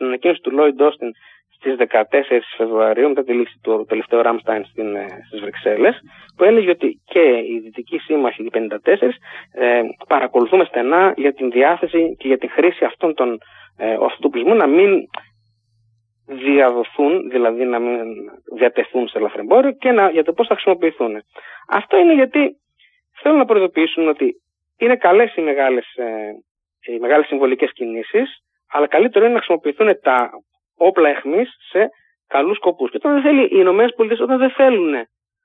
ανακοίνωση 0.06 0.42
του 0.42 0.52
Lloyd 0.58 0.82
Austin 0.86 1.10
στις 1.56 1.76
14 1.78 2.04
Φεβρουαρίου 2.58 3.08
μετά 3.08 3.24
τη 3.24 3.34
λήξη 3.34 3.60
του 3.62 3.86
τελευταίου 3.88 4.22
Ράμσταϊν 4.22 4.64
ε, 4.76 5.06
στις 5.28 5.40
Βρυξέλλες 5.40 6.00
που 6.36 6.44
έλεγε 6.44 6.70
ότι 6.70 7.02
και 7.06 7.20
οι 7.20 7.60
δυτικοί 7.64 7.98
σύμμαχοι 7.98 8.44
οι 8.44 8.52
54 8.54 8.68
ε, 9.52 9.82
παρακολουθούμε 10.08 10.64
στενά 10.66 11.14
για 11.18 11.34
την 11.34 11.52
διάθεση 11.52 12.16
και 12.20 12.28
για 12.28 12.38
τη 12.38 12.48
χρήση 12.48 12.86
αυτών 12.86 13.14
των 13.14 13.38
ε, 13.78 13.98
αυτοπλισμού 14.02 14.56
να 14.56 14.68
μην 14.68 15.08
διαδοθούν, 16.26 17.30
δηλαδή 17.30 17.64
να 17.64 17.80
μην 17.80 18.00
διατεθούν 18.56 19.08
σε 19.08 19.18
ελαφρεμπόριο 19.18 19.72
και 19.72 19.92
να, 19.92 20.10
για 20.10 20.24
το 20.24 20.34
πώς 20.34 20.48
θα 20.48 20.54
χρησιμοποιηθούν. 20.54 21.16
Αυτό 21.70 21.98
είναι 21.98 22.14
γιατί 22.14 22.56
θέλουν 23.22 23.38
να 23.38 23.46
προειδοποιήσουν 23.46 24.08
ότι 24.08 24.34
είναι 24.78 24.96
καλές 24.96 25.36
οι 25.36 25.42
μεγάλες, 25.42 25.94
ε, 25.96 26.92
οι 26.92 27.00
μεγάλες 27.00 27.26
συμβολικές 27.26 27.72
κινήσεις 27.74 28.40
αλλά 28.72 28.88
καλύτερο 28.88 29.26
είναι 29.26 29.34
να 29.34 29.40
χρησιμοποιηθούν 29.40 30.00
τα 30.02 30.30
όπλα 30.78 31.10
εχμής 31.10 31.56
σε 31.70 31.90
καλούς 32.28 32.58
σκοπούς. 32.58 32.90
Και 32.90 32.98
όταν 32.98 33.14
δεν 33.14 33.22
θέλει, 33.22 33.44
οι 33.44 33.50
Ηνωμένες 33.52 33.94
Πολιτείες 33.96 34.22
όταν 34.22 34.38
δεν 34.38 34.50
θέλουν 34.50 34.94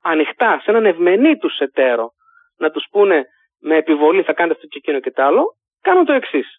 ανοιχτά 0.02 0.60
σε 0.62 0.70
έναν 0.70 0.86
ευμενή 0.86 1.36
τους 1.36 1.58
εταίρο 1.58 2.10
να 2.58 2.70
τους 2.70 2.86
πούνε 2.90 3.24
με 3.60 3.76
επιβολή 3.76 4.22
θα 4.22 4.32
κάνετε 4.32 4.54
αυτό 4.54 4.66
και 4.66 4.78
εκείνο 4.78 5.00
και 5.00 5.10
τ' 5.10 5.20
άλλο, 5.20 5.44
κάνουν 5.80 6.04
το 6.04 6.12
εξής. 6.12 6.58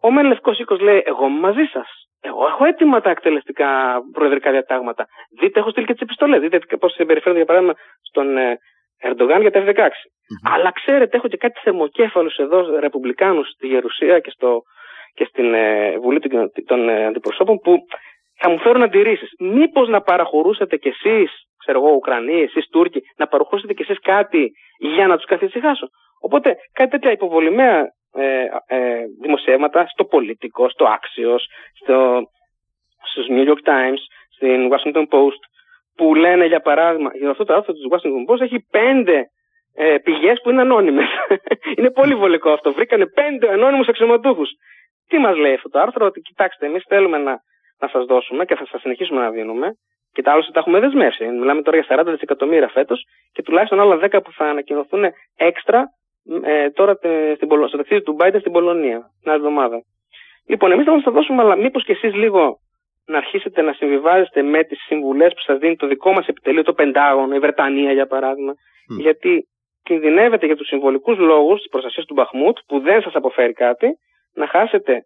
Ο 0.00 0.10
Μεν 0.10 0.26
Λευκός 0.26 0.58
Οίκος 0.58 0.80
λέει 0.80 1.02
εγώ 1.06 1.26
είμαι 1.26 1.40
μαζί 1.40 1.64
σας. 1.72 1.88
Εγώ 2.20 2.46
έχω 2.46 2.64
έτοιμα 2.64 3.00
τα 3.00 3.10
εκτελεστικά 3.10 4.00
προεδρικά 4.12 4.50
διατάγματα. 4.50 5.06
Δείτε, 5.40 5.58
έχω 5.58 5.70
στείλει 5.70 5.86
και 5.86 5.92
τις 5.92 6.02
επιστολές. 6.02 6.40
Δείτε 6.40 6.76
πώς 6.76 6.92
συμπεριφέρονται, 6.92 7.38
για 7.38 7.46
παράδειγμα, 7.46 7.74
στον 8.02 8.36
ε, 8.36 8.58
Ερντογάν 9.02 9.40
για 9.40 9.50
τα 9.50 9.64
F-16. 9.66 9.88
Αλλά 10.54 10.72
ξέρετε, 10.72 11.16
έχω 11.16 11.28
και 11.28 11.36
κάτι 11.36 11.60
θερμοκέφαλους 11.62 12.36
εδώ, 12.36 12.78
Ρεπουμπλικάνους 12.78 13.48
στη 13.48 13.66
Γερουσία 13.66 14.18
και 14.20 14.30
στο 14.30 14.62
και 15.14 15.24
στην 15.24 15.54
ε, 15.54 15.98
Βουλή 15.98 16.20
των 16.66 16.88
ε, 16.88 17.06
Αντιπροσώπων 17.06 17.58
που 17.58 17.78
θα 18.36 18.50
μου 18.50 18.58
φέρουν 18.58 18.82
αντιρρήσεις. 18.82 19.30
Μήπως 19.38 19.88
να 19.88 20.00
παραχωρούσατε 20.00 20.76
κι 20.76 20.88
εσείς, 20.88 21.30
ξέρω 21.58 21.78
εγώ, 21.78 21.90
Ουκρανοί, 21.92 22.42
εσείς 22.42 22.68
Τούρκοι, 22.68 23.02
να 23.16 23.26
παραχωρούσατε 23.26 23.74
κι 23.74 23.82
εσείς 23.82 24.00
κάτι 24.00 24.52
για 24.78 25.06
να 25.06 25.16
τους 25.16 25.26
καθησυχάσω; 25.26 25.88
Οπότε 26.20 26.56
κάτι 26.72 26.90
τέτοια 26.90 27.10
υποβολημαία 27.10 27.92
ε, 28.14 28.44
ε, 28.66 29.04
δημοσιεύματα 29.20 29.86
στο 29.86 30.04
πολιτικό, 30.04 30.68
στο 30.68 30.86
Axios, 30.86 31.40
στο, 31.82 32.22
στους 33.10 33.26
New 33.30 33.48
York 33.48 33.62
Times, 33.72 34.00
στην 34.34 34.70
Washington 34.72 35.06
Post, 35.14 35.42
που 35.96 36.14
λένε 36.14 36.46
για 36.46 36.60
παράδειγμα, 36.60 37.10
για 37.14 37.30
αυτό 37.30 37.44
το 37.44 37.54
άρθρο 37.54 37.74
του 37.74 37.90
Washington 37.92 38.32
Post 38.32 38.40
έχει 38.40 38.66
πέντε 38.70 39.24
ε, 39.74 39.98
πηγές 39.98 40.40
που 40.42 40.50
είναι 40.50 40.60
ανώνυμες. 40.60 41.08
είναι 41.76 41.90
πολύ 41.90 42.14
βολικό 42.14 42.50
αυτό. 42.50 42.72
Βρήκανε 42.72 43.06
πέντε 43.06 43.52
ανώνυμους 43.52 43.88
αξιωματούχους. 43.88 44.50
Τι 45.10 45.18
μας 45.18 45.36
λέει 45.36 45.54
αυτό 45.54 45.68
το 45.68 45.78
άρθρο, 45.78 46.06
ότι 46.06 46.20
κοιτάξτε, 46.20 46.66
εμείς 46.66 46.84
θέλουμε 46.88 47.18
να, 47.18 47.34
να 47.80 47.88
σας 47.88 48.04
δώσουμε 48.04 48.44
και 48.44 48.54
θα 48.54 48.66
σας 48.66 48.80
συνεχίσουμε 48.80 49.20
να 49.20 49.30
δίνουμε. 49.30 49.68
Και 50.12 50.22
τα 50.22 50.32
άλλωστε 50.32 50.52
τα 50.52 50.60
έχουμε 50.60 50.80
δεσμεύσει. 50.80 51.24
Μιλάμε 51.26 51.62
τώρα 51.62 51.76
για 51.78 52.02
40 52.02 52.06
δισεκατομμύρια 52.06 52.68
φέτος 52.68 53.04
και 53.32 53.42
τουλάχιστον 53.42 53.80
άλλα 53.80 53.98
10 54.02 54.20
που 54.24 54.32
θα 54.32 54.44
ανακοινωθούν 54.44 55.04
έξτρα 55.36 55.84
ε, 56.42 56.70
τώρα 56.70 56.94
στην, 57.34 57.48
στο 57.68 57.76
ταξίδι 57.76 58.02
του 58.02 58.16
Biden 58.20 58.36
στην 58.38 58.52
Πολωνία, 58.52 58.98
την 59.22 59.30
άλλη 59.30 59.40
εβδομάδα. 59.40 59.82
Λοιπόν, 60.46 60.72
εμείς 60.72 60.84
θα 60.84 60.96
σα 60.96 61.02
τα 61.02 61.10
δώσουμε, 61.10 61.42
αλλά 61.42 61.56
μήπως 61.56 61.84
και 61.84 61.92
εσείς 61.92 62.14
λίγο 62.14 62.56
να 63.06 63.16
αρχίσετε 63.16 63.62
να 63.62 63.72
συμβιβάζεστε 63.72 64.42
με 64.42 64.64
τις 64.64 64.78
συμβουλές 64.86 65.32
που 65.32 65.40
σας 65.40 65.58
δίνει 65.58 65.76
το 65.76 65.86
δικό 65.86 66.12
μας 66.12 66.26
επιτελείο, 66.26 66.62
το 66.62 66.72
Πεντάγωνο, 66.72 67.34
η 67.34 67.38
Βρετανία 67.38 67.92
για 67.92 68.06
παράδειγμα. 68.06 68.52
Γιατί 68.98 69.48
κινδυνεύετε 69.82 70.46
για 70.46 70.56
τους 70.56 70.66
συμβολικούς 70.66 71.18
λόγους 71.18 71.58
της 71.58 71.68
προστασίας 71.68 72.06
του 72.06 72.14
Μπαχμούτ, 72.14 72.58
που 72.66 72.80
δεν 72.80 73.02
σας 73.02 73.14
αποφέρει 73.14 73.52
κάτι, 73.52 73.86
να 74.40 74.46
χάσετε 74.46 75.04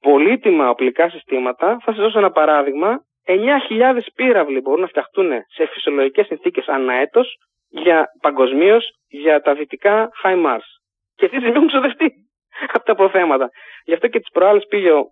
πολύτιμα 0.00 0.70
οπλικά 0.70 1.08
συστήματα. 1.08 1.78
Θα 1.84 1.92
σας 1.92 2.00
δώσω 2.00 2.18
ένα 2.18 2.30
παράδειγμα. 2.30 3.04
9.000 3.26 3.98
πύραυλοι 4.14 4.60
μπορούν 4.60 4.80
να 4.80 4.86
φτιαχτούν 4.86 5.30
σε 5.54 5.66
φυσιολογικές 5.66 6.26
συνθήκες 6.26 6.66
ανά 6.68 6.94
έτος 6.94 7.36
για 7.68 8.06
παγκοσμίως 8.20 8.84
για 9.08 9.40
τα 9.40 9.54
δυτικά 9.54 10.08
High 10.22 10.44
Mars. 10.46 10.68
Και 11.16 11.24
αυτή 11.24 11.36
τη 11.36 11.42
στιγμή 11.42 11.56
έχουν 11.56 11.68
ξοδευτεί 11.68 12.12
από 12.74 12.84
τα 12.84 12.92
αποθέματα. 12.92 13.48
Γι' 13.84 13.94
αυτό 13.94 14.08
και 14.08 14.18
τις 14.18 14.30
προάλλες 14.32 14.66
πήγε 14.68 14.90
ο, 14.90 15.06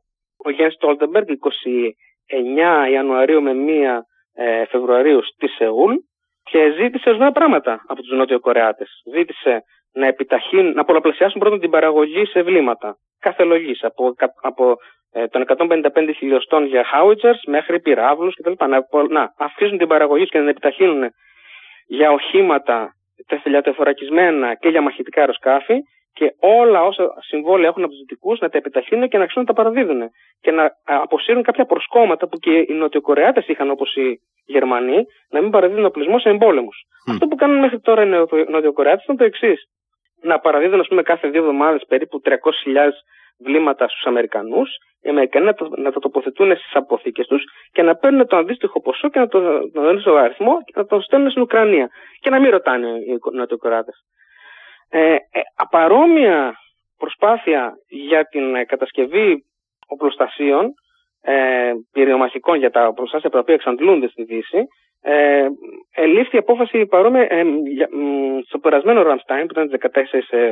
ο 0.45 0.51
Γιάννης 0.51 0.76
Στόλτεμπεργκ 0.76 1.26
29 2.87 2.91
Ιανουαρίου 2.91 3.43
με 3.43 3.53
1 3.55 4.01
ε, 4.35 4.64
Φεβρουαρίου 4.66 5.22
στη 5.24 5.49
Σεούλ 5.49 5.95
και 6.43 6.72
ζήτησε 6.78 7.09
ορισμένα 7.09 7.33
πράγματα 7.33 7.85
από 7.87 8.03
τους 8.03 8.11
Νότιο 8.11 8.41
Κορεάτε. 8.41 8.87
Ζήτησε 9.14 9.64
να 9.93 10.07
επιταχύνουν, 10.07 10.72
να 10.72 10.84
πολλαπλασιάσουν 10.84 11.40
πρώτα 11.40 11.59
την 11.59 11.70
παραγωγή 11.70 12.26
σε 12.26 12.43
βλήματα 12.43 12.97
κάθε 13.20 13.45
λογής. 13.45 13.84
Από, 13.84 14.14
από 14.40 14.76
ε, 15.12 15.26
των 15.26 15.45
155 15.47 16.11
χιλιοστών 16.16 16.66
για 16.66 16.84
howitzers 16.93 17.40
μέχρι 17.47 17.80
πυράβλους 17.80 18.34
κτλ. 18.34 18.53
Να, 18.59 18.86
να 19.09 19.34
αυξήσουν 19.38 19.78
την 19.78 19.88
παραγωγή 19.88 20.26
και 20.26 20.38
να 20.38 20.51
επιταχύνουν 20.51 21.11
για 21.86 22.11
οχήματα 22.11 22.95
τεθελιατεφορακισμένα 23.26 24.55
και 24.55 24.68
για 24.68 24.82
μαχητικά 24.82 25.20
αεροσκάφη 25.20 25.74
και 26.12 26.34
όλα 26.38 26.82
όσα 26.82 27.14
συμβόλαια 27.20 27.68
έχουν 27.68 27.82
από 27.82 27.93
τους 27.93 28.01
δυτικούς 28.01 28.38
να 28.40 28.49
τα 28.49 28.59
επιταχύνουν 28.59 29.09
και 29.09 29.18
να 29.18 29.26
ξέρουν 29.26 29.47
να 29.49 29.55
τα 29.55 29.62
παραδίδουν. 29.62 30.01
Και 30.40 30.51
να 30.51 30.70
αποσύρουν 30.84 31.43
κάποια 31.43 31.64
προσκόμματα 31.64 32.28
που 32.28 32.38
και 32.38 32.64
οι 32.68 32.72
Νοτιοκορεάτες 32.72 33.47
είχαν 33.47 33.70
όπως 33.70 33.95
οι 33.95 34.20
Γερμανοί, 34.45 35.05
να 35.30 35.40
μην 35.40 35.51
παραδίδουν 35.51 35.84
οπλισμό 35.84 36.18
σε 36.18 36.28
εμπόλεμους. 36.28 36.82
Αυτό 37.11 37.26
που 37.26 37.36
κάνουν 37.36 37.59
μέχρι 37.59 37.80
τώρα 37.80 38.03
οι 38.03 38.09
Νοτιοκορεάτες 38.49 39.05
ήταν 39.05 39.16
το 39.16 39.24
εξής. 39.24 39.68
Να 40.22 40.38
παραδίδουν, 40.38 40.80
ας 40.80 40.88
πούμε, 40.88 41.02
κάθε 41.02 41.28
δύο 41.28 41.40
εβδομάδες 41.40 41.84
περίπου 41.88 42.20
300.000 42.24 42.90
βλήματα 43.38 43.88
στους 43.88 44.04
Αμερικανούς, 44.04 44.70
οι 45.00 45.08
Αμερικανοί 45.08 45.44
να, 45.44 45.54
το, 45.54 45.68
να 45.76 45.92
τα 45.92 46.00
τοποθετούν 46.00 46.56
στις 46.56 46.74
αποθήκες 46.74 47.26
τους 47.26 47.44
και 47.72 47.82
να 47.82 47.96
παίρνουν 47.96 48.26
το 48.26 48.36
αντίστοιχο 48.36 48.80
ποσό 48.80 49.08
και 49.10 49.18
να 49.18 49.28
το 49.28 49.40
δίνουν 49.72 50.00
στο 50.00 50.14
αριθμό 50.16 50.62
και 50.64 50.72
να 50.74 50.86
το 50.86 51.00
στέλνουν 51.00 51.30
στην 51.30 51.42
Ουκρανία. 51.42 51.88
Και 52.20 52.30
να 52.30 52.40
μην 52.40 52.50
ρωτάνε 52.50 52.88
οι 52.88 53.18
Νοτιοκορεάτε. 53.32 53.92
Ε, 54.88 55.12
ε, 55.14 55.18
παρόμοια 55.70 56.54
προσπάθεια 56.98 57.72
για 57.88 58.24
την 58.24 58.54
ε, 58.54 58.64
κατασκευή 58.64 59.44
οπλοστασίων 59.86 60.74
ε, 61.22 61.72
πυριομαχικών 61.92 62.58
για 62.58 62.70
τα 62.70 62.86
οπλοστάσια 62.86 63.30
τα 63.30 63.38
οποία 63.38 63.54
εξαντλούνται 63.54 64.08
στη 64.08 64.24
Δύση 64.24 64.66
ε, 65.03 65.46
ελήφθη 65.94 66.36
απόφαση 66.36 66.86
παρόμοια 66.86 67.22
ε, 67.22 67.44
στο 68.46 68.59
περασμένο 68.59 69.03
Ραμστάιν 69.03 69.46
που 69.46 69.61
ήταν 69.61 69.80
14 69.80 69.88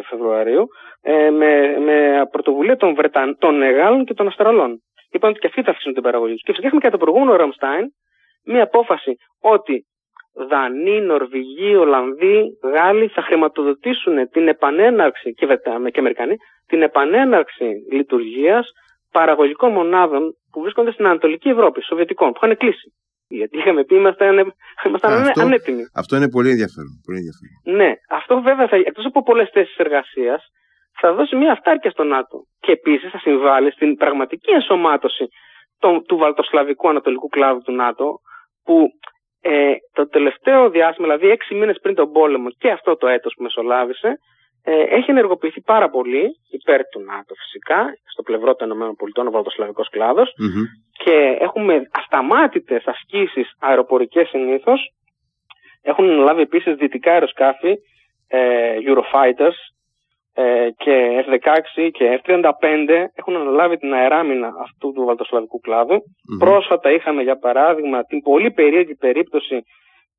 Φεβρουαρίου 0.08 0.68
ε, 1.02 1.30
με, 1.30 1.76
με 1.78 2.26
πρωτοβουλία 2.30 2.76
των, 2.76 2.94
Βρεταν, 2.94 3.36
των 3.38 3.56
Μεγάλων 3.56 4.04
και 4.04 4.14
των 4.14 4.26
Αστραλών. 4.26 4.82
Είπαν 5.10 5.30
ότι 5.30 5.38
και 5.38 5.46
αυτοί 5.46 5.62
θα 5.62 5.70
αφήσουν 5.70 5.92
την 5.92 6.02
παραγωγή 6.02 6.32
τους. 6.32 6.42
Και 6.42 6.52
φυσικά 6.52 6.78
και 6.78 6.90
το 6.90 6.98
προηγούμενο 6.98 7.36
Ραμστάιν 7.36 7.86
μια 8.44 8.62
απόφαση 8.62 9.14
ότι 9.40 9.84
Δανείοι, 10.48 11.00
Νορβηγοί, 11.02 11.74
Ολλανδοί, 11.74 12.42
Γάλλοι 12.62 13.08
θα 13.08 13.22
χρηματοδοτήσουν 13.22 14.30
την 14.30 14.48
επανέναρξη 14.48 15.32
και, 15.32 15.46
και 15.90 15.98
Αμερικανοί 15.98 16.36
την 16.66 16.82
επανέναρξη 16.82 17.70
λειτουργίας 17.92 18.70
παραγωγικών 19.12 19.72
μονάδων 19.72 20.34
που 20.50 20.60
βρίσκονται 20.60 20.92
στην 20.92 21.06
Ανατολική 21.06 21.48
Ευρώπη, 21.48 21.82
Σοβιετικών, 21.82 22.32
που 22.32 22.40
είχαν 22.42 22.56
κλείσει. 22.56 22.92
Γιατί 23.38 23.58
είχαμε 23.58 23.84
πει 23.84 23.94
ήμασταν, 23.94 24.54
ήμασταν 24.86 25.12
αυτό, 25.12 25.40
ανέτοιμοι. 25.40 25.82
Αυτό 25.94 26.16
είναι 26.16 26.30
πολύ 26.30 26.50
ενδιαφέρον. 26.50 26.92
Πολύ 27.06 27.18
ενδιαφέρον. 27.18 27.52
Ναι, 27.78 27.92
αυτό 28.10 28.40
βέβαια 28.40 28.66
θα, 28.68 28.76
εκτός 28.76 29.04
από 29.04 29.22
πολλές 29.22 29.48
θέσεις 29.52 29.76
εργασίας, 29.76 30.40
θα 31.00 31.12
δώσει 31.12 31.36
μια 31.36 31.52
αυτάρκεια 31.52 31.90
στο 31.90 32.04
ΝΑΤΟ. 32.04 32.36
Και 32.60 32.72
επίσης 32.72 33.10
θα 33.10 33.18
συμβάλλει 33.18 33.70
στην 33.72 33.96
πραγματική 33.96 34.50
ενσωμάτωση 34.50 35.24
του 36.06 36.16
βαλτοσλαβικού 36.16 36.88
ανατολικού 36.88 37.28
κλάδου 37.28 37.60
του 37.62 37.72
ΝΑΤΟ, 37.72 38.18
που 38.64 38.86
ε, 39.40 39.74
το 39.92 40.08
τελευταίο 40.08 40.70
διάστημα, 40.70 41.06
δηλαδή 41.06 41.28
έξι 41.28 41.54
μήνες 41.54 41.78
πριν 41.82 41.94
τον 41.94 42.12
πόλεμο 42.12 42.50
και 42.50 42.70
αυτό 42.70 42.96
το 42.96 43.06
έτος 43.06 43.34
που 43.36 43.42
μεσολάβησε, 43.42 44.08
ε, 44.08 44.12
έχει 44.64 45.10
ενεργοποιηθεί 45.10 45.60
πάρα 45.60 45.90
πολύ 45.90 46.30
υπέρ 46.50 46.80
του 46.88 47.00
ΝΑΤΟ 47.00 47.34
φυσικά, 47.34 47.92
στο 48.12 48.22
πλευρό 48.22 48.54
των 48.54 48.70
ΗΠΑ 48.70 49.22
ο 49.26 49.30
βαλτοσλαβικός 49.30 49.88
και 51.04 51.36
έχουμε 51.40 51.82
ασταμάτητες 51.90 52.84
ασκήσεις 52.86 53.52
αεροπορικές 53.60 54.28
συνήθως. 54.28 54.92
Έχουν 55.82 56.06
λάβει 56.06 56.40
επίσης 56.42 56.74
δυτικά 56.74 57.12
αεροσκάφη, 57.12 57.74
ε, 58.28 58.76
Eurofighters, 58.86 59.58
ε, 60.34 60.68
και 60.76 61.24
F-16 61.26 61.90
και 61.90 62.20
F-35. 62.24 63.06
Έχουν 63.14 63.36
αναλάβει 63.36 63.76
την 63.76 63.94
αεράμινα 63.94 64.52
αυτού 64.60 64.92
του 64.92 65.04
βαλτοσλαβικού 65.04 65.60
Πρόσφατα 66.38 66.90
είχαμε 66.90 67.22
για 67.22 67.38
παράδειγμα 67.38 68.04
την 68.04 68.20
πολύ 68.20 68.50
περίεργη 68.50 68.94
περίπτωση 68.94 69.62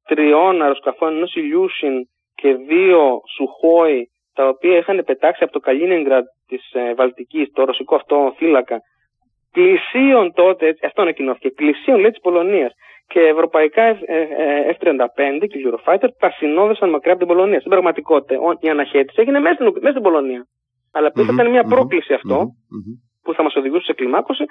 τριών 0.05 0.61
αεροσκαφών 0.61 1.15
ενός 1.15 1.33
Illusion 1.35 1.95
και 2.35 2.53
δύο 2.53 3.21
Σουχόη 3.35 4.09
τα 4.33 4.47
οποία 4.47 4.77
είχαν 4.77 5.03
πετάξει 5.05 5.43
από 5.43 5.51
το 5.51 5.59
Καλίνιγκραντ 5.59 6.25
της 6.47 6.71
ε, 6.73 6.93
Βαλτικής, 6.93 7.51
το 7.53 7.63
ρωσικό 7.63 7.95
αυτό 7.95 8.33
θύλακα 8.37 8.81
πλησίων 9.51 10.33
τότε, 10.33 10.75
αυτό 10.85 11.01
ανακοινώθηκε, 11.01 11.49
πλησίων 11.49 11.99
λέει 11.99 12.09
της 12.09 12.21
Πολωνίας 12.21 12.73
και 13.07 13.19
ευρωπαϊκά 13.19 13.97
F-35 14.79 15.47
και 15.49 15.59
Eurofighter 15.65 16.07
τα 16.19 16.31
συνόδευσαν 16.31 16.89
μακριά 16.89 17.13
από 17.13 17.25
την 17.25 17.33
Πολωνία. 17.33 17.59
Στην 17.59 17.71
πραγματικότητα 17.71 18.35
η 18.59 18.69
αναχέτηση 18.69 19.21
έγινε 19.21 19.39
μέσα 19.39 19.53
στην, 19.53 19.65
μέσα 19.65 19.89
στην 19.89 20.01
Πολωνία. 20.01 20.45
Αλλά 20.91 21.11
που 21.11 21.23
θα 21.23 21.33
ήταν 21.33 21.49
μια 21.49 21.63
πρόκληση 21.63 22.13
αυτό 22.13 22.47
που 23.23 23.33
θα 23.33 23.43
μας 23.43 23.55
οδηγούσε 23.55 23.85
σε 23.85 23.93
κλιμάκωση. 23.93 24.43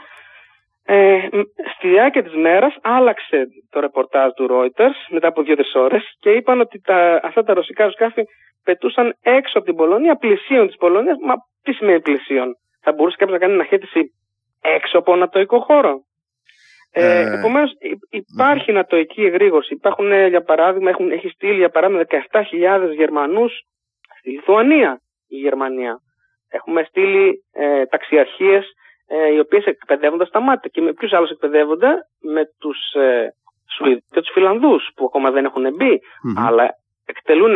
Ε, 0.85 1.19
στη 1.77 1.89
διάρκεια 1.89 2.23
της 2.23 2.35
μέρας 2.35 2.77
άλλαξε 2.83 3.47
το 3.71 3.81
ρεπορτάζ 3.81 4.31
του 4.37 4.49
Reuters 4.51 4.99
μετά 5.11 5.29
από 5.29 5.43
δύο-τρεις 5.43 5.75
ώρες 5.75 6.03
και 6.21 6.31
είπαν 6.31 6.61
ότι 6.61 6.81
τα, 6.81 7.21
αυτά 7.23 7.43
τα 7.43 7.55
ρωσικά 7.55 7.91
σκάφη 7.91 8.23
πετούσαν 8.65 9.17
έξω 9.23 9.59
από 9.59 9.67
την 9.67 9.77
Πολωνία, 9.77 10.17
πλησίων 10.17 10.67
της 10.67 10.77
Πολωνίας. 10.77 11.17
Μα 11.21 11.35
τι 11.63 11.73
σημαίνει 11.73 12.01
πλησίων. 12.01 12.57
Θα 12.81 12.93
μπορούσε 12.93 13.17
κάποιος 13.17 13.39
να 13.39 13.47
κάνει 13.47 13.53
ένα 13.53 13.63
αναχέτηση 13.63 14.15
έξω 14.61 14.99
από 14.99 15.17
νατοϊκό 15.17 15.61
χώρο; 15.61 16.01
Ε, 16.93 17.21
ε, 17.21 17.39
Επομένως, 17.39 17.71
υπάρχει 18.11 18.73
νατοϊκή 18.73 19.23
εγρήγορση. 19.25 19.75
Υπάρχουν, 19.75 20.13
ε, 20.13 20.27
για 20.27 20.43
παράδειγμα, 20.43 20.91
έχουν, 20.91 21.11
έχει 21.11 21.29
στείλει 21.29 21.57
για 21.57 21.71
παράδειγμα 21.71 22.03
17.000 22.03 22.93
Γερμανούς 22.93 23.53
στη 24.19 24.31
Λιθουανία 24.31 25.01
η 25.29 25.37
Γερμανία. 25.37 26.01
Έχουμε 26.49 26.83
στείλει 26.83 27.45
ε, 27.53 27.87
ταξιαρχίες 27.87 28.65
ε, 29.07 29.33
οι 29.35 29.39
οποίες 29.39 29.65
εκπαιδεύονται 29.65 30.25
στα 30.25 30.41
μάτια. 30.41 30.71
Και 30.73 30.81
με 30.81 30.93
ποιους 30.93 31.13
άλλους 31.13 31.31
εκπαιδεύονται, 31.31 31.89
με 32.21 32.43
τους 32.59 32.93
ε, 32.93 33.35
Σουηδούς 33.77 34.05
και 34.11 34.21
τους 34.21 34.31
Φιλανδούς 34.33 34.91
που 34.95 35.05
ακόμα 35.05 35.31
δεν 35.31 35.45
έχουν 35.45 35.75
μπει, 35.75 36.01
αλλά 36.37 36.71
εκτελούν 37.07 37.55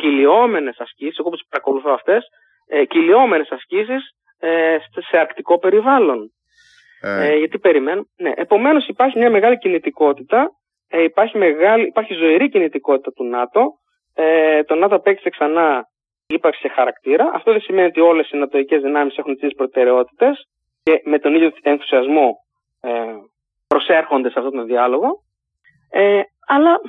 κυλιόμενες 0.00 0.76
ασκήσεις, 0.78 1.18
εγώ 1.18 1.28
που 1.30 1.36
τι 1.36 1.46
παρακολουθώ 1.48 1.90
αυτές, 1.90 2.22
ε, 2.66 2.84
κυλιόμενες 2.84 3.48
ασκήσεις 3.50 4.02
ε, 4.38 4.76
σε 5.08 5.16
αρκτικό 5.18 5.58
περιβάλλον. 5.58 6.32
Ε. 7.02 7.26
ε 7.26 7.36
γιατί 7.36 7.58
περιμένουν. 7.58 8.06
Ναι. 8.16 8.32
Επομένως 8.36 8.86
υπάρχει 8.88 9.18
μια 9.18 9.30
μεγάλη 9.30 9.58
κινητικότητα, 9.58 10.50
ε, 10.88 11.02
υπάρχει, 11.02 11.38
μεγάλη, 11.38 11.86
υπάρχει 11.86 12.14
ζωηρή 12.14 12.48
κινητικότητα 12.48 13.10
του 13.10 13.24
ΝΑΤΟ. 13.24 13.62
Ε, 14.14 14.62
το 14.62 14.74
ΝΑΤΟ 14.74 14.94
απέκτησε 14.94 15.30
ξανά 15.30 15.84
ύπαρξη 16.26 16.60
σε 16.60 16.68
χαρακτήρα. 16.68 17.30
Αυτό 17.34 17.50
δεν 17.52 17.60
σημαίνει 17.60 17.86
ότι 17.86 18.00
όλες 18.00 18.30
οι 18.30 18.36
νατοικέ 18.36 18.78
δυνάμεις 18.78 19.16
έχουν 19.16 19.36
τις 19.36 19.54
προτεραιότητες 19.54 20.48
και 20.82 21.00
με 21.04 21.18
τον 21.18 21.34
ίδιο 21.34 21.52
ενθουσιασμό 21.62 22.30
ε, 22.80 22.90
προσέρχονται 23.66 24.30
σε 24.30 24.38
αυτόν 24.38 24.54
τον 24.54 24.66
διάλογο. 24.66 25.08
Ε, 25.90 26.20
αλλά 26.46 26.80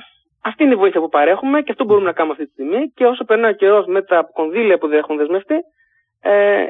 αυτή 0.42 0.62
είναι 0.62 0.72
η 0.72 0.76
βοήθεια 0.76 1.00
που 1.00 1.08
παρέχουμε 1.08 1.62
και 1.62 1.70
αυτό 1.70 1.84
μπορούμε 1.84 2.06
να 2.06 2.12
κάνουμε 2.12 2.34
αυτή 2.34 2.46
τη 2.46 2.52
στιγμή. 2.52 2.88
Και 2.88 3.06
όσο 3.06 3.24
περνάει 3.24 3.50
ο 3.50 3.54
καιρός 3.54 3.86
με 3.86 4.02
τα 4.02 4.30
κονδύλια 4.32 4.78
που 4.78 4.88
δεν 4.88 4.98
έχουν 4.98 5.16
δεσμευτεί, 5.16 5.54
ε, 6.20 6.64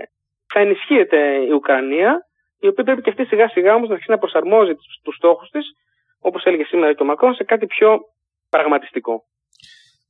θα 0.52 0.60
ενισχύεται 0.60 1.18
η 1.48 1.50
Ουκρανία, 1.50 2.26
η 2.60 2.66
οποία 2.66 2.84
πρέπει 2.84 3.02
και 3.02 3.10
αυτή 3.10 3.24
σιγά 3.24 3.48
σιγά 3.48 3.74
όμως 3.74 3.88
να 3.88 3.94
αρχίσει 3.94 4.10
να 4.10 4.18
προσαρμόζει 4.18 4.74
τους 5.02 5.16
στόχους 5.16 5.48
της, 5.48 5.66
όπως 6.20 6.44
έλεγε 6.44 6.64
σήμερα 6.64 6.92
και 6.92 7.02
ο 7.02 7.06
Μακρόν, 7.06 7.34
σε 7.34 7.44
κάτι 7.44 7.66
πιο 7.66 8.00
πραγματιστικό. 8.50 9.24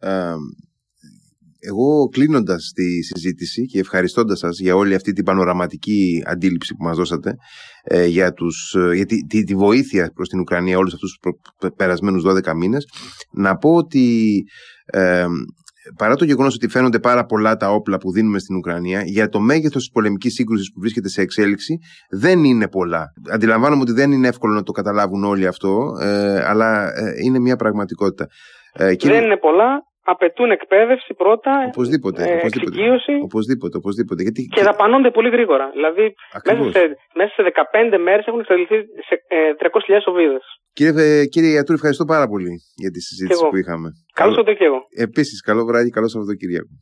Ε, 0.00 0.34
εγώ 1.68 2.08
κλείνοντας 2.08 2.72
τη 2.74 3.02
συζήτηση 3.02 3.66
και 3.66 3.78
ευχαριστώντας 3.78 4.38
σας 4.38 4.58
για 4.58 4.76
όλη 4.76 4.94
αυτή 4.94 5.12
την 5.12 5.24
πανοραματική 5.24 6.22
αντίληψη 6.26 6.74
που 6.74 6.84
μας 6.84 6.96
δώσατε 6.96 7.36
ε, 7.82 8.06
για, 8.06 8.32
τους, 8.32 8.74
ε, 8.74 8.94
για 8.94 9.06
τη, 9.06 9.26
τη, 9.26 9.44
τη, 9.44 9.54
βοήθεια 9.54 10.10
προς 10.14 10.28
την 10.28 10.40
Ουκρανία 10.40 10.78
όλους 10.78 10.94
αυτούς 10.94 11.18
τους 11.18 11.70
περασμένους 11.76 12.24
12 12.26 12.54
μήνες, 12.54 12.88
να 13.30 13.56
πω 13.56 13.74
ότι 13.74 14.44
ε, 14.86 15.26
παρά 15.98 16.16
το 16.16 16.24
γεγονός 16.24 16.54
ότι 16.54 16.68
φαίνονται 16.68 16.98
πάρα 16.98 17.24
πολλά 17.24 17.56
τα 17.56 17.70
όπλα 17.70 17.98
που 17.98 18.12
δίνουμε 18.12 18.38
στην 18.38 18.56
Ουκρανία, 18.56 19.02
για 19.04 19.28
το 19.28 19.40
μέγεθος 19.40 19.82
της 19.82 19.90
πολεμικής 19.90 20.34
σύγκρουσης 20.34 20.72
που 20.72 20.80
βρίσκεται 20.80 21.08
σε 21.08 21.20
εξέλιξη, 21.20 21.78
δεν 22.10 22.44
είναι 22.44 22.68
πολλά. 22.68 23.04
Αντιλαμβάνομαι 23.32 23.82
ότι 23.82 23.92
δεν 23.92 24.12
είναι 24.12 24.28
εύκολο 24.28 24.54
να 24.54 24.62
το 24.62 24.72
καταλάβουν 24.72 25.24
όλοι 25.24 25.46
αυτό, 25.46 25.92
ε, 26.00 26.44
αλλά 26.44 26.86
ε, 26.94 27.14
είναι 27.24 27.38
μια 27.38 27.56
πραγματικότητα. 27.56 28.26
Ε, 28.72 28.94
δεν 29.00 29.24
είναι 29.24 29.36
πολλά, 29.36 29.82
απαιτούν 30.04 30.50
εκπαίδευση 30.50 31.14
πρώτα, 31.14 31.52
οπωσδήποτε, 31.72 32.20
ε, 32.22 32.36
οπωσδήποτε, 32.36 32.60
εξοικείωση 32.60 33.14
οπωσδήποτε, 33.28 33.76
οπωσδήποτε. 33.76 34.22
Γιατί... 34.22 34.40
και 34.56 34.62
δαπανώνται 34.62 35.10
πολύ 35.10 35.30
γρήγορα. 35.36 35.70
Δηλαδή 35.76 36.14
μέσα 36.48 36.62
σε, 36.74 36.82
μέσα 37.18 37.32
σε 37.36 37.42
15 37.92 37.98
μέρες 38.06 38.24
έχουν 38.26 38.40
εξελιχθεί 38.40 38.78
σε 39.08 39.14
ε, 39.28 39.38
300.000 39.58 40.12
οβίδες. 40.12 40.44
Κύριε, 40.78 41.24
κύριε 41.32 41.52
Ιατούρη, 41.56 41.78
ευχαριστώ 41.80 42.04
πάρα 42.04 42.26
πολύ 42.32 42.52
για 42.82 42.90
τη 42.94 43.00
συζήτηση 43.08 43.44
που 43.50 43.56
είχαμε. 43.56 43.88
Καλό 44.20 44.32
Σαββατοκύριακο. 44.32 44.78
Επίσης, 45.06 45.36
καλό 45.48 45.62
βράδυ, 45.64 45.90
καλό 45.96 46.08
Σαββατοκύριακο. 46.08 46.72